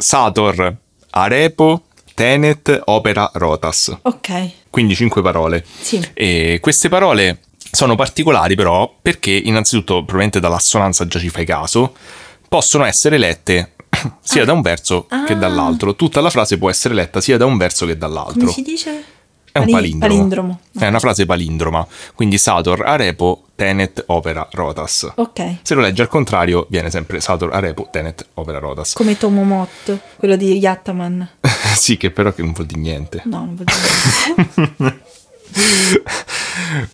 Sator, 0.00 0.76
Arepo, 1.10 1.82
Tenet, 2.14 2.82
Opera, 2.86 3.30
Rotas. 3.34 3.94
ok. 4.02 4.50
Quindi 4.70 4.94
cinque 4.94 5.20
parole. 5.22 5.64
Sì. 5.80 6.00
E 6.14 6.58
queste 6.60 6.88
parole 6.88 7.40
sono 7.70 7.94
particolari 7.96 8.54
però 8.54 8.92
perché 9.00 9.30
innanzitutto, 9.30 9.94
probabilmente 9.96 10.40
dall'assonanza 10.40 11.06
già 11.06 11.18
ci 11.18 11.28
fai 11.28 11.44
caso, 11.44 11.94
possono 12.48 12.84
essere 12.84 13.18
lette 13.18 13.72
sia 14.22 14.44
da 14.44 14.52
un 14.52 14.62
verso 14.62 15.06
che 15.26 15.32
Ah. 15.32 15.36
dall'altro. 15.36 15.94
Tutta 15.94 16.20
la 16.20 16.30
frase 16.30 16.56
può 16.58 16.70
essere 16.70 16.94
letta 16.94 17.20
sia 17.20 17.36
da 17.36 17.44
un 17.46 17.56
verso 17.56 17.84
che 17.86 17.96
dall'altro. 17.96 18.40
Come 18.40 18.52
si 18.52 18.62
dice? 18.62 19.04
È 19.52 19.58
un 19.58 19.64
Pali- 19.64 19.72
palindromo. 19.98 20.00
palindromo. 20.14 20.60
È 20.78 20.86
una 20.86 20.98
frase 21.00 21.26
palindroma. 21.26 21.86
Quindi 22.14 22.38
Sator, 22.38 22.84
Arepo, 22.86 23.42
Tenet, 23.56 24.04
Opera, 24.06 24.46
Rotas. 24.52 25.10
Ok. 25.16 25.56
Se 25.62 25.74
lo 25.74 25.80
leggi 25.80 26.00
al 26.02 26.08
contrario, 26.08 26.66
viene 26.70 26.90
sempre 26.90 27.20
Sator, 27.20 27.52
Arepo, 27.52 27.88
Tenet, 27.90 28.26
Opera, 28.34 28.58
Rotas. 28.58 28.92
Come 28.94 29.16
Tomomot, 29.18 29.98
quello 30.16 30.36
di 30.36 30.56
Yattaman. 30.58 31.28
sì, 31.76 31.96
che 31.96 32.10
però 32.10 32.32
che 32.32 32.42
non 32.42 32.52
vuol 32.52 32.66
dire 32.66 32.80
niente. 32.80 33.22
No, 33.24 33.38
non 33.38 33.54
vuol 33.56 33.66
dire 33.66 34.48
niente. 34.76 35.08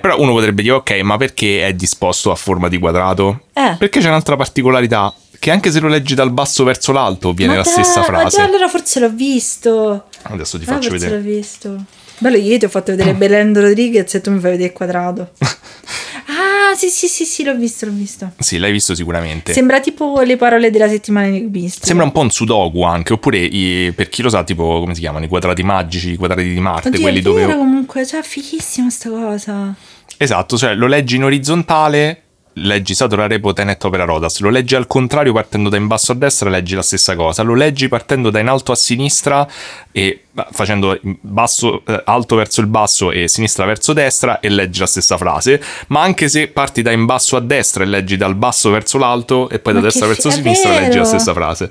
Però 0.01 0.19
uno 0.21 0.33
potrebbe 0.33 0.63
dire, 0.63 0.75
ok, 0.75 0.91
ma 1.03 1.17
perché 1.19 1.67
è 1.67 1.75
disposto 1.75 2.31
a 2.31 2.35
forma 2.35 2.69
di 2.69 2.79
quadrato? 2.79 3.43
Eh. 3.53 3.77
Perché 3.79 4.01
c'è 4.01 4.09
un'altra 4.09 4.37
particolarità, 4.37 5.13
che 5.39 5.51
anche 5.51 5.71
se 5.71 5.81
lo 5.81 5.89
leggi 5.89 6.15
dal 6.15 6.31
basso 6.33 6.65
verso 6.65 6.93
l'alto 6.93 7.33
viene 7.35 7.53
Ma 7.53 7.59
la 7.59 7.65
dai, 7.65 7.73
stessa 7.73 8.01
Ma 8.01 8.07
frase. 8.07 8.37
già 8.39 8.45
allora 8.45 8.69
forse 8.69 9.01
l'ho 9.01 9.11
visto. 9.11 10.05
Adesso 10.23 10.59
ti 10.59 10.65
Ah, 10.65 10.69
faccio 10.75 10.89
forse 10.89 11.07
vedere. 11.09 11.17
l'ho 11.23 11.37
visto. 11.37 11.85
Bello, 12.19 12.37
io 12.37 12.57
ti 12.59 12.65
ho 12.65 12.69
fatto 12.69 12.93
vedere 12.93 13.15
Belendo 13.15 13.61
Rodriguez 13.61 14.15
e 14.15 14.21
tu 14.21 14.31
mi 14.31 14.41
fai 14.41 14.53
vedere 14.53 14.69
il 14.71 14.75
quadrato. 14.75 15.33
ah, 15.39 16.75
sì, 16.75 16.89
sì, 16.89 17.07
sì, 17.09 17.25
sì, 17.25 17.45
l'ho 17.45 17.55
visto, 17.55 17.85
l'ho 17.87 17.93
visto. 17.93 18.33
Sì, 18.39 18.59
l'hai 18.59 18.73
visto 18.73 18.95
sicuramente. 18.95 19.53
Sembra 19.53 19.81
tipo 19.81 20.21
le 20.23 20.37
parole 20.37 20.71
della 20.71 20.89
settimana 20.89 21.27
enigmistica. 21.27 21.87
Sembra 21.87 22.05
un 22.07 22.13
po' 22.13 22.21
un 22.21 22.31
sudoku 22.31 22.83
anche, 22.83 23.13
oppure 23.13 23.39
i- 23.39 23.93
per 23.95 24.09
chi 24.09 24.23
lo 24.23 24.29
sa, 24.31 24.45
tipo 24.45 24.81
come 24.81 24.95
si 24.95 25.01
chiamano? 25.01 25.25
I 25.25 25.29
quadrati 25.29 25.63
magici, 25.63 26.13
i 26.13 26.17
quadrati 26.17 26.49
di 26.49 26.59
Marte, 26.61 26.89
Oddio, 26.89 27.01
quelli 27.01 27.21
dove. 27.21 27.45
vero 27.45 27.59
comunque, 27.59 28.07
cioè, 28.07 28.23
fighissima 28.23 28.89
sta 28.91 29.11
cosa. 29.11 29.75
Esatto, 30.17 30.57
cioè 30.57 30.75
lo 30.75 30.87
leggi 30.87 31.17
in 31.17 31.25
orizzontale, 31.25 32.23
leggi 32.59 32.95
Sator 32.95 33.21
Arepo 33.21 33.53
Tenet 33.53 33.83
Opera 33.85 34.05
Rotas, 34.05 34.41
lo 34.41 34.49
leggi 34.49 34.75
al 34.75 34.87
contrario 34.87 35.33
partendo 35.33 35.69
da 35.69 35.77
in 35.77 35.87
basso 35.87 36.13
a 36.13 36.15
destra, 36.15 36.49
leggi 36.49 36.75
la 36.75 36.83
stessa 36.83 37.15
cosa, 37.15 37.43
lo 37.43 37.55
leggi 37.55 37.89
partendo 37.89 38.31
da 38.31 38.39
in 38.39 38.49
alto 38.49 38.73
a 38.73 38.75
sinistra 38.75 39.47
e 39.93 40.25
facendo 40.51 40.99
basso, 41.03 41.83
eh, 41.87 42.03
alto 42.05 42.37
verso 42.37 42.61
il 42.61 42.67
basso 42.67 43.11
e 43.11 43.29
sinistra 43.29 43.67
verso 43.67 43.93
destra 43.93 44.41
e 44.41 44.49
leggi 44.49 44.81
la 44.81 44.87
stessa 44.87 45.19
frase, 45.19 45.63
ma 45.89 46.01
anche 46.03 46.29
se 46.29 46.49
parti 46.49 46.81
da 46.83 46.93
in 46.93 47.05
basso 47.05 47.37
a 47.37 47.41
destra 47.41 47.85
e 47.85 47.87
leggi 47.87 48.17
dal 48.17 48.35
basso 48.35 48.71
verso 48.71 48.97
l'alto 48.97 49.49
e 49.51 49.59
poi 49.59 49.75
Ma 49.75 49.81
da 49.81 49.87
destra 49.87 50.07
verso 50.07 50.31
fi- 50.31 50.37
sinistra 50.37 50.71
leggi 50.71 50.97
la 50.97 51.03
vero! 51.03 51.05
stessa 51.05 51.33
frase. 51.35 51.71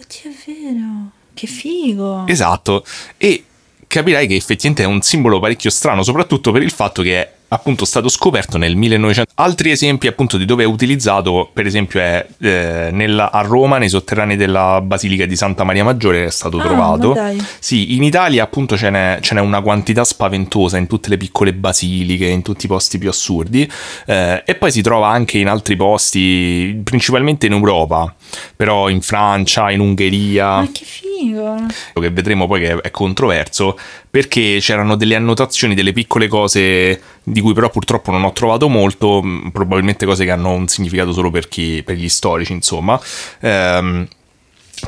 Oddio, 0.00 0.30
è 0.30 0.34
vero. 0.46 1.10
Che 1.34 1.46
figo. 1.46 2.26
Esatto, 2.26 2.84
e 3.18 3.44
capirai 3.86 4.26
che 4.26 4.36
effettivamente 4.36 4.82
è 4.82 4.86
un 4.86 5.02
simbolo 5.02 5.38
parecchio 5.40 5.68
strano, 5.68 6.02
soprattutto 6.02 6.52
per 6.52 6.62
il 6.62 6.70
fatto 6.70 7.02
che 7.02 7.20
è 7.20 7.32
appunto 7.48 7.84
stato 7.84 8.08
scoperto 8.08 8.58
nel 8.58 8.74
1900. 8.76 9.32
Altri 9.36 9.70
esempi 9.70 10.06
appunto 10.08 10.36
di 10.36 10.44
dove 10.44 10.64
è 10.64 10.66
utilizzato, 10.66 11.48
per 11.52 11.66
esempio 11.66 12.00
è 12.00 12.26
eh, 12.40 12.88
nella- 12.92 13.30
a 13.30 13.40
Roma, 13.42 13.78
nei 13.78 13.88
sotterranei 13.88 14.36
della 14.36 14.80
Basilica 14.80 15.26
di 15.26 15.36
Santa 15.36 15.62
Maria 15.64 15.84
Maggiore 15.84 16.24
è 16.26 16.30
stato 16.30 16.58
Ah, 16.58 16.62
trovato. 16.62 17.16
Sì, 17.58 17.94
in 17.96 18.02
Italia 18.02 18.42
appunto 18.42 18.76
ce 18.76 18.90
n'è, 18.90 19.18
ce 19.20 19.34
n'è 19.34 19.40
una 19.40 19.60
quantità 19.60 20.04
spaventosa 20.04 20.76
in 20.76 20.86
tutte 20.86 21.08
le 21.08 21.16
piccole 21.16 21.52
basiliche, 21.54 22.26
in 22.26 22.42
tutti 22.42 22.64
i 22.66 22.68
posti 22.68 22.98
più 22.98 23.08
assurdi, 23.08 23.70
eh, 24.06 24.42
e 24.44 24.54
poi 24.56 24.70
si 24.72 24.82
trova 24.82 25.08
anche 25.08 25.38
in 25.38 25.48
altri 25.48 25.76
posti, 25.76 26.80
principalmente 26.82 27.46
in 27.46 27.52
Europa, 27.52 28.14
però 28.54 28.88
in 28.88 29.00
Francia, 29.00 29.70
in 29.70 29.80
Ungheria 29.80 30.56
Ma 30.56 30.68
che 30.72 30.84
figo. 30.84 31.56
che 31.94 32.10
vedremo 32.10 32.46
poi 32.46 32.60
che 32.60 32.80
è 32.80 32.90
controverso, 32.90 33.78
perché 34.10 34.58
c'erano 34.60 34.96
delle 34.96 35.14
annotazioni, 35.14 35.74
delle 35.74 35.92
piccole 35.92 36.26
cose 36.28 37.00
di 37.36 37.42
cui 37.42 37.52
però 37.52 37.68
purtroppo 37.68 38.10
non 38.10 38.24
ho 38.24 38.32
trovato 38.32 38.66
molto, 38.66 39.20
mh, 39.22 39.50
probabilmente 39.52 40.06
cose 40.06 40.24
che 40.24 40.30
hanno 40.30 40.52
un 40.52 40.68
significato 40.68 41.12
solo 41.12 41.30
per, 41.30 41.48
chi, 41.48 41.82
per 41.84 41.96
gli 41.96 42.08
storici, 42.08 42.52
insomma. 42.52 42.98
Ehm, 43.40 44.08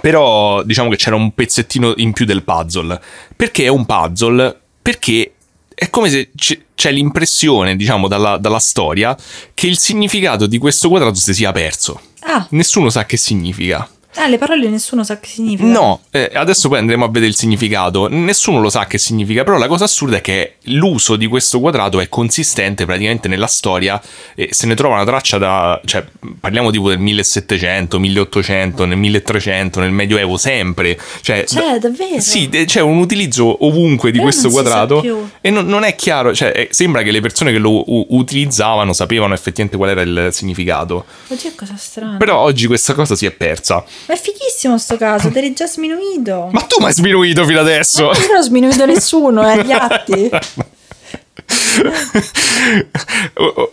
però 0.01 0.63
diciamo 0.63 0.89
che 0.89 0.97
c'era 0.97 1.15
un 1.17 1.35
pezzettino 1.35 1.93
in 1.97 2.13
più 2.13 2.25
del 2.25 2.43
puzzle. 2.45 2.99
Perché 3.37 3.65
è 3.65 3.69
un 3.69 3.85
puzzle? 3.85 4.59
Perché 4.81 5.35
è 5.75 5.91
come 5.91 6.09
se 6.09 6.31
c'è 6.75 6.91
l'impressione, 6.91 7.77
diciamo, 7.77 8.09
dalla, 8.09 8.39
dalla 8.39 8.59
storia, 8.59 9.15
che 9.53 9.67
il 9.67 9.77
significato 9.77 10.47
di 10.47 10.57
questo 10.57 10.89
quadrato 10.89 11.17
si 11.17 11.35
sia 11.35 11.53
perso. 11.53 12.01
Ah, 12.21 12.47
Nessuno 12.51 12.89
sa 12.89 13.05
che 13.05 13.19
significa. 13.19 13.87
Ah, 14.19 14.27
le 14.29 14.39
parole 14.39 14.69
nessuno 14.69 15.05
sa 15.05 15.19
che 15.19 15.29
significa. 15.29 15.69
No, 15.69 16.03
eh, 16.11 16.31
adesso 16.35 16.69
poi 16.69 16.79
andremo 16.79 17.05
a 17.05 17.09
vedere 17.09 17.27
il 17.27 17.37
significato. 17.37 18.09
Nessuno 18.09 18.61
lo 18.61 18.71
sa 18.71 18.87
che 18.87 18.99
significa, 18.99 19.45
però 19.45 19.57
la 19.59 19.69
cosa 19.69 19.85
assurda 19.85 20.19
è 20.19 20.21
che 20.21 20.57
l'uso 20.65 21.17
di 21.17 21.27
questo 21.27 21.61
quadrato 21.61 22.01
è 22.01 22.09
consistente 22.09 22.85
praticamente 22.85 23.29
nella 23.29 23.47
storia 23.47 24.01
e 24.35 24.49
se 24.53 24.67
ne 24.67 24.75
trova 24.75 24.97
una 24.97 25.05
traccia 25.05 25.39
da... 25.39 25.81
cioè 25.85 26.05
parliamo 26.41 26.71
tipo 26.71 26.89
del 26.89 26.99
1700, 26.99 27.99
1800, 27.99 28.85
nel 28.85 28.99
1300, 28.99 29.81
nel 29.81 29.91
Medioevo, 29.91 30.37
sempre. 30.37 30.99
Cioè, 31.21 31.45
C'è, 31.45 31.61
da- 31.61 31.79
davvero? 31.79 32.21
Sì, 32.21 32.49
c'è 32.49 32.81
un 32.81 32.99
utilizzo 32.99 33.65
ovunque 33.65 34.11
di 34.11 34.19
Però 34.19 34.31
questo 34.31 34.51
quadrato 34.51 35.03
e 35.41 35.51
non, 35.51 35.67
non 35.67 35.85
è 35.85 35.95
chiaro, 35.95 36.35
cioè 36.35 36.53
eh, 36.55 36.69
sembra 36.71 37.03
che 37.03 37.11
le 37.11 37.21
persone 37.21 37.53
che 37.53 37.59
lo 37.59 37.91
u- 37.91 38.07
utilizzavano 38.11 38.93
sapevano 38.93 39.35
effettivamente 39.35 39.77
qual 39.77 39.91
era 39.91 40.03
il 40.03 40.29
significato. 40.33 41.05
Oddio, 41.29 41.53
cosa 41.57 41.77
strana. 41.77 42.17
Però 42.17 42.39
oggi 42.39 42.67
questa 42.67 42.95
cosa 42.95 43.15
si 43.15 43.27
è 43.27 43.31
persa. 43.31 43.85
Ma 44.09 44.14
è 44.14 44.16
fighissimo 44.16 44.79
sto 44.79 44.97
caso, 44.97 45.31
ti 45.31 45.37
eri 45.37 45.53
già 45.53 45.66
sminuito. 45.66 46.49
Ma 46.51 46.62
tu 46.62 46.77
mi 46.79 46.87
hai 46.87 46.94
sminuito 46.94 47.44
fino 47.44 47.61
adesso! 47.61 48.07
Ma 48.07 48.16
io 48.16 48.27
non 48.29 48.37
ho 48.38 48.42
sminuito 48.42 48.87
nessuno, 48.87 49.53
eh, 49.53 49.62
gli 49.62 49.71
atti. 49.73 50.31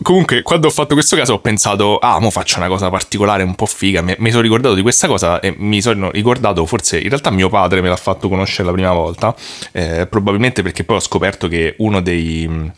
Comunque, 0.02 0.42
quando 0.42 0.66
ho 0.66 0.70
fatto 0.70 0.92
questo 0.92 1.16
caso 1.16 1.32
ho 1.32 1.38
pensato, 1.38 1.96
ah, 1.96 2.20
mo 2.20 2.30
faccio 2.30 2.58
una 2.58 2.68
cosa 2.68 2.90
particolare, 2.90 3.44
un 3.44 3.54
po' 3.54 3.64
figa. 3.64 4.02
Mi, 4.02 4.14
mi 4.18 4.28
sono 4.30 4.42
ricordato 4.42 4.74
di 4.74 4.82
questa 4.82 5.06
cosa 5.06 5.40
e 5.40 5.54
mi 5.56 5.80
sono 5.80 6.10
ricordato, 6.10 6.66
forse 6.66 6.98
in 6.98 7.08
realtà 7.08 7.30
mio 7.30 7.48
padre 7.48 7.80
me 7.80 7.88
l'ha 7.88 7.96
fatto 7.96 8.28
conoscere 8.28 8.68
la 8.68 8.72
prima 8.72 8.92
volta, 8.92 9.34
eh, 9.72 10.06
probabilmente 10.06 10.60
perché 10.60 10.84
poi 10.84 10.96
ho 10.96 11.00
scoperto 11.00 11.48
che 11.48 11.76
uno 11.78 12.02
dei 12.02 12.70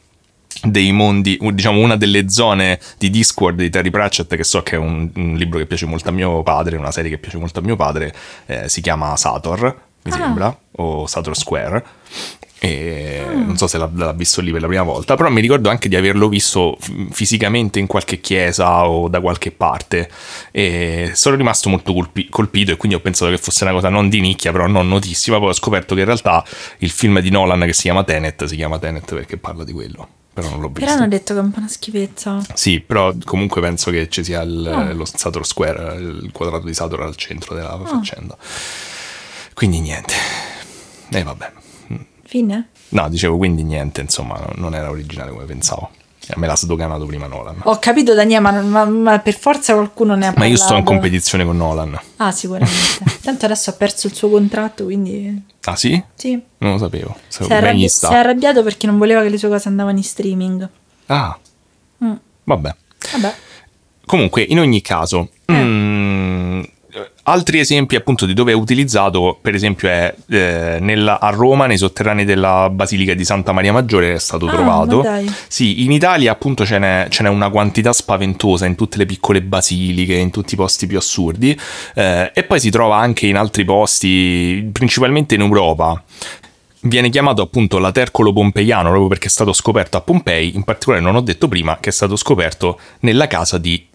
dei 0.62 0.92
mondi, 0.92 1.38
diciamo 1.40 1.80
una 1.80 1.96
delle 1.96 2.28
zone 2.28 2.78
di 2.98 3.10
Discord 3.10 3.58
di 3.58 3.70
Terry 3.70 3.90
Pratchett, 3.90 4.34
che 4.34 4.44
so 4.44 4.62
che 4.62 4.76
è 4.76 4.78
un, 4.78 5.10
un 5.14 5.34
libro 5.36 5.58
che 5.58 5.66
piace 5.66 5.86
molto 5.86 6.08
a 6.08 6.12
mio 6.12 6.42
padre, 6.42 6.76
una 6.76 6.90
serie 6.90 7.10
che 7.10 7.18
piace 7.18 7.38
molto 7.38 7.60
a 7.60 7.62
mio 7.62 7.76
padre, 7.76 8.14
eh, 8.46 8.68
si 8.68 8.80
chiama 8.80 9.16
Sator, 9.16 9.80
mi 10.02 10.12
ah. 10.12 10.14
sembra, 10.14 10.58
o 10.72 11.06
Sator 11.06 11.36
Square. 11.36 11.84
E 12.60 13.22
mm. 13.24 13.46
non 13.46 13.56
so 13.56 13.68
se 13.68 13.78
l'ha, 13.78 13.88
l'ha, 13.94 14.12
visto 14.12 14.40
lì 14.40 14.50
per 14.50 14.60
la 14.60 14.66
prima 14.66 14.82
volta, 14.82 15.14
però 15.14 15.30
mi 15.30 15.40
ricordo 15.40 15.68
anche 15.70 15.88
di 15.88 15.94
averlo 15.94 16.28
visto 16.28 16.76
fisicamente 17.10 17.78
in 17.78 17.86
qualche 17.86 18.20
chiesa 18.20 18.88
o 18.88 19.08
da 19.08 19.20
qualche 19.20 19.52
parte. 19.52 20.10
E 20.50 21.12
sono 21.14 21.36
rimasto 21.36 21.68
molto 21.68 21.92
colpi- 21.92 22.28
colpito 22.28 22.72
e 22.72 22.76
quindi 22.76 22.96
ho 22.96 23.00
pensato 23.00 23.30
che 23.30 23.38
fosse 23.38 23.62
una 23.62 23.72
cosa 23.72 23.88
non 23.90 24.08
di 24.08 24.20
nicchia, 24.20 24.50
però 24.50 24.66
non 24.66 24.88
notissima. 24.88 25.38
Poi 25.38 25.50
ho 25.50 25.52
scoperto 25.52 25.94
che 25.94 26.00
in 26.00 26.06
realtà 26.06 26.44
il 26.78 26.90
film 26.90 27.20
di 27.20 27.30
Nolan 27.30 27.60
che 27.60 27.72
si 27.72 27.82
chiama 27.82 28.02
Tenet 28.02 28.44
si 28.46 28.56
chiama 28.56 28.78
Tenet 28.78 29.14
perché 29.14 29.36
parla 29.36 29.62
di 29.62 29.72
quello 29.72 30.08
però 30.38 30.50
non 30.50 30.60
l'ho 30.60 30.68
visto. 30.68 30.84
Però 30.84 30.92
hanno 30.92 31.08
detto 31.08 31.34
che 31.34 31.40
è 31.40 31.42
un 31.42 31.50
po' 31.50 31.58
una 31.58 31.68
schifezza. 31.68 32.40
Sì, 32.54 32.78
però 32.78 33.12
comunque 33.24 33.60
penso 33.60 33.90
che 33.90 34.08
ci 34.08 34.22
sia 34.22 34.40
il, 34.42 34.70
oh. 34.72 34.92
lo 34.92 35.04
Sator 35.04 35.44
Square, 35.44 35.96
il 35.96 36.30
quadrato 36.32 36.64
di 36.64 36.74
Sator 36.74 37.02
al 37.02 37.16
centro 37.16 37.56
della 37.56 37.74
oh. 37.74 37.84
faccenda. 37.84 38.36
Quindi 39.52 39.80
niente. 39.80 40.14
E 41.10 41.18
eh, 41.18 41.22
vabbè. 41.24 41.52
Fine? 42.22 42.68
No, 42.90 43.08
dicevo 43.08 43.36
quindi 43.36 43.64
niente, 43.64 44.00
insomma, 44.00 44.38
non 44.56 44.74
era 44.74 44.90
originale 44.90 45.30
come 45.30 45.44
pensavo. 45.44 45.90
Me 46.36 46.46
l'ha 46.46 46.56
sdoganato 46.56 47.06
prima 47.06 47.26
Nolan. 47.26 47.56
Ho 47.64 47.78
capito 47.78 48.14
Daniele, 48.14 48.40
ma, 48.40 48.60
ma, 48.60 48.84
ma, 48.84 49.18
per 49.18 49.34
forza 49.34 49.74
qualcuno 49.74 50.14
ne 50.14 50.26
ha 50.26 50.32
parlato. 50.32 50.40
Ma 50.40 50.46
io 50.46 50.56
sto 50.56 50.76
in 50.76 50.84
competizione 50.84 51.44
con 51.44 51.56
Nolan. 51.56 51.98
Ah, 52.16 52.32
sicuramente. 52.32 53.04
Tanto 53.22 53.44
adesso 53.46 53.70
ha 53.70 53.72
perso 53.72 54.06
il 54.06 54.14
suo 54.14 54.28
contratto, 54.28 54.84
quindi... 54.84 55.42
Ah 55.64 55.76
sì? 55.76 56.02
Sì. 56.14 56.40
Non 56.58 56.72
lo 56.72 56.78
sapevo. 56.78 57.16
Si 57.28 57.42
è, 57.42 57.54
arrabbi- 57.54 57.88
si 57.88 58.06
è, 58.06 58.14
arrabbiato 58.14 58.62
perché 58.62 58.86
non 58.86 58.98
voleva 58.98 59.22
che 59.22 59.28
le 59.28 59.38
sue 59.38 59.48
cose 59.48 59.68
andavano 59.68 59.96
in 59.96 60.04
streaming. 60.04 60.68
Ah. 61.06 61.38
Mm. 62.04 62.14
Vabbè. 62.44 62.76
Vabbè. 63.12 63.34
Comunque, 64.04 64.42
in 64.42 64.58
ogni 64.58 64.80
caso... 64.80 65.30
Eh. 65.44 65.52
Mm, 65.52 66.37
Altri 67.28 67.58
esempi 67.58 67.94
appunto 67.94 68.24
di 68.24 68.32
dove 68.32 68.52
è 68.52 68.54
utilizzato, 68.54 69.38
per 69.38 69.54
esempio, 69.54 69.86
è 69.86 70.14
eh, 70.30 70.78
nella, 70.80 71.20
a 71.20 71.28
Roma, 71.28 71.66
nei 71.66 71.76
sotterranei 71.76 72.24
della 72.24 72.70
Basilica 72.70 73.12
di 73.12 73.22
Santa 73.22 73.52
Maria 73.52 73.70
Maggiore, 73.70 74.14
è 74.14 74.18
stato 74.18 74.46
ah, 74.46 74.50
trovato. 74.50 75.04
Sì, 75.46 75.84
in 75.84 75.92
Italia 75.92 76.32
appunto 76.32 76.64
ce 76.64 76.78
n'è, 76.78 77.08
ce 77.10 77.24
n'è, 77.24 77.28
una 77.28 77.50
quantità 77.50 77.92
spaventosa 77.92 78.64
in 78.64 78.76
tutte 78.76 78.96
le 78.96 79.04
piccole 79.04 79.42
basiliche, 79.42 80.14
in 80.14 80.30
tutti 80.30 80.54
i 80.54 80.56
posti 80.56 80.86
più 80.86 80.96
assurdi, 80.96 81.54
eh, 81.94 82.30
e 82.32 82.44
poi 82.44 82.60
si 82.60 82.70
trova 82.70 82.96
anche 82.96 83.26
in 83.26 83.36
altri 83.36 83.62
posti, 83.66 84.66
principalmente 84.72 85.34
in 85.34 85.42
Europa 85.42 86.02
viene 86.82 87.10
chiamato 87.10 87.42
appunto 87.42 87.78
latercolo 87.78 88.32
pompeiano 88.32 88.88
proprio 88.88 89.08
perché 89.08 89.26
è 89.26 89.30
stato 89.30 89.52
scoperto 89.52 89.98
a 89.98 90.00
Pompei, 90.00 90.54
in 90.54 90.62
particolare 90.62 91.02
non 91.02 91.16
ho 91.16 91.20
detto 91.20 91.46
prima 91.46 91.76
che 91.78 91.90
è 91.90 91.92
stato 91.92 92.16
scoperto 92.16 92.78
nella 93.00 93.26
casa 93.26 93.58
di 93.58 93.86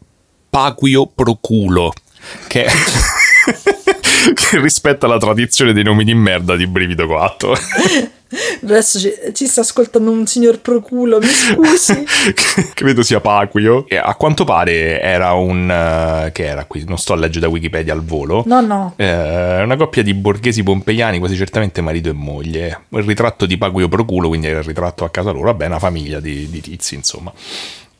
Paquio 0.49 1.07
Proculo, 1.07 1.93
che 2.47 2.67
che 4.33 4.59
rispetta 4.59 5.07
la 5.07 5.17
tradizione 5.17 5.73
dei 5.73 5.83
nomi 5.83 6.03
di 6.03 6.13
merda 6.13 6.55
di 6.55 6.67
Brivido 6.67 7.07
4. 7.07 7.53
Adesso 8.63 8.99
ci, 8.99 9.13
ci, 9.33 9.45
sta 9.45 9.61
ascoltando 9.61 10.09
un 10.09 10.25
signor 10.25 10.59
Proculo, 10.59 11.19
mi 11.19 11.27
scusi. 11.27 12.03
Credo 12.73 13.03
sia 13.03 13.19
Paquio. 13.19 13.85
E 13.87 13.97
a 13.97 14.15
quanto 14.15 14.43
pare 14.43 14.99
era 15.01 15.33
un... 15.33 15.63
Uh, 15.69 16.31
che 16.31 16.45
era 16.45 16.65
qui? 16.65 16.83
Non 16.87 16.97
sto 16.97 17.13
a 17.13 17.15
leggere 17.15 17.41
da 17.41 17.49
Wikipedia 17.49 17.93
al 17.93 18.03
volo. 18.03 18.43
No, 18.47 18.61
no. 18.61 18.93
Eh, 18.95 19.61
una 19.61 19.75
coppia 19.75 20.01
di 20.01 20.13
borghesi 20.15 20.63
pompeiani, 20.63 21.19
quasi 21.19 21.35
certamente 21.35 21.81
marito 21.81 22.09
e 22.09 22.13
moglie. 22.13 22.85
Il 22.89 23.03
ritratto 23.03 23.45
di 23.45 23.57
Paquio 23.57 23.87
Proculo, 23.87 24.29
quindi 24.29 24.47
era 24.47 24.59
il 24.59 24.65
ritratto 24.65 25.03
a 25.03 25.09
casa 25.09 25.31
loro. 25.31 25.45
Vabbè, 25.45 25.67
una 25.67 25.79
famiglia 25.79 26.19
di, 26.19 26.49
di 26.49 26.61
tizi, 26.61 26.95
insomma. 26.95 27.31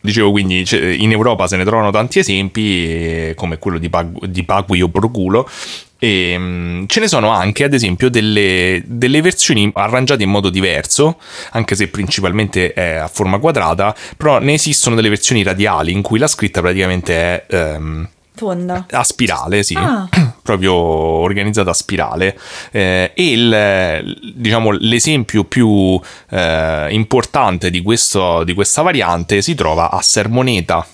Dicevo 0.06 0.32
quindi 0.32 0.68
in 1.00 1.12
Europa 1.12 1.48
se 1.48 1.56
ne 1.56 1.64
trovano 1.64 1.90
tanti 1.90 2.20
esempi 2.20 3.32
come 3.36 3.58
quello 3.58 3.78
di, 3.78 3.90
Pag- 3.90 4.26
di 4.26 4.44
Paguio 4.44 4.90
Proculo 4.90 5.50
e 5.98 6.36
um, 6.36 6.86
ce 6.88 7.00
ne 7.00 7.08
sono 7.08 7.30
anche 7.30 7.64
ad 7.64 7.74
esempio 7.74 8.10
delle, 8.10 8.84
delle, 8.86 9.22
versioni 9.22 9.72
arrangiate 9.74 10.24
in 10.24 10.30
modo 10.30 10.50
diverso 10.50 11.18
anche 11.52 11.76
se 11.76 11.88
principalmente 11.88 12.74
è 12.74 12.96
a 12.96 13.08
forma 13.08 13.38
quadrata 13.38 13.96
però 14.18 14.40
ne 14.40 14.56
esistono 14.56 14.98
delle 14.98 15.08
versioni 15.08 15.42
radiali 15.42 15.94
in 15.94 16.02
cui 16.02 16.20
la 16.20 16.28
scritta 16.28 16.60
praticamente 16.60 17.46
è 17.46 17.56
um, 17.56 18.06
Fonda. 18.36 18.88
A 18.90 19.04
spirale, 19.04 19.64
sì. 19.64 19.76
Ah. 19.78 20.08
Proprio 20.54 20.74
organizzata 20.74 21.72
a 21.72 21.74
spirale. 21.74 22.38
Eh, 22.72 23.12
e 23.14 23.32
il, 23.32 24.34
diciamo, 24.36 24.72
l'esempio 24.72 25.44
più 25.44 26.00
eh, 26.30 26.88
importante 26.92 27.70
di, 27.70 27.82
questo, 27.82 28.44
di, 28.44 28.54
questa 28.54 28.82
variante 28.82 29.42
si 29.42 29.56
trova 29.56 29.90
a 29.90 30.02
Sermoneta, 30.02 30.86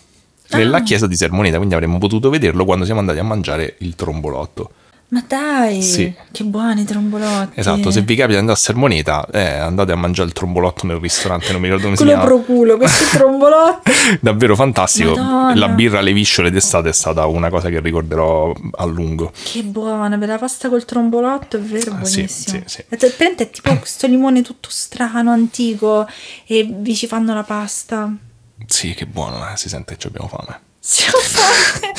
nella 0.52 0.78
ah. 0.78 0.84
chiesa 0.84 1.08
di 1.08 1.16
Sermoneta, 1.16 1.58
quindi 1.58 1.76
avremmo 1.76 1.98
potuto 1.98 2.30
vederlo 2.30 2.66
quando 2.66 2.86
siamo 2.86 3.00
andati 3.00 3.20
a 3.20 3.24
mangiare 3.24 3.76
il 3.80 3.96
trombolotto. 3.96 4.72
Ma 5.12 5.24
dai, 5.28 5.82
sì. 5.82 6.14
che 6.32 6.44
buoni 6.44 6.82
i 6.82 6.86
trombolotti. 6.86 7.60
Esatto, 7.60 7.90
se 7.90 8.02
vi 8.02 8.14
capita 8.14 8.34
di 8.34 8.36
andare 8.36 8.58
a 8.58 8.62
Sermoneta, 8.62 9.26
eh, 9.32 9.58
andate 9.58 9.92
a 9.92 9.96
mangiare 9.96 10.28
il 10.28 10.36
trombolotto 10.36 10.86
nel 10.86 10.98
ristorante, 10.98 11.52
non 11.52 11.62
mi 11.62 11.68
ricordo 11.68 11.86
come 11.86 11.98
si 11.98 12.04
chiama. 12.04 12.22
Quello 12.22 12.44
proculo, 12.44 12.78
questi 12.78 13.18
trombolotti. 13.18 13.92
Davvero 14.22 14.56
fantastico. 14.56 15.16
Madonna. 15.16 15.56
La 15.56 15.70
birra 15.70 15.98
alle 15.98 16.14
visciole 16.14 16.52
d'estate 16.52 16.90
è 16.90 16.94
stata 16.94 17.26
una 17.26 17.50
cosa 17.50 17.70
che 17.70 17.80
ricorderò 17.80 18.54
a 18.76 18.86
lungo. 18.86 19.32
Che 19.44 19.64
buona, 19.64 20.16
per 20.20 20.28
la 20.28 20.38
pasta 20.38 20.70
col 20.70 20.86
trombolotto, 20.86 21.58
è 21.58 21.60
vero, 21.60 21.90
buonissimo. 21.92 22.28
Sì, 22.28 22.64
sì, 22.68 22.84
sì. 22.88 23.14
Prende 23.18 23.44
è 23.46 23.50
tipo 23.50 23.74
questo 23.80 24.06
limone 24.06 24.44
tutto 24.44 24.70
strano, 24.70 25.32
antico, 25.32 26.08
e 26.46 26.70
vi 26.72 26.96
ci 26.96 27.08
fanno 27.08 27.34
la 27.34 27.44
pasta. 27.44 28.14
Sì, 28.68 28.94
che 28.94 29.08
buono, 29.08 29.38
eh? 29.50 29.58
si 29.58 29.70
sente 29.70 29.98
che 29.98 30.08
abbiamo 30.08 30.28
fame. 30.28 30.68
Siamo 30.80 31.18
fame. 31.22 31.94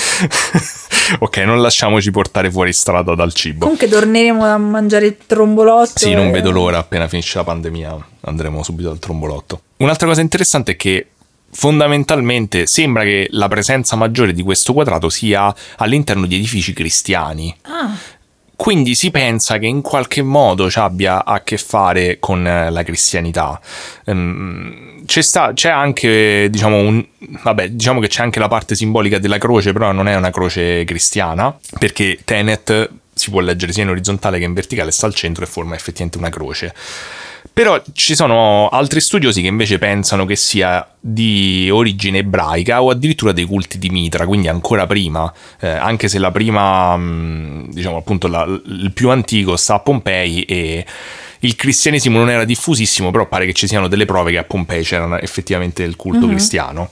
ok, 1.19 1.37
non 1.39 1.61
lasciamoci 1.61 2.11
portare 2.11 2.51
fuori 2.51 2.73
strada 2.73 3.15
dal 3.15 3.33
cibo. 3.33 3.61
Comunque 3.61 3.89
torneremo 3.89 4.45
a 4.45 4.57
mangiare 4.59 5.07
il 5.07 5.17
trombolotto. 5.27 5.99
Sì, 5.99 6.13
e... 6.13 6.15
non 6.15 6.31
vedo 6.31 6.51
l'ora, 6.51 6.79
appena 6.79 7.09
finisce 7.09 7.39
la 7.39 7.45
pandemia 7.45 8.07
andremo 8.23 8.63
subito 8.63 8.91
al 8.91 8.99
trombolotto. 8.99 9.63
Un'altra 9.79 10.07
cosa 10.07 10.21
interessante 10.21 10.73
è 10.73 10.77
che 10.77 11.09
fondamentalmente 11.53 12.67
sembra 12.67 13.03
che 13.03 13.27
la 13.31 13.49
presenza 13.49 13.97
maggiore 13.97 14.33
di 14.33 14.43
questo 14.43 14.73
quadrato 14.73 15.09
sia 15.09 15.55
all'interno 15.77 16.27
di 16.27 16.37
edifici 16.37 16.73
cristiani. 16.73 17.55
Ah. 17.63 18.19
Quindi 18.61 18.95
si 18.95 19.11
pensa 19.11 19.57
che 19.57 19.65
in 19.65 19.81
qualche 19.81 20.21
modo 20.21 20.69
ci 20.69 20.79
abbia 20.79 21.25
a 21.25 21.41
che 21.41 21.57
fare 21.57 22.19
con 22.19 22.47
eh, 22.47 22.71
la 22.71 22.83
cristianità. 22.83 23.59
Um, 24.05 25.03
c'è, 25.07 25.23
sta, 25.23 25.55
c'è, 25.55 25.71
anche, 25.71 26.49
diciamo, 26.51 26.77
un, 26.77 27.03
vabbè, 27.43 27.71
diciamo 27.71 28.01
che 28.01 28.09
c'è 28.09 28.23
anche 28.23 28.39
la 28.39 28.49
parte 28.49 28.75
simbolica 28.75 29.19
della 29.19 29.39
croce, 29.39 29.73
però 29.73 29.93
non 29.93 30.09
è 30.09 30.15
una 30.15 30.31
croce 30.31 30.85
cristiana, 30.85 31.59
perché 31.79 32.19
Tenet 32.23 32.91
si 33.15 33.31
può 33.31 33.41
leggere 33.41 33.73
sia 33.73 33.83
in 33.83 33.89
orizzontale 33.89 34.39
che 34.39 34.45
in 34.45 34.53
verticale, 34.53 34.91
sta 34.91 35.07
al 35.07 35.15
centro 35.15 35.43
e 35.43 35.47
forma 35.47 35.75
effettivamente 35.75 36.19
una 36.19 36.29
croce. 36.29 36.75
Però 37.61 37.79
ci 37.93 38.15
sono 38.15 38.71
altri 38.71 39.03
studiosi 39.03 39.43
che 39.43 39.49
invece 39.49 39.77
pensano 39.79 40.25
che 40.25 40.35
sia 40.35 40.95
di 40.99 41.69
origine 41.71 42.21
ebraica 42.21 42.83
o 42.83 42.89
addirittura 42.89 43.33
dei 43.33 43.45
culti 43.45 43.79
di 43.79 43.91
Mitra, 43.91 44.25
quindi 44.25 44.49
ancora 44.49 44.87
prima, 44.87 45.31
eh, 45.61 45.69
anche 45.69 46.09
se 46.09 46.19
la 46.19 46.31
prima, 46.31 46.97
mm, 46.97 47.69
diciamo 47.69 47.99
appunto 47.99 48.29
la, 48.29 48.45
il 48.45 48.93
più 48.95 49.11
antico 49.11 49.57
sta 49.57 49.75
a 49.75 49.81
Pompei 49.81 50.45
e 50.45 50.87
il 51.41 51.57
cristianesimo 51.57 52.19
non 52.19 52.31
era 52.31 52.45
diffusissimo, 52.45 53.11
però 53.11 53.27
pare 53.27 53.47
che 53.47 53.53
ci 53.53 53.67
siano 53.67 53.89
delle 53.89 54.05
prove 54.05 54.33
che 54.33 54.39
a 54.39 54.45
Pompei 54.45 54.83
c'era 54.83 55.21
effettivamente 55.21 55.83
il 55.83 55.97
culto 55.97 56.25
uh-huh. 56.25 56.31
cristiano. 56.31 56.91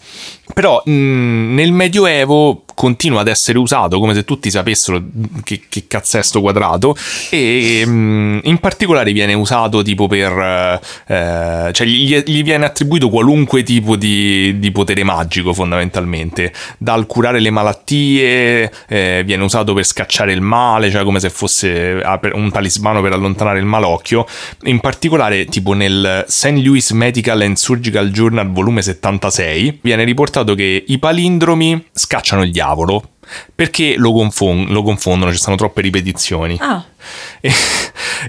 Però 0.55 0.83
mh, 0.85 0.91
mm, 0.91 1.55
nel 1.55 1.73
Medioevo 1.73 2.65
continua 2.79 3.23
ad 3.23 3.29
essere 3.29 3.59
usato 3.59 3.99
come 3.99 4.15
se 4.15 4.25
tutti 4.25 4.53
sapessero 4.53 5.03
che, 5.43 5.63
che 5.69 5.87
cazzo 5.89 6.17
è 6.17 6.23
sto 6.23 6.41
quadrato 6.41 6.97
e 7.29 7.85
mh, 7.85 7.91
mm, 7.91 8.39
in 8.45 8.59
particolare 8.59 9.11
viene 9.11 9.35
usato 9.35 9.83
tipo 9.83 10.07
per 10.07 10.81
eh, 11.09 11.71
cioè 11.73 11.87
gli, 11.87 12.17
gli, 12.25 12.43
viene 12.45 12.67
attribuito 12.67 13.09
qualunque 13.09 13.65
tipo 13.65 13.97
di, 13.97 14.61
di, 14.61 14.71
potere 14.71 15.03
magico 15.03 15.53
fondamentalmente 15.53 16.53
dal 16.79 17.07
curare 17.07 17.41
le 17.41 17.51
malattie 17.51 18.71
eh, 18.87 19.23
viene 19.25 19.43
usato 19.43 19.75
per 19.75 19.85
scacciare 19.85 20.33
il 20.33 20.41
male 20.41 20.89
cioè 20.89 21.03
come 21.03 21.19
se 21.19 21.31
fosse 21.31 22.01
ah, 22.01 22.21
un 22.35 22.53
talismano 22.53 23.03
per 23.03 23.13
allontanare 23.13 23.59
il 23.59 23.65
malocchio 23.65 24.25
in 24.63 24.81
particolare 24.81 25.47
tipo 25.47 25.73
nel 25.73 26.25
St. 26.27 26.63
Louis 26.63 26.91
Medical 26.91 27.41
and 27.41 27.57
Surgical 27.57 28.11
Journal 28.11 28.51
volume 28.51 28.83
76 28.83 29.81
viene 29.83 30.05
riportato 30.05 30.55
che 30.55 30.85
i 30.87 30.99
palindromi 30.99 31.87
scacciano 31.93 32.43
il 32.43 32.51
diavolo 32.51 33.11
Perché 33.55 33.97
lo, 33.97 34.13
confon- 34.13 34.69
lo 34.69 34.83
confondono, 34.83 35.33
ci 35.33 35.39
stanno 35.39 35.57
troppe 35.57 35.83
ripetizioni. 35.83 36.57
Ah, 36.61 36.83
E, 37.41 37.51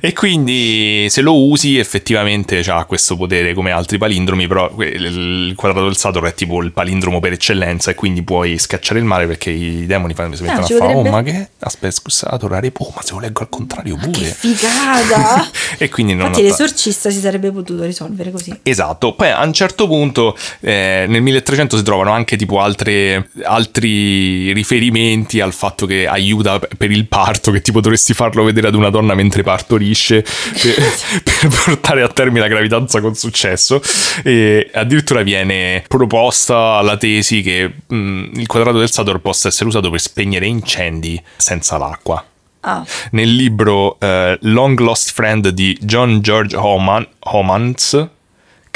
e 0.02 0.14
quindi 0.14 1.08
se 1.10 1.22
lo 1.22 1.36
usi 1.36 1.78
effettivamente 1.78 2.60
ha 2.68 2.86
questo 2.86 3.16
potere 3.16 3.54
come 3.54 3.72
altri 3.72 3.98
palindromi, 3.98 4.48
però 4.48 4.72
il 4.80 5.54
quadrato 5.56 5.86
del 5.86 5.98
Saturn 5.98 6.28
è 6.28 6.34
tipo 6.34 6.62
il 6.62 6.72
palindromo 6.72 7.20
per 7.20 7.34
eccellenza 7.34 7.92
e 7.92 7.96
quindi 7.96 8.22
puoi 8.24 8.58
scacciare 8.58 9.00
il 9.00 9.06
male 9.06 9.28
perché 9.28 9.50
i 9.50 9.86
demoni 9.86 10.14
fanno, 10.14 10.36
si 10.36 10.44
mettono 10.44 10.66
ci 10.66 10.74
a 10.74 10.78
fare, 10.78 10.94
oh 10.94 11.04
ma 11.04 11.24
che? 11.24 11.50
Aspetta, 11.60 11.94
scusa, 11.94 12.28
Saturn, 12.30 12.60
Repo, 12.60 12.84
oh, 12.84 12.94
ma 12.96 13.02
se 13.02 13.14
lo 13.14 13.20
leggo 13.20 13.42
al 13.42 13.50
contrario 13.50 13.96
pure. 13.96 14.12
che 14.12 14.26
figata! 14.26 15.48
e 15.78 15.90
quindi 15.90 16.14
non 16.14 16.28
Infatti 16.28 16.44
l'esorcista 16.44 17.10
si 17.10 17.20
sarebbe 17.20 17.52
potuto 17.52 17.84
risolvere 17.84 18.32
così. 18.32 18.58
Esatto, 18.64 19.14
poi 19.14 19.32
a 19.32 19.44
un 19.44 19.54
certo 19.54 19.88
punto 19.88 20.38
eh, 20.60 21.06
nel 21.08 21.22
1300 21.22 21.78
si 21.78 21.84
trovano 21.84 22.12
anche 22.12 22.36
tipo 22.36 22.60
altre, 22.60 23.30
altri 23.44 24.52
riferimenti 24.54 25.40
al 25.40 25.54
fatto 25.54 25.86
che 25.86 26.08
aiuta 26.08 26.60
per 26.60 26.92
il 26.92 27.08
parto, 27.08 27.52
che 27.52 27.62
tipo 27.62 27.82
dovresti 27.82 28.14
farlo 28.14 28.44
vedere 28.44 28.68
ad 28.68 28.76
una 28.76 28.90
donna 28.90 29.14
mentre 29.14 29.44
partorisce 29.80 30.22
per, 30.22 31.24
per 31.24 31.48
portare 31.64 32.04
a 32.04 32.10
termine 32.10 32.42
la 32.42 32.48
gravidanza 32.48 33.00
con 33.02 33.16
successo. 33.16 33.82
E 34.24 34.70
addirittura 34.74 35.24
viene 35.24 35.84
proposta 35.88 36.82
la 36.82 36.98
tesi 36.98 37.42
che 37.42 37.72
mh, 37.88 38.32
il 38.34 38.48
quadrato 38.48 38.78
del 38.78 38.92
Saturn 38.92 39.22
possa 39.22 39.48
essere 39.48 39.70
usato 39.70 39.90
per 39.90 40.00
spegnere 40.00 40.46
incendi 40.46 41.22
senza 41.38 41.78
l'acqua. 41.78 42.24
Ah, 42.62 42.86
nel 43.12 43.34
libro 43.34 43.98
eh, 44.02 44.38
Long 44.42 44.78
Lost 44.80 45.14
Friend 45.14 45.48
di 45.50 45.78
John 45.80 46.20
George 46.20 46.58
Homan, 46.58 47.08
Homans, 47.20 48.10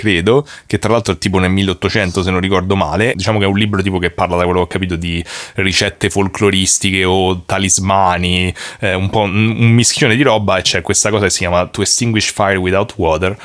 credo, 0.04 0.46
che 0.66 0.80
tra 0.80 0.92
l'altro 0.92 1.14
è 1.14 1.18
tipo 1.18 1.40
nel 1.40 1.50
1800 1.52 2.24
se 2.24 2.30
non 2.30 2.42
ricordo 2.42 2.76
male, 2.76 3.14
diciamo 3.16 3.40
che 3.40 3.46
è 3.46 3.48
un 3.48 3.58
libro 3.58 3.82
tipo 3.82 4.00
che 4.00 4.12
parla 4.12 4.36
da 4.36 4.44
quello 4.44 4.60
che 4.60 4.66
ho 4.66 4.68
capito 4.68 4.98
di 4.98 5.24
ricette 5.56 6.10
folcloristiche 6.10 7.06
o 7.06 7.44
talismani, 7.46 8.54
eh, 8.82 8.94
un 8.94 9.10
po' 9.10 9.22
un, 9.22 9.56
un 9.58 9.70
mischione 9.72 10.18
di 10.18 10.22
roba 10.22 10.58
e 10.58 10.62
c'è 10.62 10.82
questa 10.82 11.10
cosa 11.10 11.24
che 11.26 11.32
si 11.32 11.40
chiama 11.40 11.66
To 11.68 11.82
Extinguish 11.82 12.34
Fire 12.34 12.58
Without 12.58 12.94
Water. 12.98 13.38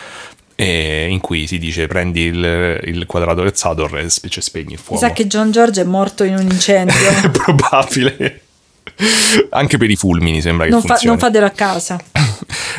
in 0.56 1.20
cui 1.20 1.46
si 1.46 1.58
dice 1.58 1.86
prendi 1.86 2.22
il, 2.22 2.80
il 2.82 3.06
quadrato 3.06 3.42
del 3.42 3.54
Saturn 3.54 3.98
e 3.98 4.08
cioè, 4.10 4.42
spegni 4.42 4.72
il 4.72 4.78
mi 4.78 4.82
fuoco. 4.82 5.00
sa 5.00 5.12
che 5.12 5.28
John 5.28 5.52
George 5.52 5.82
è 5.82 5.84
morto 5.84 6.24
in 6.24 6.34
un 6.34 6.42
incendio. 6.42 6.94
è 7.22 7.30
probabile. 7.30 8.42
Anche 9.50 9.76
per 9.78 9.88
i 9.88 9.94
fulmini 9.94 10.40
sembra 10.40 10.64
che 10.64 10.72
non, 10.72 10.80
fa- 10.80 10.88
funzioni. 10.88 11.16
non 11.16 11.24
fatelo 11.24 11.46
a 11.46 11.50
casa. 11.50 12.00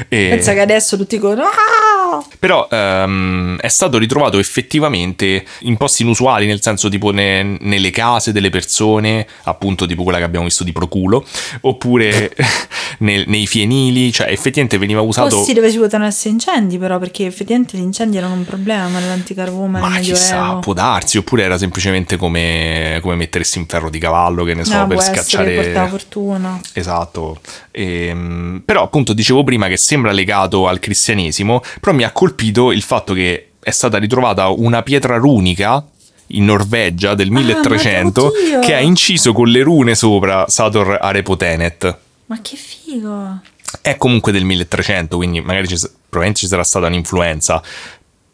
E- 0.07 0.28
Pensa 0.30 0.53
che 0.53 0.59
adesso 0.61 0.97
tutti 0.97 1.15
dicono 1.17 1.43
"Ah!" 1.43 2.24
Però 2.39 2.67
ehm, 2.72 3.57
è 3.59 3.67
stato 3.67 3.97
ritrovato 3.97 4.39
effettivamente 4.39 5.45
in 5.61 5.78
posti 5.78 6.01
inusuali, 6.03 6.47
nel 6.47 6.61
senso 6.61 6.89
tipo 6.89 7.11
ne- 7.11 7.57
nelle 7.59 7.91
case 7.91 8.32
delle 8.32 8.49
persone, 8.49 9.28
appunto 9.43 9.86
tipo 9.86 10.03
quella 10.03 10.17
che 10.17 10.24
abbiamo 10.24 10.45
visto 10.45 10.63
di 10.63 10.72
Proculo, 10.72 11.24
oppure 11.61 12.34
nel- 12.99 13.26
nei 13.28 13.45
fienili, 13.45 14.11
cioè 14.11 14.28
effettivamente 14.30 14.78
veniva 14.78 15.01
usato... 15.01 15.36
Posti 15.38 15.53
dove 15.53 15.72
ci 15.72 15.78
potevano 15.78 16.07
essere 16.09 16.32
incendi, 16.34 16.78
però, 16.78 16.97
perché 16.97 17.26
effettivamente 17.26 17.78
gli 17.78 17.82
incendi 17.82 18.17
erano 18.17 18.34
un 18.34 18.45
problema 18.45 18.99
nell'antica 18.99 19.45
Roma, 19.45 19.80
nel 19.80 19.89
Ma 19.89 19.99
chissà, 19.99 20.36
Medioevo. 20.39 20.59
può 20.59 20.74
darsi, 20.74 21.17
oppure 21.17 21.43
era 21.43 21.57
semplicemente 21.57 22.17
come, 22.17 22.99
come 23.01 23.15
mettersi 23.15 23.59
in 23.59 23.67
ferro 23.67 23.89
di 23.89 23.99
cavallo, 23.99 24.43
che 24.43 24.53
ne 24.55 24.63
so, 24.65 24.74
No, 24.74 24.88
per 24.88 24.95
può 24.95 25.01
essere 25.05 25.17
scacciare... 25.17 25.53
che 25.55 25.61
portava 25.61 25.88
fortuna. 25.89 26.59
Esatto, 26.74 27.39
Ehm, 27.72 28.61
però 28.65 28.84
appunto 28.84 29.13
dicevo 29.13 29.43
prima 29.43 29.59
che 29.68 29.78
sembra 29.78 30.12
legato 30.12 30.68
al 30.68 30.80
cristianesimo, 30.80 31.62
però 31.80 31.95
mi 31.95 32.03
ha 32.03 32.12
colpito 32.12 32.72
il 32.72 32.82
fatto 32.82 33.14
che 33.14 33.51
è 33.60 33.72
stata 33.72 33.97
ritrovata 33.97 34.47
una 34.47 34.82
pietra 34.84 35.18
runica 35.18 35.86
in 36.28 36.45
Norvegia 36.45 37.16
del 37.16 37.32
1300 37.32 38.32
Ah, 38.55 38.60
che 38.60 38.74
ha 38.74 38.80
inciso 38.80 39.34
con 39.34 39.47
le 39.49 39.62
rune 39.62 39.95
sopra 39.95 40.45
Sator 40.47 40.97
Arepotenet. 41.01 41.97
Ma 42.28 42.39
che 42.41 42.55
figo! 42.55 43.41
È 43.82 43.97
comunque 43.97 44.32
del 44.32 44.43
1300, 44.43 45.18
quindi 45.18 45.41
magari 45.41 45.68
ci, 45.68 45.76
probabilmente 45.78 46.39
ci 46.39 46.47
sarà 46.47 46.64
stata 46.64 46.88
un'influenza. 46.88 47.62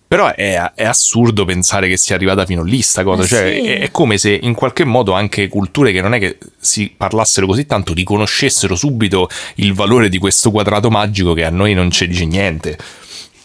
Però 0.07 0.33
è, 0.33 0.71
è 0.75 0.83
assurdo 0.85 1.45
pensare 1.45 1.87
che 1.87 1.97
sia 1.97 2.15
arrivata 2.15 2.45
fino 2.45 2.61
lì 2.63 2.81
sta 2.81 3.03
cosa. 3.03 3.23
Eh 3.23 3.27
cioè, 3.27 3.59
sì. 3.59 3.67
è, 3.67 3.79
è 3.79 3.91
come 3.91 4.17
se 4.17 4.37
in 4.41 4.53
qualche 4.53 4.83
modo 4.85 5.13
anche 5.13 5.47
culture 5.47 5.91
che 5.91 6.01
non 6.01 6.13
è 6.13 6.19
che 6.19 6.37
si 6.59 6.93
parlassero 6.95 7.47
così 7.47 7.65
tanto 7.65 7.93
riconoscessero 7.93 8.75
subito 8.75 9.27
il 9.55 9.73
valore 9.73 10.07
di 10.09 10.19
questo 10.19 10.51
quadrato 10.51 10.89
magico 10.89 11.33
che 11.33 11.43
a 11.43 11.49
noi 11.49 11.73
non 11.73 11.89
ci 11.89 12.07
dice 12.07 12.25
niente. 12.25 12.77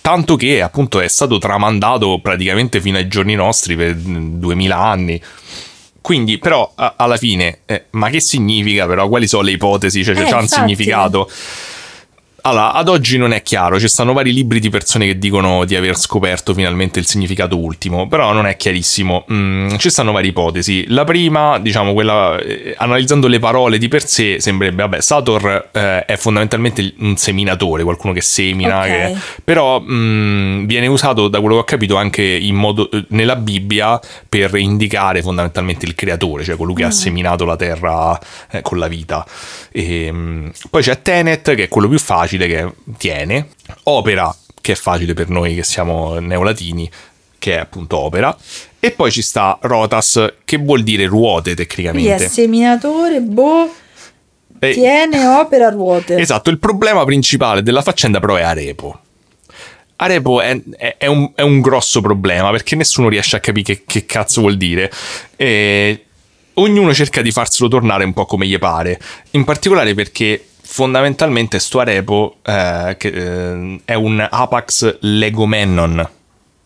Tanto 0.02 0.36
che 0.36 0.62
appunto 0.62 1.00
è 1.00 1.08
stato 1.08 1.38
tramandato 1.38 2.20
praticamente 2.22 2.80
fino 2.80 2.98
ai 2.98 3.08
giorni 3.08 3.34
nostri 3.34 3.74
per 3.76 3.94
mm, 3.96 4.38
2000 4.38 4.76
anni. 4.78 5.22
Quindi, 6.02 6.38
però, 6.38 6.72
a- 6.74 6.94
alla 6.96 7.16
fine, 7.18 7.60
eh, 7.66 7.84
ma 7.90 8.08
che 8.08 8.20
significa 8.20 8.86
però? 8.86 9.08
Quali 9.08 9.26
sono 9.28 9.42
le 9.42 9.50
ipotesi? 9.52 10.02
Cioè, 10.02 10.14
Eh, 10.18 10.24
c'ha 10.24 10.36
un 10.36 10.42
infatti. 10.42 10.60
significato? 10.60 11.30
Allora, 12.42 12.72
ad 12.72 12.88
oggi 12.88 13.18
non 13.18 13.32
è 13.32 13.42
chiaro, 13.42 13.78
ci 13.78 13.88
stanno 13.88 14.12
vari 14.12 14.32
libri 14.32 14.60
di 14.60 14.70
persone 14.70 15.06
che 15.06 15.18
dicono 15.18 15.64
di 15.64 15.76
aver 15.76 15.98
scoperto 15.98 16.54
finalmente 16.54 16.98
il 16.98 17.06
significato 17.06 17.58
ultimo, 17.58 18.08
però 18.08 18.32
non 18.32 18.46
è 18.46 18.56
chiarissimo. 18.56 19.26
Mm, 19.30 19.76
ci 19.76 19.90
stanno 19.90 20.12
varie 20.12 20.30
ipotesi. 20.30 20.84
La 20.88 21.04
prima, 21.04 21.58
diciamo, 21.58 21.92
quella 21.92 22.38
eh, 22.38 22.74
analizzando 22.78 23.26
le 23.26 23.38
parole 23.38 23.78
di 23.78 23.88
per 23.88 24.06
sé, 24.06 24.40
sembrerebbe, 24.40 24.82
vabbè, 24.82 25.00
Sator 25.00 25.68
eh, 25.72 26.04
è 26.04 26.16
fondamentalmente 26.16 26.94
un 27.00 27.16
seminatore, 27.16 27.82
qualcuno 27.82 28.12
che 28.14 28.22
semina, 28.22 28.78
Ok. 28.80 28.86
che- 28.86 29.16
però 29.44 29.80
mm, 29.80 30.64
viene 30.64 30.86
usato, 30.86 31.28
da 31.28 31.40
quello 31.40 31.56
che 31.56 31.60
ho 31.60 31.64
capito, 31.64 31.96
anche 31.96 32.22
in 32.22 32.54
modo, 32.54 32.90
eh, 32.90 33.04
nella 33.08 33.36
Bibbia 33.36 34.00
per 34.28 34.54
indicare 34.54 35.20
fondamentalmente 35.22 35.84
il 35.84 35.94
creatore, 35.94 36.44
cioè 36.44 36.56
colui 36.56 36.74
che 36.74 36.84
ha 36.84 36.90
seminato 36.90 37.44
la 37.44 37.56
terra 37.56 38.18
eh, 38.50 38.62
con 38.62 38.78
la 38.78 38.86
vita. 38.88 39.26
E, 39.72 40.08
mm, 40.10 40.48
poi 40.70 40.82
c'è 40.82 41.02
Tenet, 41.02 41.54
che 41.54 41.64
è 41.64 41.68
quello 41.68 41.88
più 41.88 41.98
facile, 41.98 42.28
che 42.46 42.70
tiene. 42.98 43.48
Opera, 43.84 44.34
che 44.60 44.72
è 44.72 44.74
facile 44.76 45.14
per 45.14 45.28
noi 45.28 45.54
che 45.54 45.62
siamo 45.64 46.18
neolatini, 46.18 46.90
che 47.38 47.54
è 47.56 47.58
appunto 47.58 47.96
opera. 47.98 48.36
E 48.78 48.90
poi 48.92 49.10
ci 49.10 49.22
sta 49.22 49.58
Rotas, 49.62 50.34
che 50.44 50.56
vuol 50.58 50.82
dire 50.82 51.06
ruote 51.06 51.54
Quindi 51.54 51.62
è 51.62 51.66
tecnicamente. 51.66 52.28
seminatore, 52.28 53.20
boh, 53.20 53.70
E- 54.58 54.72
tiene, 54.72 55.26
opera, 55.26 55.68
ruote. 55.70 56.16
Esatto, 56.18 56.50
il 56.50 56.58
problema 56.58 57.04
principale 57.04 57.62
della 57.62 57.82
faccenda 57.82 58.20
però 58.20 58.36
è 58.36 58.42
Arepo. 58.42 59.00
Arepo 59.96 60.40
è, 60.40 60.58
è- 60.78 60.94
è 60.98 61.06
un, 61.06 61.32
è 61.34 61.42
un 61.42 61.60
grosso 61.60 62.00
problema 62.00 62.50
perché 62.50 62.74
nessuno 62.74 63.08
riesce 63.10 63.36
a 63.36 63.40
capire 63.40 63.74
che, 63.74 63.82
che 63.86 64.06
cazzo 64.06 64.40
vuol 64.40 64.56
dire. 64.56 64.90
E 65.36 66.04
ognuno 66.54 66.94
cerca 66.94 67.20
di 67.20 67.30
farselo 67.30 67.68
tornare 67.68 68.04
un 68.04 68.14
po' 68.14 68.24
come 68.24 68.46
gli 68.46 68.58
pare. 68.58 68.98
In 69.32 69.44
particolare 69.44 69.92
perché 69.94 70.44
fondamentalmente 70.72 71.58
sto 71.58 71.80
Arepo 71.80 72.36
eh, 72.42 72.94
che, 72.96 73.08
eh, 73.08 73.80
è 73.84 73.94
un 73.94 74.24
Apax 74.30 74.98
Legomenon. 75.00 76.08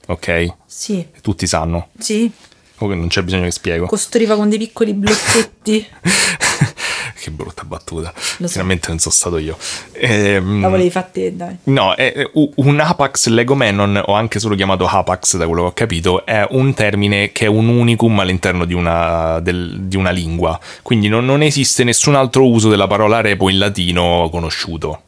Ok? 0.09 0.47
Sì, 0.67 1.07
Tutti 1.23 1.47
sanno. 1.47 1.89
sì, 1.99 2.31
Comunque 2.77 3.01
non 3.01 3.09
c'è 3.09 3.23
bisogno 3.23 3.45
che 3.45 3.51
spiego. 3.51 3.87
costruiva 3.87 4.37
con 4.37 4.51
dei 4.51 4.59
piccoli 4.59 4.93
blocchetti. 4.93 5.87
che 7.25 7.31
brutta 7.31 7.65
battuta. 7.65 8.13
So. 8.15 8.49
Finalmente 8.49 8.89
non 8.89 8.99
sono 8.99 9.15
stato 9.15 9.39
io. 9.39 9.57
Ehm, 9.93 10.61
La 10.61 10.69
volevi 10.69 10.91
fare 10.91 11.09
te, 11.13 11.35
dai. 11.35 11.57
No, 11.65 11.95
è, 11.95 12.31
un 12.35 12.81
Apax 12.81 13.29
Legomenon, 13.29 14.03
o 14.07 14.13
anche 14.13 14.39
solo 14.39 14.55
chiamato 14.55 14.87
Apax 14.87 15.37
da 15.37 15.47
quello 15.47 15.63
che 15.63 15.69
ho 15.69 15.73
capito, 15.73 16.27
è 16.27 16.47
un 16.51 16.75
termine 16.75 17.33
che 17.33 17.47
è 17.47 17.49
un 17.49 17.69
unicum 17.69 18.19
all'interno 18.21 18.65
di 18.65 18.75
una, 18.75 19.41
del- 19.41 19.81
di 19.83 19.97
una 19.97 20.11
lingua. 20.11 20.59
Quindi 20.83 21.09
non, 21.09 21.25
non 21.25 21.43
esiste 21.43 21.83
nessun 21.85 22.15
altro 22.15 22.47
uso 22.49 22.69
della 22.69 22.87
parola 22.87 23.21
repo 23.21 23.49
in 23.49 23.59
latino 23.59 24.29
conosciuto. 24.31 25.01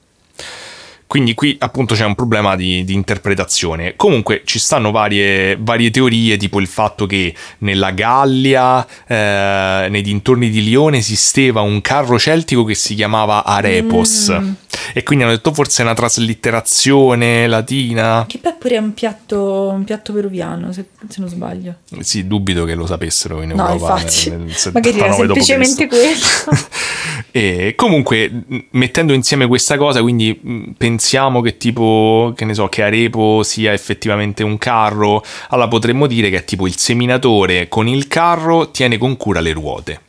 Quindi 1.06 1.34
qui 1.34 1.56
appunto 1.60 1.94
c'è 1.94 2.04
un 2.04 2.14
problema 2.16 2.56
di, 2.56 2.84
di 2.84 2.92
interpretazione. 2.92 3.94
Comunque 3.96 4.42
ci 4.44 4.58
stanno 4.58 4.90
varie, 4.90 5.56
varie 5.56 5.90
teorie, 5.90 6.36
tipo 6.36 6.60
il 6.60 6.66
fatto 6.66 7.06
che 7.06 7.32
nella 7.58 7.92
Gallia, 7.92 8.84
eh, 9.06 9.86
nei 9.88 10.02
dintorni 10.02 10.50
di 10.50 10.64
Lione, 10.64 10.98
esisteva 10.98 11.60
un 11.60 11.80
carro 11.80 12.18
celtico 12.18 12.64
che 12.64 12.74
si 12.74 12.94
chiamava 12.94 13.44
Arepos. 13.44 14.36
E 14.92 15.02
quindi 15.02 15.24
hanno 15.24 15.34
detto 15.34 15.52
forse 15.52 15.82
è 15.82 15.84
una 15.84 15.94
traslitterazione 15.94 17.46
latina. 17.46 18.24
Che 18.26 18.38
poi 18.38 18.52
pure 18.58 18.74
è 18.76 18.78
un 18.78 18.94
piatto, 18.94 19.70
un 19.72 19.84
piatto 19.84 20.12
peruviano, 20.12 20.72
se, 20.72 20.86
se 21.08 21.20
non 21.20 21.28
sbaglio. 21.28 21.76
Sì, 22.00 22.26
dubito 22.26 22.64
che 22.64 22.74
lo 22.74 22.86
sapessero 22.86 23.42
in 23.42 23.50
No, 23.50 23.68
Europa. 23.68 24.00
infatti. 24.00 24.30
nel- 24.30 24.38
nel 24.40 24.54
Magari 24.72 24.98
era 24.98 25.12
79 25.12 25.26
semplicemente 25.26 25.86
d.C. 25.86 25.88
quello. 25.88 26.58
E 27.36 27.74
comunque, 27.76 28.30
mettendo 28.70 29.12
insieme 29.12 29.46
questa 29.46 29.76
cosa, 29.76 30.00
quindi 30.00 30.38
mh, 30.40 30.70
pensiamo 30.96 31.42
che 31.42 31.58
tipo, 31.58 32.32
che 32.34 32.46
ne 32.46 32.54
so, 32.54 32.68
che 32.68 32.82
Arepo 32.82 33.42
sia 33.42 33.74
effettivamente 33.74 34.42
un 34.42 34.56
carro, 34.56 35.22
allora 35.50 35.68
potremmo 35.68 36.06
dire 36.06 36.30
che 36.30 36.38
è 36.38 36.44
tipo 36.44 36.66
il 36.66 36.76
seminatore 36.78 37.68
con 37.68 37.86
il 37.86 38.08
carro 38.08 38.70
tiene 38.70 38.96
con 38.96 39.18
cura 39.18 39.40
le 39.40 39.52
ruote. 39.52 40.00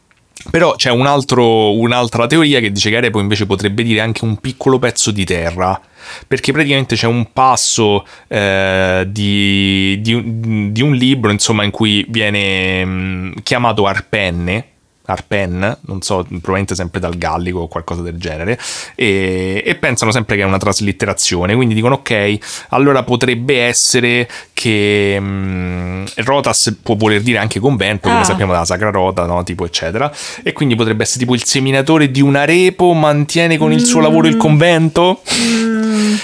Però 0.50 0.76
c'è 0.76 0.92
un 0.92 1.06
altro- 1.06 1.78
un'altra 1.78 2.26
teoria 2.26 2.62
che 2.62 2.72
dice 2.72 2.90
che 2.90 2.96
Arepo 2.96 3.20
invece 3.20 3.46
potrebbe 3.46 3.84
dire 3.84 4.00
anche 4.00 4.24
un 4.24 4.38
piccolo 4.38 4.80
pezzo 4.80 5.12
di 5.12 5.26
terra. 5.26 5.80
Perché 6.26 6.54
praticamente 6.54 6.96
c'è 6.96 7.08
un 7.08 7.34
passo 7.34 8.06
eh, 8.30 9.06
di, 9.10 10.00
di 10.00 10.72
di 10.72 10.82
un 10.82 10.94
libro, 10.94 11.32
insomma, 11.32 11.66
in 11.66 11.72
cui 11.72 12.06
viene 12.08 12.86
mh, 12.86 13.34
chiamato 13.44 13.86
Arpenne. 13.88 14.66
Arpen, 15.08 15.78
non 15.82 16.01
so, 16.01 16.24
probabilmente 16.24 16.76
sempre 16.76 16.99
dal 16.99 17.18
gallico 17.18 17.60
o 17.60 17.68
qualcosa 17.68 18.01
del 18.01 18.18
genere, 18.18 18.60
e, 18.95 19.64
e, 19.66 19.76
pensano 19.76 20.12
sempre 20.12 20.36
che 20.36 20.41
è 20.41 20.45
una 20.45 20.58
traslitterazione, 20.58 21.55
quindi 21.55 21.74
dicono 21.74 21.95
ok, 21.95 22.38
allora 22.70 23.03
potrebbe 23.03 23.62
essere 23.62 24.30
che 24.53 25.20
mh, 25.20 26.05
Rotas 26.16 26.78
può 26.82 26.95
voler 26.95 27.22
dire 27.22 27.38
anche 27.38 27.60
convento, 27.60 28.10
come 28.10 28.22
ah. 28.22 28.26
sappiamo 28.26 28.51
dalla 28.51 28.66
Sacra 28.66 28.89
Rota, 28.89 29.26
no? 29.26 29.43
tipo 29.43 29.66
eccetera, 29.66 30.12
e 30.43 30.51
quindi 30.51 30.76
potrebbe 30.76 31.03
essere 31.03 31.20
tipo 31.20 31.34
il 31.34 31.45
seminatore 31.45 32.12
di 32.12 32.22
un 32.22 32.36
arepo 32.36 32.93
mantiene 32.93 33.58
con 33.58 33.72
il 33.72 33.86
suo 33.86 34.01
lavoro 34.01 34.28
il 34.28 34.36
mm. 34.36 34.39
convento? 34.39 35.22
Mm. 35.34 36.16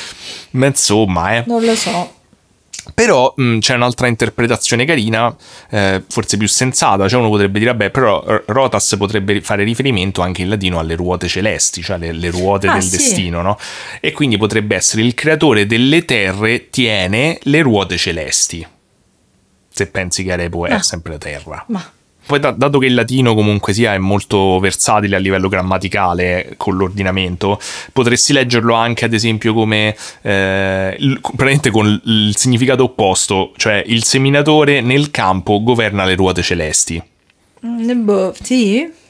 Ma 0.52 0.66
insomma, 0.68 1.36
eh. 1.36 1.44
Non 1.48 1.64
lo 1.64 1.76
so. 1.76 2.22
Però 2.94 3.34
mh, 3.36 3.60
c'è 3.60 3.76
un'altra 3.76 4.08
interpretazione 4.08 4.86
carina, 4.86 5.36
eh, 5.70 6.04
forse 6.08 6.38
più 6.38 6.48
sensata, 6.48 7.08
cioè 7.08 7.20
uno 7.20 7.30
potrebbe 7.30 7.60
dire, 7.60 7.72
vabbè, 7.72 7.92
però 7.92 8.24
Rotas 8.46 8.96
potrebbe 8.98 9.42
fare 9.42 9.64
riferimento 9.64 10.22
anche 10.22 10.42
in 10.42 10.50
latino 10.50 10.80
alle 10.80 10.96
ruote 10.96 11.28
celesti, 11.28 11.82
cioè 11.82 11.98
le, 11.98 12.12
le 12.12 12.30
ruote 12.30 12.68
ah, 12.68 12.74
del 12.74 12.84
sì. 12.84 12.98
destino, 12.98 13.42
no? 13.42 13.58
E 14.02 14.12
quindi 14.12 14.38
potrebbe 14.38 14.76
essere 14.76 15.04
il 15.04 15.14
creatore 15.14 15.66
delle 15.66 16.06
terre 16.06 16.70
tiene 16.70 17.40
le 17.44 17.62
ruote 17.62 17.98
celesti. 17.98 18.68
Se 19.70 19.88
pensi 19.88 20.24
che 20.24 20.32
Arepo 20.34 20.66
è 20.66 20.82
sempre 20.82 21.18
terra. 21.18 21.64
Ma 21.70 21.84
poi, 22.26 22.40
da, 22.40 22.52
dato 22.52 22.80
che 22.80 22.86
il 22.86 22.94
latino 22.94 23.36
comunque 23.36 23.74
sia 23.74 23.94
è 23.94 23.98
molto 23.98 24.60
versatile 24.60 25.16
a 25.16 25.20
livello 25.20 25.50
grammaticale 25.50 26.54
con 26.58 26.76
l'ordinamento, 26.76 27.60
potresti 27.92 28.34
leggerlo 28.34 28.74
anche, 28.74 29.06
ad 29.06 29.14
esempio, 29.14 29.54
come 29.54 29.96
eh, 30.22 30.98
praticamente 31.22 31.70
con 31.72 32.02
il 32.06 32.34
significato 32.36 32.84
opposto, 32.84 33.52
cioè 33.58 33.84
il 33.86 34.04
seminatore 34.04 34.82
nel 34.82 35.12
campo 35.12 35.62
governa 35.62 36.06
le 36.06 36.16
ruote 36.16 36.42
celesti. 36.42 37.02
Mm, 37.66 38.04
boh, 38.04 38.34
sì. 38.42 39.02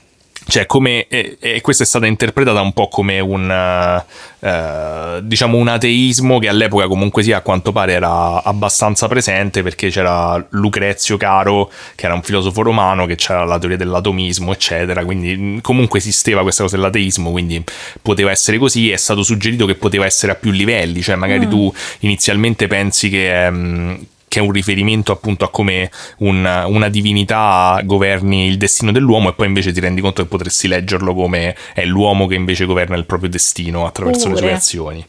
Cioè, 0.45 0.65
come, 0.65 1.07
e, 1.07 1.37
e, 1.39 1.61
questa 1.61 1.83
è 1.83 1.85
stata 1.85 2.05
interpretata 2.05 2.59
un 2.59 2.73
po' 2.73 2.87
come 2.89 3.19
un, 3.19 3.49
uh, 3.49 4.47
uh, 4.47 5.21
diciamo 5.21 5.57
un 5.57 5.67
ateismo 5.69 6.37
che 6.39 6.49
all'epoca 6.49 6.87
comunque 6.87 7.23
sia 7.23 7.37
a 7.37 7.41
quanto 7.41 7.71
pare 7.71 7.93
era 7.93 8.43
abbastanza 8.43 9.07
presente 9.07 9.63
perché 9.63 9.89
c'era 9.89 10.45
Lucrezio 10.49 11.15
Caro, 11.17 11.71
che 11.95 12.05
era 12.05 12.13
un 12.13 12.21
filosofo 12.23 12.61
romano, 12.61 13.05
che 13.05 13.15
c'era 13.15 13.45
la 13.45 13.57
teoria 13.57 13.77
dell'atomismo, 13.77 14.51
eccetera, 14.51 15.05
quindi 15.05 15.59
comunque 15.61 15.99
esisteva 15.99 16.41
questa 16.41 16.63
cosa 16.63 16.75
dell'ateismo, 16.75 17.31
quindi 17.31 17.63
poteva 18.01 18.31
essere 18.31 18.57
così, 18.57 18.91
è 18.91 18.97
stato 18.97 19.23
suggerito 19.23 19.65
che 19.65 19.75
poteva 19.75 20.05
essere 20.05 20.33
a 20.33 20.35
più 20.35 20.51
livelli, 20.51 21.01
cioè 21.01 21.15
magari 21.15 21.45
mm. 21.45 21.49
tu 21.49 21.73
inizialmente 21.99 22.67
pensi 22.67 23.09
che, 23.09 23.47
um, 23.49 24.05
che 24.33 24.39
è 24.39 24.41
un 24.41 24.51
riferimento 24.51 25.11
appunto 25.11 25.45
a 25.45 25.51
come 25.51 25.91
un, 26.17 26.63
una 26.65 26.89
divinità 26.89 27.79
governi 27.83 28.47
il 28.47 28.57
destino 28.57 28.91
dell'uomo 28.91 29.29
e 29.29 29.33
poi 29.33 29.45
invece 29.45 29.71
ti 29.71 29.79
rendi 29.79 30.01
conto 30.01 30.23
che 30.23 30.27
potresti 30.27 30.67
leggerlo 30.67 31.13
come 31.13 31.55
è 31.75 31.85
l'uomo 31.85 32.25
che 32.25 32.33
invece 32.33 32.65
governa 32.65 32.95
il 32.95 33.05
proprio 33.05 33.29
destino 33.29 33.85
attraverso 33.85 34.29
Pure. 34.29 34.33
le 34.33 34.47
sue 34.47 34.51
azioni. 34.55 35.05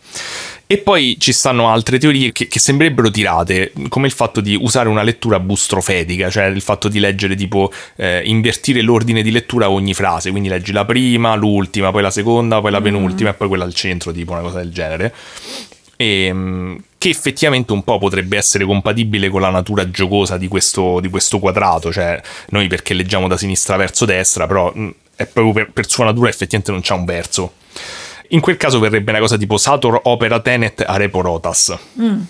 E 0.67 0.77
poi 0.77 1.17
ci 1.19 1.33
stanno 1.33 1.71
altre 1.71 1.99
teorie 1.99 2.33
che, 2.33 2.49
che, 2.49 2.59
sembrerebbero 2.59 3.11
tirate, 3.11 3.73
come 3.89 4.09
il 4.09 4.13
fatto 4.13 4.43
di 4.43 4.59
usare 4.61 4.91
una 4.91 5.03
lettura 5.03 5.41
bustrofetica, 5.41 6.29
cioè 6.29 6.45
il 6.45 6.61
fatto 6.61 6.89
di 6.89 6.99
leggere 6.99 7.35
tipo 7.35 7.73
eh, 7.97 8.21
invertire 8.27 8.83
l'ordine 8.83 9.23
di 9.23 9.31
lettura 9.31 9.67
a 9.67 9.71
ogni 9.71 9.95
frase, 9.95 10.33
quindi 10.33 10.51
leggi 10.51 10.73
la 10.73 10.85
prima, 10.85 11.35
l'ultima, 11.35 11.93
poi 11.93 12.03
la 12.03 12.11
seconda, 12.11 12.61
poi 12.61 12.73
la 12.73 12.81
mm. 12.81 12.83
penultima 12.83 13.31
mm. 13.31 13.33
e 13.33 13.37
poi 13.37 13.49
quella 13.49 13.65
al 13.65 13.73
centro, 13.73 14.13
tipo 14.13 14.33
una 14.33 14.43
cosa 14.43 14.59
del 14.59 14.71
genere. 14.71 15.15
E, 15.97 16.25
ehm, 16.25 16.83
che 16.99 17.11
effettivamente 17.11 17.73
un 17.73 17.85
po' 17.85 17.99
potrebbe 17.99 18.39
essere 18.39 18.65
compatibile 18.65 19.29
con 19.29 19.43
la 19.43 19.51
natura 19.51 19.91
giocosa 19.91 20.39
di 20.39 20.49
questo, 20.49 21.01
di 21.01 21.11
questo 21.11 21.39
quadrato, 21.39 21.93
cioè 21.93 22.19
noi 22.49 22.67
perché 22.67 22.95
leggiamo 22.95 23.29
da 23.29 23.37
sinistra 23.37 23.77
verso 23.77 24.07
destra, 24.07 24.47
però 24.47 24.73
mm, 24.75 24.89
è 25.15 25.27
proprio 25.27 25.53
per, 25.53 25.73
per 25.73 25.89
sua 25.89 26.07
natura 26.07 26.31
effettivamente 26.31 26.73
non 26.73 26.81
c'è 26.81 26.95
un 26.95 27.05
verso. 27.05 27.53
In 28.29 28.41
quel 28.41 28.57
caso 28.57 28.79
verrebbe 28.79 29.11
una 29.11 29.21
cosa 29.21 29.37
tipo 29.37 29.59
Sator 29.59 30.01
opera 30.05 30.41
tenet 30.41 30.83
a 30.87 30.97
repo 30.97 31.21
rotas. 31.21 31.77
Mm. 32.01 32.21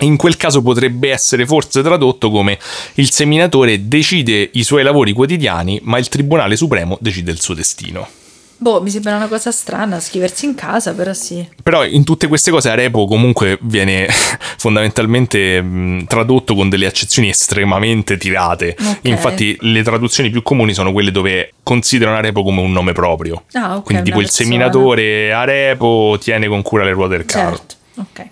In 0.00 0.16
quel 0.16 0.36
caso 0.36 0.62
potrebbe 0.62 1.10
essere 1.10 1.44
forse 1.44 1.82
tradotto 1.82 2.30
come 2.30 2.58
il 2.94 3.10
seminatore 3.10 3.88
decide 3.88 4.48
i 4.54 4.62
suoi 4.62 4.82
lavori 4.82 5.12
quotidiani, 5.12 5.80
ma 5.82 5.98
il 5.98 6.08
Tribunale 6.08 6.56
Supremo 6.56 6.96
decide 7.00 7.30
il 7.30 7.40
suo 7.40 7.54
destino. 7.54 8.08
Boh, 8.60 8.82
mi 8.82 8.90
sembra 8.90 9.14
una 9.14 9.28
cosa 9.28 9.52
strana 9.52 10.00
scriversi 10.00 10.44
in 10.44 10.56
casa, 10.56 10.92
però 10.92 11.12
sì. 11.12 11.48
Però 11.62 11.84
in 11.84 12.02
tutte 12.02 12.26
queste 12.26 12.50
cose 12.50 12.68
Arepo 12.68 13.06
comunque 13.06 13.56
viene 13.62 14.08
fondamentalmente 14.58 15.62
mh, 15.62 16.06
tradotto 16.06 16.56
con 16.56 16.68
delle 16.68 16.86
accezioni 16.86 17.28
estremamente 17.28 18.16
tirate. 18.16 18.74
Okay. 18.76 19.12
Infatti 19.12 19.56
le 19.60 19.82
traduzioni 19.84 20.28
più 20.30 20.42
comuni 20.42 20.74
sono 20.74 20.90
quelle 20.92 21.12
dove 21.12 21.52
considerano 21.62 22.16
Arepo 22.16 22.42
come 22.42 22.60
un 22.60 22.72
nome 22.72 22.90
proprio. 22.92 23.44
Ah, 23.52 23.76
ok. 23.76 23.84
Quindi 23.84 24.04
tipo 24.04 24.20
il 24.20 24.28
seminatore 24.30 25.32
Arepo 25.32 26.18
tiene 26.20 26.48
con 26.48 26.62
cura 26.62 26.82
le 26.82 26.90
ruote 26.90 27.16
del 27.16 27.26
carro. 27.26 27.56
Certo, 27.56 27.74
ok. 28.00 28.26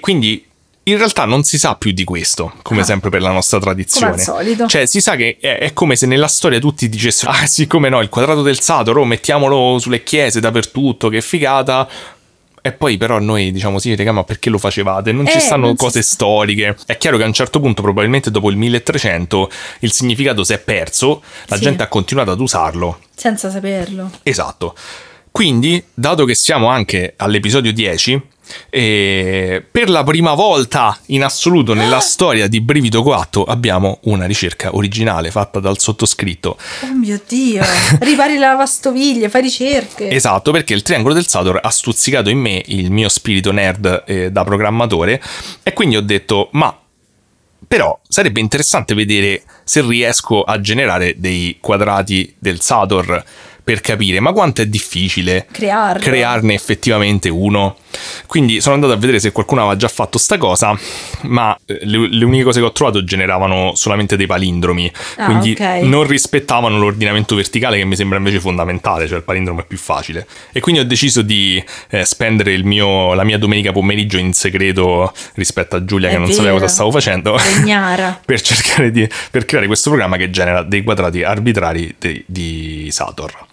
Quindi 0.00 0.44
in 0.84 0.96
realtà 0.96 1.24
non 1.26 1.44
si 1.44 1.58
sa 1.58 1.76
più 1.76 1.92
di 1.92 2.02
questo, 2.02 2.54
come 2.62 2.80
ah, 2.80 2.84
sempre 2.84 3.08
per 3.08 3.22
la 3.22 3.30
nostra 3.30 3.60
tradizione. 3.60 4.10
Come 4.10 4.22
al 4.22 4.26
solito. 4.26 4.66
Cioè, 4.66 4.86
si 4.86 5.00
sa 5.00 5.14
che 5.14 5.36
è, 5.40 5.58
è, 5.58 5.72
come 5.72 5.94
se 5.94 6.06
nella 6.06 6.26
storia 6.26 6.58
tutti 6.58 6.88
dicessero: 6.88 7.30
Ah, 7.30 7.46
sì, 7.46 7.66
come 7.66 7.88
no, 7.88 8.00
il 8.00 8.08
quadrato 8.08 8.42
del 8.42 8.58
Satoro, 8.60 9.04
mettiamolo 9.04 9.78
sulle 9.78 10.02
chiese 10.02 10.40
dappertutto, 10.40 11.08
che 11.08 11.20
figata. 11.20 11.88
E 12.64 12.70
poi 12.70 12.96
però 12.96 13.18
noi 13.18 13.50
diciamo 13.50 13.80
sì, 13.80 13.94
raga, 13.96 14.12
ma 14.12 14.22
perché 14.22 14.48
lo 14.48 14.58
facevate? 14.58 15.10
Non 15.10 15.26
eh, 15.26 15.32
ci 15.32 15.40
stanno 15.40 15.66
non 15.66 15.76
cose 15.76 16.02
si... 16.02 16.10
storiche. 16.10 16.76
È 16.86 16.96
chiaro 16.96 17.16
che 17.16 17.24
a 17.24 17.26
un 17.26 17.32
certo 17.32 17.60
punto, 17.60 17.82
probabilmente 17.82 18.30
dopo 18.30 18.50
il 18.50 18.56
1300, 18.56 19.50
il 19.80 19.92
significato 19.92 20.44
si 20.44 20.52
è 20.52 20.58
perso, 20.58 21.22
la 21.46 21.56
sì. 21.56 21.62
gente 21.62 21.82
ha 21.82 21.88
continuato 21.88 22.30
ad 22.30 22.40
usarlo. 22.40 23.00
Senza 23.14 23.50
saperlo. 23.50 24.10
Esatto. 24.22 24.74
Quindi, 25.32 25.82
dato 25.92 26.24
che 26.24 26.34
siamo 26.34 26.68
anche 26.68 27.14
all'episodio 27.16 27.72
10, 27.72 28.20
e 28.70 29.64
per 29.70 29.88
la 29.88 30.02
prima 30.02 30.34
volta 30.34 30.98
in 31.06 31.24
assoluto 31.24 31.74
nella 31.74 31.96
ah! 31.96 32.00
storia 32.00 32.48
di 32.48 32.60
Brivido 32.60 33.02
4 33.02 33.44
abbiamo 33.44 33.98
una 34.02 34.26
ricerca 34.26 34.74
originale 34.74 35.30
fatta 35.30 35.60
dal 35.60 35.78
sottoscritto. 35.78 36.56
Oh 36.82 36.94
mio 36.94 37.20
Dio, 37.26 37.62
ripari 38.00 38.36
la 38.36 38.48
lavastoviglie, 38.48 39.28
fai 39.28 39.42
ricerche. 39.42 40.10
Esatto, 40.10 40.50
perché 40.50 40.74
il 40.74 40.82
triangolo 40.82 41.14
del 41.14 41.26
Sator 41.26 41.60
ha 41.62 41.70
stuzzicato 41.70 42.30
in 42.30 42.38
me 42.38 42.62
il 42.66 42.90
mio 42.90 43.08
spirito 43.08 43.52
nerd 43.52 44.04
eh, 44.06 44.30
da 44.30 44.44
programmatore 44.44 45.22
e 45.62 45.72
quindi 45.72 45.96
ho 45.96 46.02
detto, 46.02 46.48
ma 46.52 46.76
però 47.66 47.98
sarebbe 48.06 48.40
interessante 48.40 48.94
vedere 48.94 49.44
se 49.64 49.80
riesco 49.80 50.42
a 50.42 50.60
generare 50.60 51.14
dei 51.16 51.56
quadrati 51.60 52.34
del 52.38 52.60
Sator 52.60 53.24
per 53.64 53.80
capire 53.80 54.20
ma 54.20 54.32
quanto 54.32 54.62
è 54.62 54.66
difficile 54.66 55.46
Crearlo. 55.50 56.02
crearne 56.02 56.54
effettivamente 56.54 57.28
uno. 57.28 57.76
Quindi 58.26 58.60
sono 58.60 58.74
andato 58.74 58.92
a 58.92 58.96
vedere 58.96 59.20
se 59.20 59.32
qualcuno 59.32 59.60
aveva 59.60 59.76
già 59.76 59.88
fatto 59.88 60.18
sta 60.18 60.38
cosa, 60.38 60.76
ma 61.22 61.56
eh, 61.66 61.80
le, 61.82 62.08
le 62.08 62.24
uniche 62.24 62.44
cose 62.44 62.60
che 62.60 62.66
ho 62.66 62.72
trovato 62.72 63.04
generavano 63.04 63.72
solamente 63.74 64.16
dei 64.16 64.26
palindromi, 64.26 64.90
ah, 65.16 65.24
quindi 65.26 65.52
okay. 65.52 65.86
non 65.86 66.06
rispettavano 66.06 66.78
l'ordinamento 66.78 67.34
verticale 67.34 67.76
che 67.76 67.84
mi 67.84 67.94
sembra 67.94 68.18
invece 68.18 68.40
fondamentale, 68.40 69.06
cioè 69.06 69.18
il 69.18 69.24
palindromo 69.24 69.60
è 69.60 69.64
più 69.64 69.76
facile. 69.76 70.26
E 70.52 70.60
quindi 70.60 70.80
ho 70.80 70.84
deciso 70.84 71.22
di 71.22 71.62
eh, 71.90 72.04
spendere 72.04 72.56
mio, 72.62 73.12
la 73.14 73.24
mia 73.24 73.38
domenica 73.38 73.72
pomeriggio 73.72 74.16
in 74.16 74.32
segreto 74.32 75.12
rispetto 75.34 75.76
a 75.76 75.84
Giulia 75.84 76.08
è 76.08 76.12
che 76.12 76.18
non 76.18 76.30
sapeva 76.30 76.54
cosa 76.54 76.68
stavo 76.68 76.90
facendo, 76.90 77.38
per 78.24 78.40
cercare 78.40 78.90
di 78.90 79.06
per 79.30 79.44
creare 79.44 79.66
questo 79.66 79.90
programma 79.90 80.16
che 80.16 80.30
genera 80.30 80.62
dei 80.62 80.82
quadrati 80.82 81.22
arbitrari 81.22 81.94
di, 81.98 82.24
di 82.26 82.88
Sator. 82.90 83.50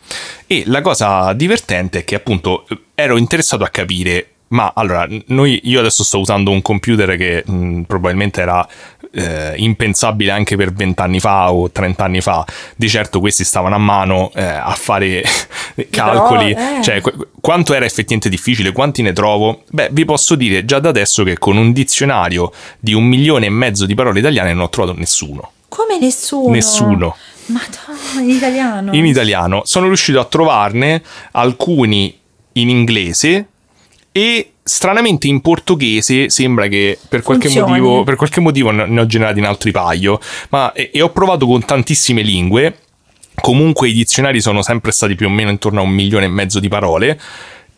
E 0.48 0.64
la 0.66 0.82
cosa 0.82 1.34
divertente 1.34 2.00
è 2.00 2.04
che 2.04 2.16
appunto 2.16 2.66
ero 2.96 3.18
interessato 3.18 3.64
a 3.64 3.70
capire 3.70 4.32
ma 4.50 4.72
allora, 4.76 5.08
noi, 5.28 5.60
io 5.66 5.80
adesso 5.80 6.04
sto 6.04 6.20
usando 6.20 6.50
un 6.50 6.62
computer 6.64 7.16
che 7.18 7.44
mh, 7.46 7.82
probabilmente 7.82 8.42
era 8.42 8.68
eh, 9.12 9.54
impensabile 9.58 10.32
anche 10.32 10.56
per 10.56 10.74
vent'anni 10.74 11.20
fa 11.20 11.52
o 11.52 11.70
trent'anni 11.70 12.22
fa. 12.22 12.46
Di 12.76 12.90
certo 12.90 13.20
questi 13.20 13.44
stavano 13.44 13.76
a 13.76 13.80
mano 13.80 14.32
eh, 14.34 14.44
a 14.44 14.74
fare 14.76 15.24
calcoli. 15.90 16.54
Però, 16.54 16.80
eh. 16.80 16.82
Cioè, 16.82 17.02
qu- 17.02 17.28
quanto 17.40 17.74
era 17.74 17.86
effettivamente 17.86 18.30
difficile, 18.30 18.72
quanti 18.72 19.04
ne 19.04 19.14
trovo? 19.14 19.64
Beh, 19.70 19.90
vi 19.92 20.06
posso 20.06 20.34
dire 20.34 20.66
già 20.66 20.80
da 20.80 20.90
adesso 20.90 21.24
che 21.24 21.38
con 21.38 21.56
un 21.56 21.72
dizionario 21.72 22.52
di 22.80 22.94
un 22.94 23.04
milione 23.04 23.46
e 23.46 23.50
mezzo 23.50 23.86
di 23.86 23.94
parole 23.94 24.20
italiane 24.20 24.54
non 24.54 24.64
ho 24.64 24.70
trovato 24.70 24.98
nessuno. 24.98 25.52
Come 25.68 26.00
nessuno? 26.00 26.52
Nessuno. 26.52 27.16
Madonna, 27.50 28.22
in 28.22 28.30
italiano. 28.30 28.94
In 28.94 29.06
italiano. 29.06 29.62
Sono 29.66 29.88
riuscito 29.88 30.20
a 30.20 30.26
trovarne 30.26 31.02
alcuni 31.32 32.18
in 32.54 32.70
inglese 32.70 33.48
e 34.12 34.52
stranamente 34.64 35.28
in 35.28 35.42
portoghese 35.42 36.30
sembra 36.30 36.68
che 36.68 36.98
per 37.08 37.22
qualche, 37.22 37.50
motivo, 37.50 38.04
per 38.04 38.16
qualche 38.16 38.40
motivo, 38.40 38.72
ne 38.72 39.00
ho 39.00 39.06
generati 39.06 39.40
un 39.40 39.46
altro 39.46 39.72
paio, 39.72 40.20
ma 40.50 40.72
e, 40.74 40.92
e 40.94 41.02
ho 41.02 41.12
provato 41.12 41.46
con 41.46 41.64
tantissime 41.66 42.22
lingue. 42.22 42.80
Comunque 43.42 43.88
i 43.88 43.94
dizionari 43.94 44.42
sono 44.42 44.62
sempre 44.62 44.92
stati 44.92 45.16
più 45.16 45.28
o 45.28 45.30
meno 45.30 45.50
intorno 45.50 45.80
a 45.80 45.84
un 45.84 45.92
milione 45.92 46.26
e 46.26 46.30
mezzo 46.30 46.60
di 46.60 46.68
parole 46.68 47.20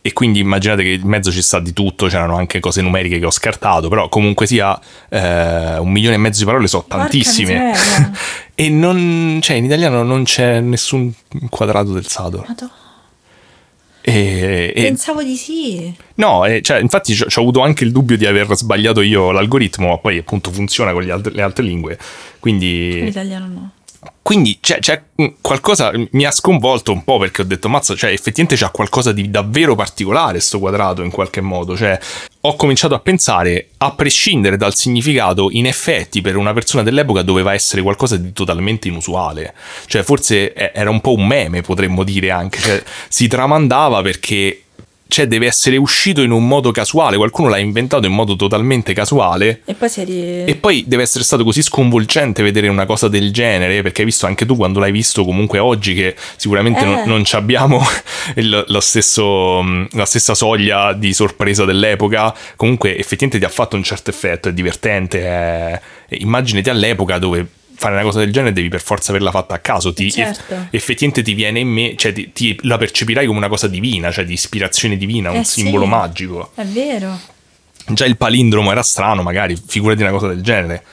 e 0.03 0.13
quindi 0.13 0.39
immaginate 0.39 0.81
che 0.81 0.89
in 0.93 1.07
mezzo 1.07 1.31
ci 1.31 1.41
sta 1.43 1.59
di 1.59 1.73
tutto, 1.73 2.07
c'erano 2.07 2.35
anche 2.35 2.59
cose 2.59 2.81
numeriche 2.81 3.19
che 3.19 3.25
ho 3.25 3.31
scartato, 3.31 3.87
però 3.87 4.09
comunque 4.09 4.47
sia 4.47 4.79
eh, 5.09 5.77
un 5.77 5.91
milione 5.91 6.15
e 6.15 6.17
mezzo 6.17 6.39
di 6.39 6.45
parole 6.45 6.67
sono 6.67 6.85
tantissime. 6.87 7.71
e 8.55 8.69
non, 8.69 9.39
cioè 9.43 9.57
in 9.57 9.65
italiano 9.65 10.01
non 10.01 10.23
c'è 10.23 10.59
nessun 10.59 11.13
quadrato 11.49 11.91
del 11.93 12.07
Sador. 12.07 12.45
Madonna, 12.47 12.71
E, 14.01 14.73
e- 14.75 14.81
pensavo 14.81 15.21
di 15.21 15.35
sì. 15.35 15.93
no, 16.15 16.45
e, 16.45 16.61
cioè, 16.63 16.79
infatti 16.79 17.15
ho 17.21 17.39
avuto 17.41 17.61
anche 17.61 17.83
il 17.83 17.91
dubbio 17.91 18.17
di 18.17 18.25
aver 18.25 18.47
sbagliato 18.55 19.01
io 19.01 19.29
l'algoritmo, 19.31 19.89
ma 19.89 19.97
poi 19.99 20.17
appunto 20.17 20.51
funziona 20.51 20.93
con 20.93 21.07
alt- 21.07 21.31
le 21.31 21.41
altre 21.43 21.63
lingue. 21.63 21.99
Quindi 22.39 23.03
L'italiano 23.03 23.45
no. 23.45 23.71
Quindi 24.21 24.59
c'è, 24.61 24.79
c'è 24.79 25.03
qualcosa, 25.41 25.91
mi 26.11 26.25
ha 26.25 26.31
sconvolto 26.31 26.91
un 26.91 27.03
po' 27.03 27.17
perché 27.19 27.41
ho 27.41 27.45
detto, 27.45 27.69
mazza, 27.69 27.95
cioè 27.95 28.11
effettivamente 28.11 28.55
c'è 28.55 28.71
qualcosa 28.71 29.11
di 29.11 29.29
davvero 29.29 29.75
particolare 29.75 30.39
sto 30.39 30.59
quadrato 30.59 31.03
in 31.03 31.11
qualche 31.11 31.41
modo, 31.41 31.75
cioè 31.75 31.99
ho 32.41 32.55
cominciato 32.55 32.95
a 32.95 32.99
pensare, 32.99 33.69
a 33.77 33.91
prescindere 33.91 34.57
dal 34.57 34.73
significato, 34.73 35.49
in 35.51 35.67
effetti 35.67 36.21
per 36.21 36.37
una 36.37 36.53
persona 36.53 36.81
dell'epoca 36.81 37.21
doveva 37.23 37.53
essere 37.53 37.81
qualcosa 37.81 38.15
di 38.17 38.31
totalmente 38.31 38.87
inusuale, 38.87 39.53
cioè 39.85 40.01
forse 40.01 40.53
eh, 40.53 40.71
era 40.73 40.89
un 40.89 41.01
po' 41.01 41.13
un 41.13 41.27
meme 41.27 41.61
potremmo 41.61 42.03
dire 42.03 42.31
anche, 42.31 42.59
cioè 42.59 42.83
si 43.07 43.27
tramandava 43.27 44.01
perché... 44.01 44.63
Cioè, 45.11 45.27
deve 45.27 45.45
essere 45.45 45.75
uscito 45.75 46.21
in 46.21 46.31
un 46.31 46.47
modo 46.47 46.71
casuale. 46.71 47.17
Qualcuno 47.17 47.49
l'ha 47.49 47.57
inventato 47.57 48.07
in 48.07 48.13
modo 48.13 48.37
totalmente 48.37 48.93
casuale. 48.93 49.59
E 49.65 49.73
poi 49.73 49.89
ri... 50.05 50.45
E 50.45 50.55
poi 50.55 50.85
deve 50.87 51.03
essere 51.03 51.25
stato 51.25 51.43
così 51.43 51.61
sconvolgente 51.61 52.41
vedere 52.41 52.69
una 52.69 52.85
cosa 52.85 53.09
del 53.09 53.33
genere, 53.33 53.81
perché 53.81 53.99
hai 54.01 54.05
visto 54.05 54.25
anche 54.25 54.45
tu 54.45 54.55
quando 54.55 54.79
l'hai 54.79 54.93
visto 54.93 55.25
comunque 55.25 55.59
oggi 55.59 55.93
che 55.95 56.15
sicuramente 56.37 56.85
non, 56.85 56.99
Eh. 56.99 57.05
non 57.07 57.25
ci 57.25 57.35
abbiamo 57.35 57.85
il- 58.37 58.63
lo 58.65 58.79
stesso, 58.79 59.61
mh, 59.61 59.89
la 59.97 60.05
stessa 60.05 60.33
soglia 60.33 60.93
di 60.93 61.11
sorpresa 61.13 61.65
dell'epoca, 61.65 62.33
comunque 62.55 62.91
effettivamente 62.97 63.37
ti 63.37 63.43
ha 63.43 63.53
fatto 63.53 63.75
un 63.75 63.83
certo 63.83 64.11
effetto, 64.11 64.47
è 64.47 64.53
divertente, 64.53 65.21
è... 65.25 65.81
immaginati 66.19 66.69
all'epoca 66.69 67.17
dove 67.17 67.45
fare 67.81 67.95
una 67.95 68.03
cosa 68.03 68.19
del 68.19 68.31
genere 68.31 68.53
devi 68.53 68.69
per 68.69 68.79
forza 68.81 69.09
averla 69.09 69.31
fatta 69.31 69.55
a 69.55 69.57
caso, 69.59 69.91
ti, 69.91 70.11
Certo. 70.11 70.67
effettivamente 70.69 71.23
ti 71.23 71.33
viene 71.33 71.59
in 71.61 71.67
me, 71.67 71.95
cioè 71.97 72.13
ti, 72.13 72.31
ti- 72.31 72.55
la 72.61 72.77
percepirai 72.77 73.25
come 73.25 73.39
una 73.39 73.47
cosa 73.47 73.67
divina, 73.67 74.11
cioè 74.11 74.23
di 74.23 74.33
ispirazione 74.33 74.97
divina, 74.97 75.31
un 75.31 75.37
Eh 75.37 75.43
sì. 75.43 75.61
simbolo 75.61 75.85
magico. 75.87 76.51
È 76.53 76.63
vero. 76.63 77.19
Già 77.87 78.05
il 78.05 78.17
palindromo 78.17 78.71
era 78.71 78.83
strano, 78.83 79.23
magari, 79.23 79.57
figurati 79.65 80.03
una 80.03 80.11
cosa 80.11 80.27
del 80.27 80.41
genere. 80.43 80.83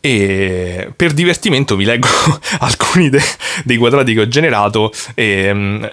E 0.00 0.90
per 0.96 1.12
divertimento 1.12 1.76
vi 1.76 1.84
leggo 1.84 2.08
alcuni 2.60 3.10
de- 3.10 3.20
dei 3.64 3.76
quadrati 3.76 4.14
che 4.14 4.20
ho 4.20 4.28
generato. 4.28 4.92
E, 5.14 5.50
mm, 5.52 5.84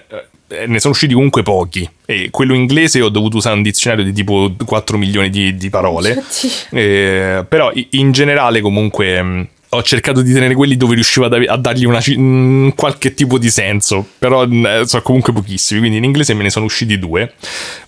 eh, 0.48 0.66
ne 0.66 0.80
sono 0.80 0.92
usciti 0.92 1.14
comunque 1.14 1.42
pochi. 1.42 1.88
E 2.04 2.28
quello 2.30 2.54
inglese 2.54 3.00
ho 3.00 3.08
dovuto 3.08 3.36
usare 3.38 3.56
un 3.56 3.62
dizionario 3.62 4.04
di 4.04 4.12
tipo 4.12 4.50
4 4.64 4.96
milioni 4.98 5.30
di, 5.30 5.54
di 5.56 5.68
parole. 5.70 6.22
Eh, 6.70 7.44
però 7.48 7.70
in 7.90 8.12
generale 8.12 8.60
comunque 8.60 9.22
mh, 9.22 9.48
ho 9.74 9.82
cercato 9.82 10.20
di 10.20 10.32
tenere 10.32 10.54
quelli 10.54 10.76
dove 10.76 10.94
riuscivo 10.94 11.26
a 11.26 11.56
dargli 11.56 11.84
una 11.86 11.98
mh, 12.04 12.74
qualche 12.74 13.14
tipo 13.14 13.38
di 13.38 13.50
senso, 13.50 14.06
però 14.18 14.46
mh, 14.46 14.66
eh, 14.66 14.86
sono 14.86 15.02
comunque 15.02 15.32
pochissimi, 15.32 15.80
quindi 15.80 15.96
in 15.98 16.04
inglese 16.04 16.34
me 16.34 16.42
ne 16.42 16.50
sono 16.50 16.66
usciti 16.66 16.98
due. 16.98 17.32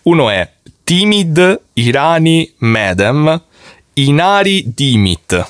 Uno 0.02 0.30
è 0.30 0.50
Timid 0.82 1.60
Irani 1.74 2.52
Madam 2.58 3.42
Inari 3.94 4.72
Dimit 4.74 5.46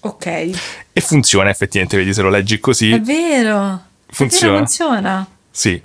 Ok. 0.00 0.26
e 0.92 1.00
funziona 1.00 1.48
effettivamente, 1.50 1.96
vedi 1.96 2.12
se 2.12 2.22
lo 2.22 2.28
leggi 2.28 2.58
così. 2.60 2.90
È 2.90 3.00
vero. 3.00 3.80
Funziona. 4.08 4.44
È 4.44 4.50
vero, 4.50 4.58
funziona. 4.66 5.26
Sì. 5.50 5.80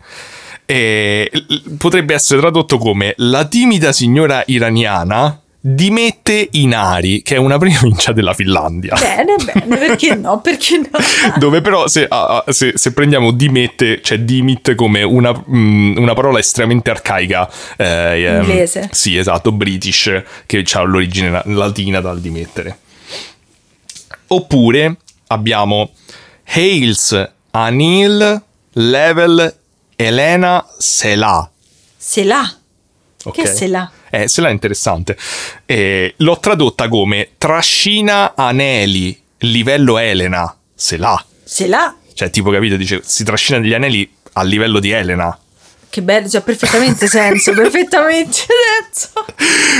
E 0.65 1.31
potrebbe 1.77 2.13
essere 2.13 2.41
tradotto 2.41 2.77
come 2.77 3.13
la 3.17 3.45
timida 3.45 3.93
signora 3.93 4.43
iraniana 4.47 5.39
dimette 5.59 6.47
Inari, 6.51 7.21
che 7.21 7.35
è 7.35 7.37
una 7.37 7.57
provincia 7.57 8.11
della 8.11 8.33
Finlandia. 8.33 8.95
Bene, 8.99 9.35
bene, 9.43 9.77
perché 9.77 10.15
no? 10.15 10.39
Perché 10.39 10.77
no? 10.77 10.89
Dove 11.37 11.61
però 11.61 11.87
se, 11.87 12.05
ah, 12.09 12.43
se- 12.47 12.73
se 12.75 12.93
prendiamo 12.93 13.31
dimette, 13.31 14.01
cioè 14.01 14.19
dimit 14.19 14.75
come 14.75 15.03
una, 15.03 15.31
mm, 15.33 15.97
una 15.97 16.13
parola 16.13 16.39
estremamente 16.39 16.89
arcaica. 16.89 17.49
eh, 17.75 18.23
ehm, 18.23 18.41
Inglese. 18.41 18.89
sì, 18.91 19.17
esatto, 19.17 19.51
british, 19.51 20.23
che 20.45 20.63
ha 20.73 20.81
l'origine 20.81 21.29
la- 21.29 21.43
latina 21.45 21.99
dal 22.01 22.19
dimettere. 22.21 22.79
Oppure 24.27 24.97
abbiamo 25.27 25.91
Hales, 26.45 27.29
Anil, 27.51 28.41
Level, 28.73 29.55
Elena, 29.95 30.65
Selah. 30.77 31.49
Se 31.97 32.23
l'ha. 33.27 33.41
ok? 33.41 33.41
Che 33.41 33.47
se 33.47 33.67
l'ha? 33.67 33.91
Eh, 34.09 34.27
se 34.27 34.41
l'ha 34.41 34.49
interessante. 34.49 35.17
Eh, 35.65 36.13
l'ho 36.17 36.39
tradotta 36.39 36.87
come 36.87 37.31
trascina 37.37 38.33
aneli, 38.35 39.19
livello 39.39 39.97
Elena, 39.97 40.55
se 40.73 40.97
l'ha. 40.97 41.23
Se 41.43 41.67
l'ha. 41.67 41.95
Cioè, 42.13 42.29
tipo, 42.29 42.49
capito, 42.49 42.75
dice, 42.75 43.01
si 43.03 43.23
trascina 43.23 43.59
degli 43.59 43.73
anelli 43.73 44.09
a 44.33 44.43
livello 44.43 44.79
di 44.79 44.91
Elena. 44.91 45.37
Che 45.89 46.01
bello, 46.01 46.27
c'ha 46.27 46.41
perfettamente 46.41 47.05
senso, 47.07 47.53
perfettamente 47.53 48.31
senso. 48.33 49.25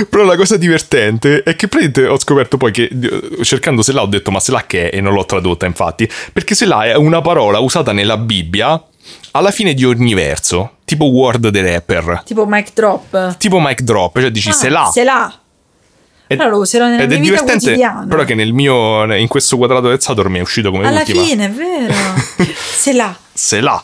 Però 0.09 0.23
la 0.23 0.35
cosa 0.35 0.57
divertente 0.57 1.43
è 1.43 1.55
che 1.55 1.67
praticamente 1.67 2.07
ho 2.07 2.19
scoperto 2.19 2.57
poi 2.57 2.71
che 2.71 2.89
eh, 2.91 3.43
cercando 3.43 3.81
se 3.81 3.91
l'ha 3.91 4.01
ho 4.01 4.07
detto 4.07 4.31
ma 4.31 4.39
se 4.39 4.51
l'ha 4.51 4.65
che 4.65 4.89
è 4.89 4.97
e 4.97 5.01
non 5.01 5.13
l'ho 5.13 5.25
tradotta 5.25 5.65
infatti 5.65 6.09
perché 6.31 6.55
se 6.55 6.65
l'ha 6.65 6.85
è 6.85 6.95
una 6.95 7.21
parola 7.21 7.59
usata 7.59 7.91
nella 7.91 8.17
Bibbia 8.17 8.81
alla 9.37 9.51
fine 9.51 9.73
di 9.73 9.83
ogni 9.85 10.13
verso 10.13 10.77
tipo 10.85 11.05
Word 11.05 11.51
the 11.51 11.61
Rapper 11.61 12.21
Tipo 12.25 12.45
mic 12.47 12.73
drop. 12.73 13.37
tipo 13.37 13.59
mic 13.59 13.81
drop 13.81 14.19
cioè 14.19 14.29
dici 14.31 14.49
Ah, 14.49 14.53
se 14.53 14.69
l'ha 14.69 14.89
Se 14.93 15.03
l'ha. 15.03 15.39
Ed- 16.29 16.39
Allora 16.41 16.55
lo 16.55 16.61
userò 16.61 16.87
nella 16.87 17.03
ed 17.03 17.11
è 17.13 17.19
divertente 17.19 17.63
quotidiana. 17.65 18.05
però 18.07 18.23
che 18.25 18.35
nel 18.35 18.51
mio 18.51 19.13
in 19.15 19.27
questo 19.29 19.55
quadrato 19.55 19.87
del 19.87 20.01
Saturn 20.01 20.29
mi 20.31 20.39
è 20.39 20.41
uscito 20.41 20.71
come 20.71 20.85
Alla 20.87 20.99
ultima 20.99 21.23
fine, 21.23 21.45
è 21.45 21.49
vero. 21.51 21.93
Se 22.53 22.91
l'ha. 22.93 23.15
se 23.33 23.61
l'ha 23.61 23.81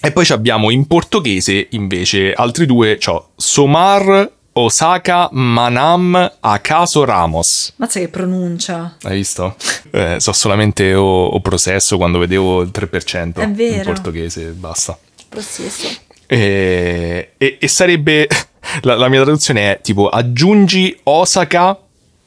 e 0.00 0.12
poi 0.12 0.26
abbiamo 0.30 0.70
in 0.70 0.86
portoghese 0.86 1.68
invece 1.70 2.32
altri 2.32 2.66
due 2.66 2.98
c'ho 2.98 3.30
Somar 3.36 4.30
Osaka 4.60 5.28
Manam 5.30 6.32
Acaso 6.40 7.04
Ramos 7.04 7.72
Mazza 7.76 8.00
che 8.00 8.08
pronuncia. 8.08 8.96
Hai 9.02 9.14
visto? 9.14 9.54
Eh, 9.92 10.16
so 10.18 10.32
solamente 10.32 10.94
o, 10.94 11.26
o 11.26 11.40
processo 11.40 11.96
quando 11.96 12.18
vedevo 12.18 12.62
il 12.62 12.70
3% 12.74 13.34
È 13.40 13.48
vero. 13.50 13.76
in 13.76 13.82
portoghese, 13.84 14.46
basta. 14.50 14.98
Processo. 15.28 15.86
E, 16.26 17.34
e- 17.38 17.56
e 17.60 17.68
sarebbe 17.68 18.26
la, 18.82 18.96
la 18.96 19.08
mia 19.08 19.22
traduzione 19.22 19.72
è 19.76 19.80
tipo 19.80 20.08
aggiungi 20.08 20.98
Osaka 21.04 21.78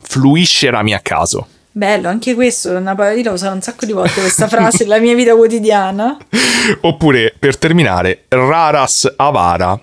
fluisce 0.02 0.70
rami 0.70 0.94
a 0.94 1.00
caso. 1.00 1.48
Bello, 1.74 2.08
anche 2.08 2.34
questo, 2.34 2.72
una 2.76 2.96
parola 2.96 3.22
l'ho 3.22 3.32
usata 3.34 3.54
un 3.54 3.62
sacco 3.62 3.86
di 3.86 3.92
volte 3.92 4.22
questa 4.22 4.48
frase 4.48 4.84
nella 4.84 5.00
mia 5.00 5.16
vita 5.16 5.36
quotidiana. 5.36 6.18
Oppure 6.82 7.34
per 7.38 7.58
terminare 7.58 8.24
raras 8.30 9.14
avara 9.18 9.80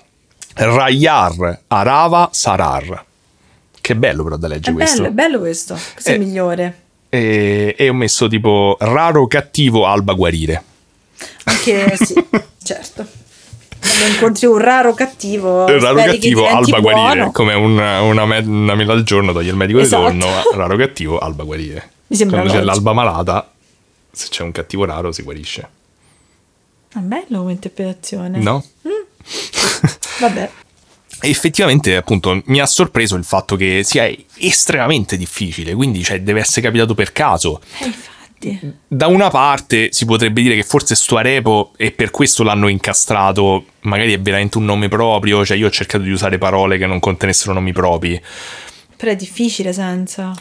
rayar 0.59 1.61
arava 1.69 2.29
sarar. 2.33 3.05
Che 3.81 3.97
bello 3.97 4.23
però 4.25 4.37
da 4.37 4.47
È 4.47 4.51
leggere 4.51 4.75
questo. 4.77 4.97
bello, 5.03 5.09
è 5.09 5.15
bello 5.15 5.39
questo. 5.39 5.75
Questo 5.93 6.11
è 6.11 6.13
Eh. 6.13 6.17
il 6.17 6.21
migliore. 6.27 6.81
E, 7.09 7.75
e 7.79 7.89
ho 7.89 7.95
messo 7.95 8.29
tipo 8.29 8.77
raro 8.81 9.27
cattivo 9.27 9.87
alba 9.87 10.13
guarire. 10.13 10.63
Anche 11.45 11.97
sì, 12.05 12.15
certo. 12.63 13.07
Quando 13.81 14.07
incontri 14.13 14.47
un 14.47 14.59
raro 14.59 14.93
cattivo, 14.93 15.67
raro 15.67 15.95
cattivo 16.03 16.47
alba 16.49 16.81
guarire 16.81 17.15
buono. 17.15 17.31
come 17.33 17.55
una, 17.55 18.01
una, 18.03 18.27
me- 18.27 18.39
una 18.41 18.75
mela 18.75 18.93
al 18.93 19.05
giorno 19.05 19.33
toglie 19.33 19.51
il 19.51 19.57
medico 19.57 19.79
Esatto. 19.79 20.11
di 20.11 20.19
torno 20.19 20.43
raro 20.55 20.77
cattivo 20.77 21.19
alba 21.19 21.45
guarire 21.45 21.91
Mi 22.09 22.17
sembra 22.17 22.39
quando 22.41 22.59
c'è 22.59 22.65
l'alba 22.65 22.93
malata 22.93 23.51
se 24.11 24.27
c'è 24.31 24.43
un 24.43 24.51
cattivo 24.51 24.85
raro 24.85 25.13
si 25.13 25.23
guarisce 25.23 25.69
È 26.93 26.99
bello 26.99 27.39
come 27.39 27.53
interpretazione. 27.53 28.39
no? 28.41 28.65
Vabbè. 30.21 30.51
Effettivamente 31.21 31.97
appunto 31.97 32.41
mi 32.47 32.61
ha 32.61 32.67
sorpreso 32.67 33.17
il 33.17 33.25
fatto 33.25 33.57
che 33.57 33.83
sia 33.83 34.09
estremamente 34.37 35.17
difficile 35.17 35.75
quindi 35.75 36.03
cioè, 36.05 36.21
deve 36.21 36.41
essere 36.41 36.61
capitato 36.61 36.95
per 36.95 37.13
caso 37.13 37.61
Eh, 37.81 37.87
infatti. 37.87 38.75
da 38.87 39.09
una 39.09 39.29
parte 39.29 39.89
si 39.91 40.05
potrebbe 40.05 40.43
dire 40.43 40.55
che 40.55 40.63
forse 40.63 40.95
sto 40.95 41.17
arepo 41.17 41.73
e 41.77 41.91
per 41.91 42.13
questo 42.13 42.45
l'hanno 42.45 42.69
incastrato 42.69 43.65
magari 43.81 44.13
è 44.13 44.21
veramente 44.21 44.59
un 44.59 44.65
nome 44.65 44.87
proprio 44.87 45.45
cioè 45.45 45.57
io 45.57 45.67
ho 45.67 45.71
cercato 45.71 46.05
di 46.05 46.11
usare 46.11 46.39
parole 46.39 46.79
che 46.79 46.87
non 46.87 47.01
contenessero 47.01 47.53
nomi 47.53 47.73
propri 47.73 48.21
Però 48.97 49.11
è 49.11 49.17
difficile 49.17 49.73
senza. 49.73 50.33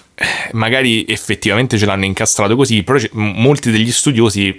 magari 0.51 1.05
effettivamente 1.07 1.77
ce 1.79 1.85
l'hanno 1.87 2.05
incastrato 2.05 2.55
così, 2.55 2.83
però 2.83 2.99
molti 3.13 3.71
degli 3.71 3.91
studiosi 3.91 4.55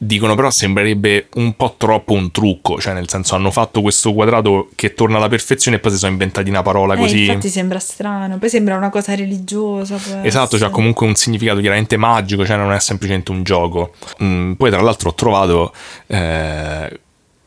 dicono 0.00 0.36
però 0.36 0.48
sembrerebbe 0.50 1.26
un 1.34 1.54
po' 1.56 1.74
troppo 1.76 2.12
un 2.12 2.30
trucco, 2.30 2.80
cioè 2.80 2.94
nel 2.94 3.08
senso 3.08 3.34
hanno 3.34 3.50
fatto 3.50 3.80
questo 3.82 4.12
quadrato 4.12 4.68
che 4.76 4.94
torna 4.94 5.16
alla 5.16 5.28
perfezione 5.28 5.76
e 5.78 5.80
poi 5.80 5.90
si 5.90 5.98
sono 5.98 6.12
inventati 6.12 6.48
una 6.48 6.62
parola 6.62 6.94
Eh, 6.94 6.98
così. 6.98 7.20
infatti 7.26 7.48
sembra 7.48 7.78
strano. 7.80 8.38
Poi 8.38 8.48
sembra 8.48 8.76
una 8.76 8.90
cosa 8.90 9.14
religiosa. 9.16 9.96
Esatto, 10.22 10.54
essere. 10.54 10.70
c'ha 10.70 10.70
comunque 10.70 11.06
un 11.06 11.16
significato 11.16 11.58
chiaramente 11.60 11.96
magico, 11.96 12.46
cioè 12.46 12.56
non 12.56 12.72
è 12.72 12.78
semplicemente 12.80 13.32
un 13.32 13.42
gioco. 13.42 13.92
Mm, 14.22 14.52
poi 14.52 14.70
tra 14.70 14.80
l'altro 14.80 15.08
ho 15.10 15.14
trovato 15.14 15.72
eh, 16.06 17.00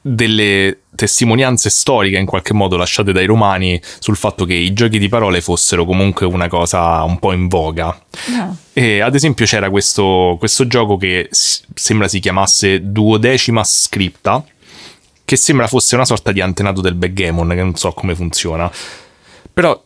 delle 0.03 0.77
testimonianze 0.93 1.69
storiche 1.69 2.17
in 2.17 2.25
qualche 2.25 2.53
modo 2.53 2.75
lasciate 2.75 3.11
dai 3.11 3.25
romani 3.25 3.79
sul 3.99 4.17
fatto 4.17 4.45
che 4.45 4.53
i 4.53 4.73
giochi 4.73 4.99
di 4.99 5.07
parole 5.09 5.41
fossero 5.41 5.85
comunque 5.85 6.25
una 6.25 6.47
cosa 6.47 7.01
un 7.03 7.17
po' 7.19 7.31
in 7.31 7.47
voga. 7.47 7.97
No. 8.27 8.55
E 8.73 8.99
ad 9.01 9.15
esempio 9.15 9.45
c'era 9.45 9.69
questo, 9.69 10.35
questo 10.39 10.67
gioco 10.67 10.97
che 10.97 11.27
s- 11.31 11.63
sembra 11.73 12.07
si 12.07 12.19
chiamasse 12.19 12.91
Duodecima 12.91 13.63
Scripta, 13.63 14.43
che 15.25 15.35
sembra 15.35 15.67
fosse 15.67 15.95
una 15.95 16.05
sorta 16.05 16.31
di 16.31 16.41
antenato 16.41 16.81
del 16.81 16.95
backgammon, 16.95 17.49
che 17.49 17.55
non 17.55 17.75
so 17.75 17.91
come 17.93 18.15
funziona. 18.15 18.69
Però 19.53 19.83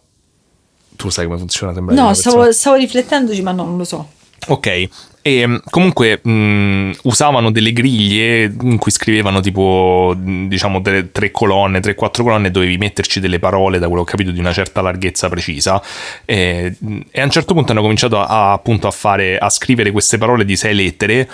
tu 0.95 1.09
sai 1.09 1.25
come 1.25 1.37
funziona, 1.37 1.73
sembra 1.73 1.95
No, 1.95 2.13
stavo, 2.13 2.51
stavo 2.51 2.75
riflettendoci, 2.75 3.41
ma 3.41 3.51
no, 3.51 3.63
non 3.63 3.77
lo 3.77 3.83
so. 3.83 4.09
Ok, 4.47 4.89
e 5.27 5.47
mh, 5.47 5.61
comunque 5.71 6.19
mh, 6.21 6.97
usavano 7.01 7.49
delle 7.49 7.73
griglie 7.73 8.43
in 8.61 8.77
cui 8.77 8.91
scrivevano 8.91 9.39
tipo, 9.39 10.13
mh, 10.15 10.47
diciamo, 10.47 10.79
delle 10.81 11.11
tre 11.11 11.31
colonne, 11.31 11.79
tre, 11.79 11.95
quattro 11.95 12.23
colonne, 12.23 12.51
dovevi 12.51 12.77
metterci 12.77 13.19
delle 13.19 13.39
parole, 13.39 13.79
da 13.79 13.87
quello 13.87 14.03
che 14.03 14.11
ho 14.11 14.15
capito, 14.17 14.29
di 14.29 14.39
una 14.39 14.53
certa 14.53 14.81
larghezza 14.81 15.27
precisa. 15.27 15.81
E, 16.25 16.75
e 17.09 17.21
a 17.21 17.23
un 17.23 17.31
certo 17.31 17.55
punto 17.55 17.71
hanno 17.71 17.81
cominciato 17.81 18.21
a, 18.21 18.51
appunto 18.51 18.85
a 18.85 18.91
fare, 18.91 19.39
a 19.39 19.49
scrivere 19.49 19.89
queste 19.89 20.19
parole 20.19 20.45
di 20.45 20.55
sei 20.55 20.75
lettere 20.75 21.27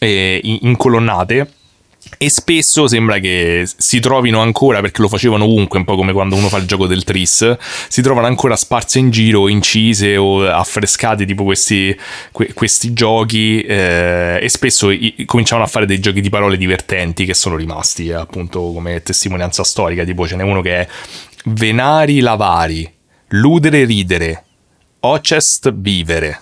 eh, 0.00 0.38
in, 0.42 0.58
in 0.60 0.76
colonnate. 0.76 1.48
E 2.16 2.30
spesso 2.30 2.86
sembra 2.86 3.18
che 3.18 3.68
si 3.76 4.00
trovino 4.00 4.40
ancora, 4.40 4.80
perché 4.80 5.00
lo 5.02 5.08
facevano 5.08 5.44
ovunque, 5.44 5.78
un 5.78 5.84
po' 5.84 5.96
come 5.96 6.12
quando 6.12 6.36
uno 6.36 6.48
fa 6.48 6.58
il 6.58 6.66
gioco 6.66 6.86
del 6.86 7.04
tris, 7.04 7.56
si 7.88 8.02
trovano 8.02 8.26
ancora 8.26 8.56
sparse 8.56 8.98
in 8.98 9.10
giro, 9.10 9.48
incise 9.48 10.16
o 10.16 10.46
affrescate, 10.48 11.24
tipo 11.26 11.44
questi, 11.44 11.96
que- 12.32 12.52
questi 12.54 12.92
giochi, 12.92 13.60
eh, 13.62 14.38
e 14.40 14.48
spesso 14.48 14.90
i- 14.90 15.24
cominciavano 15.26 15.66
a 15.66 15.70
fare 15.70 15.86
dei 15.86 16.00
giochi 16.00 16.20
di 16.20 16.28
parole 16.30 16.56
divertenti 16.56 17.24
che 17.24 17.34
sono 17.34 17.56
rimasti 17.56 18.08
eh, 18.08 18.14
appunto 18.14 18.72
come 18.72 19.02
testimonianza 19.02 19.64
storica, 19.64 20.04
tipo 20.04 20.26
ce 20.26 20.36
n'è 20.36 20.42
uno 20.42 20.60
che 20.62 20.76
è 20.80 20.88
Venari 21.46 22.20
lavari, 22.20 22.90
ludere 23.28 23.84
ridere, 23.84 24.44
ocest 25.00 25.72
vivere. 25.74 26.40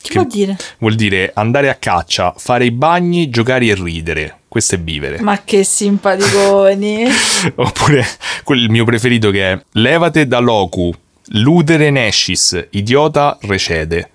Che 0.00 0.12
vuol 0.14 0.26
dire? 0.28 0.56
Vuol 0.78 0.94
dire 0.94 1.32
andare 1.34 1.68
a 1.68 1.74
caccia, 1.74 2.32
fare 2.36 2.64
i 2.66 2.70
bagni, 2.70 3.30
giocare 3.30 3.66
e 3.66 3.74
ridere. 3.74 4.37
Questo 4.48 4.76
è 4.76 4.80
vivere. 4.80 5.20
Ma 5.20 5.42
che 5.44 5.62
simpaticoni. 5.62 7.04
Oppure 7.54 8.06
quel 8.44 8.62
il 8.62 8.70
mio 8.70 8.84
preferito 8.84 9.30
che 9.30 9.52
è 9.52 9.62
levate 9.72 10.26
da 10.26 10.38
locu, 10.38 10.92
ludere 11.32 11.90
nescis, 11.90 12.66
idiota 12.70 13.36
recede. 13.42 14.10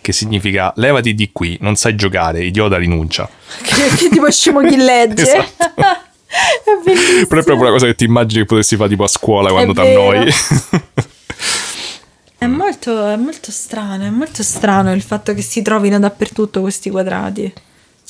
Che 0.00 0.12
significa 0.12 0.72
levati 0.76 1.14
di 1.14 1.30
qui, 1.32 1.56
non 1.60 1.76
sai 1.76 1.94
giocare, 1.96 2.44
idiota 2.44 2.76
rinuncia. 2.76 3.28
che, 3.62 3.96
che 3.96 4.08
tipo 4.08 4.30
scemo 4.30 4.60
chi 4.60 4.76
legge. 4.76 5.22
Esatto. 5.66 6.04
è 6.64 6.82
bellissimo. 6.84 7.26
Però 7.26 7.40
è 7.40 7.44
proprio 7.44 7.66
una 7.66 7.70
cosa 7.70 7.86
che 7.86 7.94
ti 7.94 8.04
immagini 8.04 8.40
che 8.40 8.46
potessi 8.46 8.76
fare 8.76 8.88
tipo 8.90 9.04
a 9.04 9.08
scuola 9.08 9.50
quando 9.50 9.72
ti 9.72 9.80
annoi. 9.80 10.32
È 12.38 12.46
molto, 12.46 13.06
è 13.06 13.16
molto 13.16 13.50
strano, 13.50 14.04
è 14.04 14.10
molto 14.10 14.42
strano 14.42 14.92
il 14.92 15.02
fatto 15.02 15.32
che 15.34 15.42
si 15.42 15.62
trovino 15.62 15.98
dappertutto 15.98 16.60
questi 16.60 16.90
quadrati. 16.90 17.52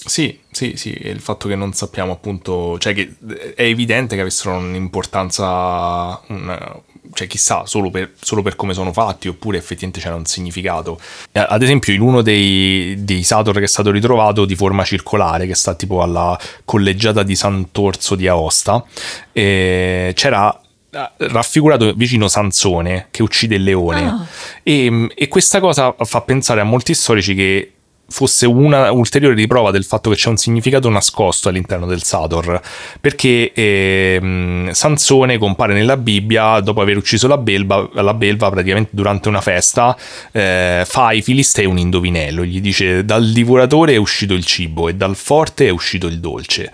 Sì, 0.06 0.38
sì, 0.50 0.74
sì, 0.76 0.92
e 0.92 1.10
il 1.10 1.20
fatto 1.20 1.48
che 1.48 1.56
non 1.56 1.72
sappiamo 1.72 2.12
appunto, 2.12 2.78
cioè 2.78 2.94
che 2.94 3.14
è 3.54 3.62
evidente 3.62 4.14
che 4.14 4.20
avessero 4.22 4.54
un'importanza, 4.54 6.20
un- 6.28 6.80
cioè 7.12 7.26
chissà, 7.26 7.66
solo 7.66 7.90
per, 7.90 8.12
solo 8.20 8.42
per 8.42 8.56
come 8.56 8.72
sono 8.72 8.92
fatti 8.92 9.28
oppure 9.28 9.58
effettivamente 9.58 10.00
c'era 10.00 10.14
un 10.14 10.24
significato. 10.24 11.00
Eh, 11.32 11.44
Ad 11.46 11.62
esempio 11.62 11.92
in 11.92 12.00
uno 12.00 12.22
dei, 12.22 12.94
dei 12.98 13.22
Sator 13.22 13.54
che 13.54 13.64
è 13.64 13.68
stato 13.68 13.90
ritrovato 13.90 14.44
di 14.44 14.54
forma 14.54 14.84
circolare, 14.84 15.46
che 15.46 15.54
sta 15.54 15.74
tipo 15.74 16.02
alla 16.02 16.38
collegiata 16.64 17.22
di 17.22 17.34
Sant'Orso 17.34 18.14
di 18.14 18.28
Aosta, 18.28 18.84
eh, 19.32 20.12
c'era 20.14 20.60
eh, 20.90 21.10
raffigurato 21.16 21.92
vicino 21.94 22.28
Sansone 22.28 23.08
che 23.10 23.22
uccide 23.22 23.56
il 23.56 23.64
leone. 23.64 24.06
Ah. 24.06 24.26
E, 24.62 25.08
e 25.14 25.28
questa 25.28 25.58
cosa 25.60 25.94
fa 25.98 26.20
pensare 26.22 26.60
a 26.60 26.64
molti 26.64 26.94
storici 26.94 27.34
che 27.34 27.70
fosse 28.08 28.46
una 28.46 28.92
ulteriore 28.92 29.34
riprova 29.34 29.70
del 29.70 29.84
fatto 29.84 30.10
che 30.10 30.16
c'è 30.16 30.28
un 30.28 30.36
significato 30.36 30.88
nascosto 30.88 31.48
all'interno 31.48 31.86
del 31.86 32.02
Sator, 32.02 32.60
perché 33.00 33.52
ehm, 33.52 34.70
Sansone 34.70 35.38
compare 35.38 35.74
nella 35.74 35.96
Bibbia 35.96 36.60
dopo 36.60 36.80
aver 36.80 36.96
ucciso 36.96 37.26
la 37.26 37.38
belva, 37.38 37.88
la 37.92 38.14
belva 38.14 38.50
praticamente 38.50 38.90
durante 38.92 39.28
una 39.28 39.40
festa, 39.40 39.96
eh, 40.32 40.84
fa 40.86 41.06
ai 41.06 41.22
filistei 41.22 41.66
un 41.66 41.78
indovinello, 41.78 42.44
gli 42.44 42.60
dice 42.60 43.04
dal 43.04 43.30
divoratore 43.30 43.94
è 43.94 43.96
uscito 43.96 44.34
il 44.34 44.44
cibo 44.44 44.88
e 44.88 44.94
dal 44.94 45.16
forte 45.16 45.66
è 45.66 45.70
uscito 45.70 46.06
il 46.06 46.20
dolce. 46.20 46.72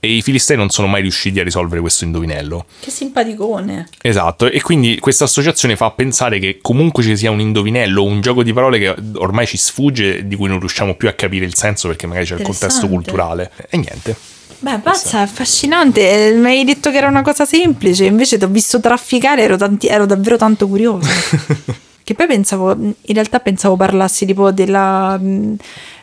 E 0.00 0.16
i 0.16 0.22
filistei 0.22 0.56
non 0.56 0.68
sono 0.70 0.86
mai 0.86 1.02
riusciti 1.02 1.40
a 1.40 1.42
risolvere 1.42 1.80
questo 1.80 2.04
indovinello. 2.04 2.66
Che 2.80 2.90
simpaticone. 2.90 3.88
Esatto, 4.00 4.46
e 4.46 4.60
quindi 4.62 4.98
questa 5.00 5.24
associazione 5.24 5.74
fa 5.74 5.90
pensare 5.90 6.38
che 6.38 6.58
comunque 6.62 7.02
ci 7.02 7.16
sia 7.16 7.30
un 7.32 7.40
indovinello, 7.40 8.04
un 8.04 8.20
gioco 8.20 8.42
di 8.44 8.52
parole 8.52 8.78
che 8.78 8.94
ormai 9.16 9.46
ci 9.46 9.56
sfugge, 9.56 10.26
di 10.28 10.36
cui 10.36 10.48
non 10.48 10.60
riusciamo 10.60 10.94
più 10.94 11.08
a 11.08 11.12
capire 11.12 11.44
il 11.44 11.56
senso 11.56 11.88
perché 11.88 12.06
magari 12.06 12.26
c'è 12.26 12.36
il 12.36 12.42
contesto 12.42 12.86
culturale. 12.88 13.50
E 13.68 13.76
niente. 13.76 14.16
Beh, 14.60 14.78
pazza, 14.78 15.20
affascinante. 15.20 16.28
Eh, 16.28 16.32
Mi 16.32 16.46
hai 16.46 16.64
detto 16.64 16.90
che 16.90 16.96
era 16.96 17.08
una 17.08 17.22
cosa 17.22 17.44
semplice, 17.44 18.04
invece 18.04 18.38
ti 18.38 18.44
ho 18.44 18.48
visto 18.48 18.80
trafficare, 18.80 19.42
ero, 19.42 19.56
tanti- 19.56 19.86
ero 19.88 20.06
davvero 20.06 20.36
tanto 20.36 20.68
curiosa. 20.68 21.08
che 22.04 22.14
poi 22.14 22.26
pensavo, 22.26 22.72
in 22.72 22.94
realtà 23.14 23.40
pensavo 23.40 23.76
parlassi 23.76 24.26
tipo 24.26 24.50
della... 24.52 25.16
mh, 25.18 25.56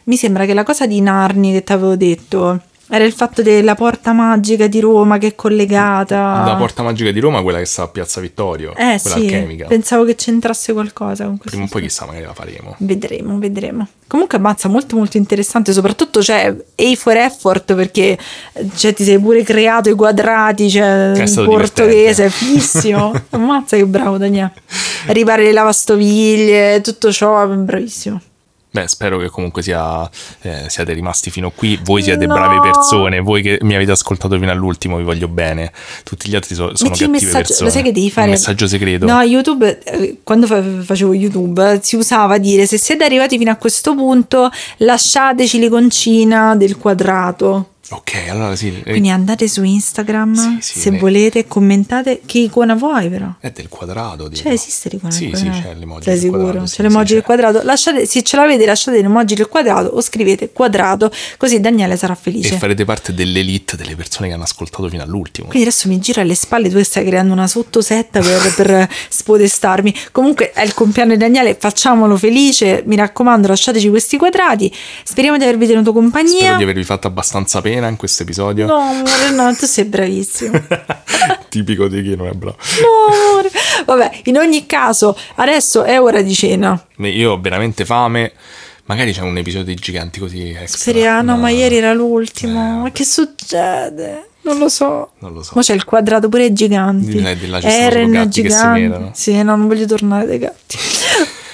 Mi 0.04 0.18
sembra 0.18 0.46
che 0.46 0.54
la 0.54 0.64
cosa 0.64 0.86
di 0.86 1.02
Narni 1.02 1.52
che 1.52 1.64
ti 1.64 1.72
avevo 1.74 1.96
detto 1.96 2.62
era 2.88 3.04
il 3.04 3.14
fatto 3.14 3.42
della 3.42 3.74
porta 3.74 4.14
magica 4.14 4.68
di 4.68 4.80
Roma 4.80 5.18
che 5.18 5.28
è 5.28 5.36
collegata. 5.36 6.44
La 6.46 6.56
porta 6.56 6.84
magica 6.84 7.12
di 7.12 7.20
Roma, 7.20 7.42
quella 7.42 7.58
che 7.58 7.66
sta 7.66 7.84
a 7.84 7.88
Piazza 7.88 8.22
Vittorio. 8.22 8.72
Eh 8.72 9.00
quella 9.02 9.18
sì, 9.18 9.22
alchemica. 9.22 9.66
pensavo 9.66 10.06
che 10.06 10.16
c'entrasse 10.16 10.72
qualcosa 10.74 11.26
con 11.26 11.38
questo. 11.38 11.58
Prima 11.58 11.66
o 11.66 11.68
poi 11.68 11.82
chissà, 11.82 12.06
magari 12.06 12.26
la 12.26 12.34
faremo. 12.34 12.76
Vedremo, 12.80 13.40
vedremo. 13.40 13.88
Comunque 14.08 14.38
ammazza 14.38 14.70
molto 14.70 14.96
molto 14.96 15.18
interessante, 15.18 15.74
soprattutto 15.74 16.20
c'è 16.20 16.56
A 16.76 16.96
for 16.96 17.18
effort 17.18 17.74
perché 17.74 18.18
cioè, 18.76 18.94
ti 18.94 19.04
sei 19.04 19.20
pure 19.20 19.42
creato 19.42 19.90
i 19.90 19.94
quadrati, 19.94 20.70
cioè 20.70 21.14
in 21.16 21.46
portoghese, 21.46 22.26
è 22.26 22.30
fighissimo. 22.30 23.14
ammazza 23.32 23.78
che 23.78 23.86
bravo 23.88 24.18
Daniele. 24.18 24.54
Ripare 25.08 25.44
le 25.44 25.52
lavastoviglie, 25.54 26.82
tutto 26.82 27.12
ciò, 27.12 27.48
bravissimo. 27.48 28.22
Beh, 28.76 28.90
spero 28.90 29.18
che 29.20 29.30
comunque 29.30 29.62
sia, 29.62 30.10
eh, 30.42 30.66
siate 30.68 30.92
rimasti 30.92 31.30
fino 31.32 31.50
qui. 31.50 31.80
Voi 31.82 32.02
siete 32.04 32.26
No. 32.26 32.34
brave 32.34 32.60
persone, 32.60 33.22
voi 33.22 33.42
che 33.42 33.58
mi 33.62 33.74
avete 33.74 33.92
ascoltato 33.92 34.38
fino 34.38 34.52
all'ultimo, 34.52 34.98
vi 34.98 35.04
voglio 35.04 35.30
bene. 35.30 35.72
Tutti 36.04 36.28
gli 36.30 36.36
altri 36.36 36.56
so- 36.56 36.76
sono 36.76 36.90
Metti 36.90 37.04
cattive 37.04 37.08
messaggio, 37.12 37.38
persone. 37.38 37.66
lo 37.68 37.74
sai 37.74 37.84
che 37.84 37.92
devi 37.94 38.12
fare? 38.12 38.26
Un 38.28 38.34
messaggio 38.34 38.68
segreto. 38.68 39.06
No, 39.06 39.22
YouTube, 39.22 39.80
eh, 39.82 40.18
quando 40.24 40.46
fa- 40.46 40.62
facevo 40.62 41.14
YouTube, 41.14 41.72
eh, 41.72 41.80
si 41.82 41.96
usava 41.96 42.38
dire 42.38 42.66
se 42.66 42.78
siete 42.78 43.06
arrivati 43.06 43.38
fino 43.38 43.52
a 43.52 43.56
questo 43.56 43.96
punto, 43.96 44.50
lasciateci 44.80 45.58
l'iconcina 45.58 46.54
del 46.58 46.76
quadrato. 46.78 47.70
Ok, 47.92 48.14
allora 48.30 48.56
sì. 48.56 48.82
eh, 48.84 48.90
Quindi 48.92 49.10
andate 49.12 49.48
su 49.48 49.64
Instagram 49.64 50.34
Sì, 50.34 50.58
sì, 50.60 50.80
se 50.80 50.90
ne- 50.90 50.98
volete, 50.98 51.46
commentate 51.46 52.22
che 52.26 52.40
icona 52.40 52.74
vuoi 52.74 53.10
però. 53.10 53.28
È 53.40 53.52
del 53.52 53.70
quadrato. 53.70 54.24
Tipo. 54.28 54.42
Cioè 54.42 54.54
esiste 54.54 54.90
l'icona 54.90 55.12
Sì, 55.12 55.28
del 55.30 55.36
sì, 55.38 55.44
quadrato? 55.44 55.68
c'è 55.68 55.76
l'emoji 55.76 56.04
Sei 56.04 56.14
del 56.14 56.22
sicuro? 56.22 56.42
quadrato, 56.42 56.66
c'è 56.66 56.72
sì, 56.74 56.82
l'emoji 56.82 57.06
sì, 57.08 57.14
del 57.14 57.22
c'è. 57.22 57.28
quadrato. 57.28 57.62
Lasciate, 57.64 58.06
se 58.08 58.24
ce 58.24 58.36
l'avete 58.38 58.66
lasciate 58.66 59.02
l'emoji 59.02 59.36
del 59.36 59.48
quadrato 59.48 59.88
o 59.90 60.02
scrivete 60.02 60.52
quadrato 60.52 61.12
così 61.38 61.60
Daniele 61.60 61.96
sarà 61.96 62.14
E 62.14 62.16
felice. 62.20 62.58
farete 62.58 62.86
parte 62.86 63.14
dell'elite 63.14 63.76
delle 63.78 63.96
persone 63.96 64.30
che 64.30 64.34
hanno 64.34 64.44
ascoltato 64.44 64.90
fino 64.90 65.04
all'ultimo. 65.04 65.48
Quindi 65.50 65.68
adesso 65.68 65.88
mi 65.88 66.00
gira 66.00 66.22
alle 66.22 66.36
spalle, 66.36 66.70
tu 66.70 66.82
stai 66.84 67.06
creando 67.06 67.34
una 67.34 67.46
sottosetta 67.48 68.20
per, 68.20 68.54
per 68.56 68.90
spodestarmi. 69.10 69.94
Comunque 70.12 70.52
è 70.54 70.64
il 70.64 70.74
compleanno 70.74 71.12
di 71.12 71.18
Daniele, 71.20 71.56
facciamolo 71.60 72.18
felice. 72.18 72.82
Mi 72.88 72.96
raccomando, 72.96 73.48
lasciateci 73.48 73.90
questi 73.90 74.18
quadrati. 74.18 74.74
Speriamo 75.04 75.38
di 75.38 75.44
avervi 75.44 75.68
tenuto 75.68 75.94
compagnia. 75.94 76.32
Spero 76.40 76.58
di 76.58 76.64
avervi 76.64 76.84
fatto 76.84 77.06
abbastanza 77.06 77.62
pena 77.62 77.74
in 77.88 77.96
questo 77.98 78.24
episodio. 78.24 78.66
No, 78.66 78.76
amore, 78.78 79.32
no, 79.32 79.56
tu 79.56 79.66
sei 79.66 79.86
bravissimo. 79.86 80.60
Tipico 81.50 81.88
di 81.88 82.02
chi 82.04 82.16
non 82.16 82.28
è 82.28 82.32
bravo. 82.32 82.58
No, 82.82 83.14
amore. 83.32 83.50
Vabbè, 83.86 84.22
in 84.26 84.38
ogni 84.38 84.66
caso, 84.66 85.18
adesso 85.36 85.84
è 85.84 86.00
ora 86.02 86.22
di 86.22 86.34
cena. 86.34 86.82
Io 86.98 87.32
ho 87.34 87.40
veramente 87.42 87.86
fame. 87.86 88.32
Magari 88.88 89.14
c'è 89.14 89.22
un 89.22 89.36
episodio 89.38 89.74
di 89.74 89.76
giganti 89.82 90.20
così 90.20 90.50
extra. 90.50 90.92
Speriamo, 90.92 91.32
No, 91.32 91.38
ma 91.38 91.50
ieri 91.50 91.78
era 91.78 91.92
l'ultimo. 91.94 92.60
Eh, 92.60 92.82
ma 92.84 92.92
che 92.92 93.04
succede? 93.04 94.30
Non 94.42 94.60
lo 94.60 94.70
so. 94.70 95.14
Non 95.20 95.34
lo 95.34 95.42
so. 95.42 95.54
Ma 95.56 95.62
c'è 95.62 95.74
il 95.74 95.84
quadrato 95.86 96.30
pure 96.30 96.44
ai 96.44 96.54
giganti. 96.54 97.08
Di 97.08 97.22
là 97.22 97.34
di 97.34 97.48
là 97.48 97.60
ci 97.60 97.68
stanno 97.70 97.84
Eren 97.84 98.06
solo 98.12 98.24
gatti 98.24 98.42
che 98.44 98.50
si 98.50 98.56
giganti. 98.56 98.82
menano. 98.82 99.12
Sì, 99.16 99.34
no, 99.42 99.56
non 99.56 99.68
voglio 99.68 99.86
tornare 99.88 100.26
dai 100.28 100.38
gatti. 100.38 100.78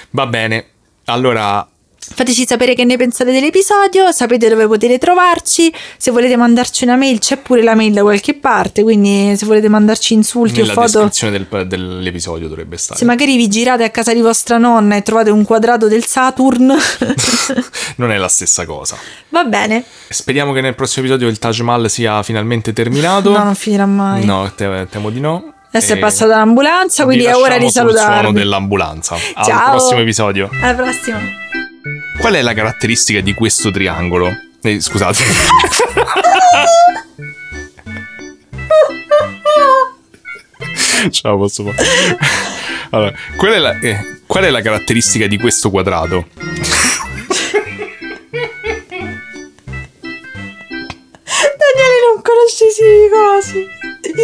Va 0.09 0.25
bene. 0.27 0.65
Allora, 1.05 1.65
Fateci 2.03 2.45
sapere 2.47 2.73
che 2.73 2.83
ne 2.83 2.97
pensate 2.97 3.31
dell'episodio, 3.31 4.11
sapete 4.11 4.49
dove 4.49 4.65
potete 4.67 4.97
trovarci, 4.97 5.71
se 5.97 6.11
volete 6.11 6.35
mandarci 6.35 6.83
una 6.83 6.95
mail 6.95 7.19
c'è 7.19 7.37
pure 7.37 7.61
la 7.63 7.73
mail 7.75 7.93
da 7.93 8.01
qualche 8.01 8.33
parte, 8.33 8.81
quindi 8.83 9.35
se 9.37 9.45
volete 9.45 9.69
mandarci 9.69 10.13
insulti 10.15 10.59
Nella 10.61 10.73
o 10.73 10.75
foto, 10.75 11.03
descrizione 11.03 11.47
del- 11.47 11.67
dell'episodio 11.67 12.47
dovrebbe 12.47 12.75
stare. 12.77 12.99
se 12.99 13.05
magari 13.05 13.37
vi 13.37 13.47
girate 13.47 13.83
a 13.83 13.89
casa 13.91 14.13
di 14.13 14.19
vostra 14.19 14.57
nonna 14.57 14.95
e 14.97 15.03
trovate 15.03 15.29
un 15.29 15.45
quadrato 15.45 15.87
del 15.87 16.03
Saturn, 16.05 16.75
Non 17.97 18.11
è 18.11 18.17
la 18.17 18.27
stessa 18.27 18.65
cosa. 18.65 18.97
va 19.29 19.43
bene, 19.45 19.83
Speriamo 20.09 20.51
che 20.53 20.61
nel 20.61 20.75
prossimo 20.75 21.05
episodio 21.05 21.29
il 21.29 21.37
Taj 21.39 21.59
Mahal 21.59 21.89
sia 21.89 22.21
finalmente 22.23 22.73
terminato. 22.73 23.29
no 23.31 23.43
non 23.43 23.55
finirà 23.55 23.85
mai. 23.85 24.25
No, 24.25 24.51
te- 24.53 24.87
temo 24.89 25.11
di 25.11 25.19
no. 25.19 25.53
Adesso 25.73 25.93
è 25.93 25.95
E 25.95 25.99
passata 25.99 26.35
l'ambulanza, 26.35 27.05
quindi 27.05 27.23
è 27.23 27.33
ora 27.35 27.57
di 27.57 27.63
lasciamo 27.65 27.89
sul 27.89 27.97
suono 27.97 28.11
salutarvi. 28.13 28.37
dell'ambulanza. 28.39 29.15
Al 29.35 29.45
Ciao. 29.45 29.69
prossimo 29.69 29.99
episodio. 30.01 30.49
Alla 30.61 30.73
prossima. 30.73 31.19
Qual 32.19 32.33
è 32.35 32.41
la 32.41 32.53
caratteristica 32.53 33.21
di 33.21 33.33
questo 33.33 33.71
triangolo? 33.71 34.29
Eh, 34.61 34.79
scusate. 34.79 35.23
Ciao, 41.09 41.37
posso 41.37 41.63
fare. 41.63 41.77
Allora, 42.91 43.11
qual 43.35 43.53
è, 43.53 43.57
la, 43.57 43.79
eh, 43.79 44.19
qual 44.27 44.43
è 44.43 44.51
la 44.51 44.61
caratteristica 44.61 45.25
di 45.25 45.39
questo 45.39 45.71
quadrato? 45.71 46.27
Daniele 51.57 51.97
non 52.13 52.21
conoscesi 52.21 52.83
i 52.83 53.09
cosi, 53.09 53.65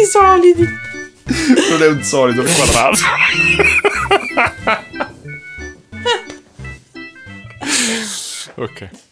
i 0.00 0.04
solidi. 0.04 0.64
Non 1.70 1.82
è 1.82 1.88
un 1.88 2.04
solito, 2.04 2.42
è 2.42 2.44
un 2.46 2.54
quadrato. 2.54 2.98
ok. 8.56 9.07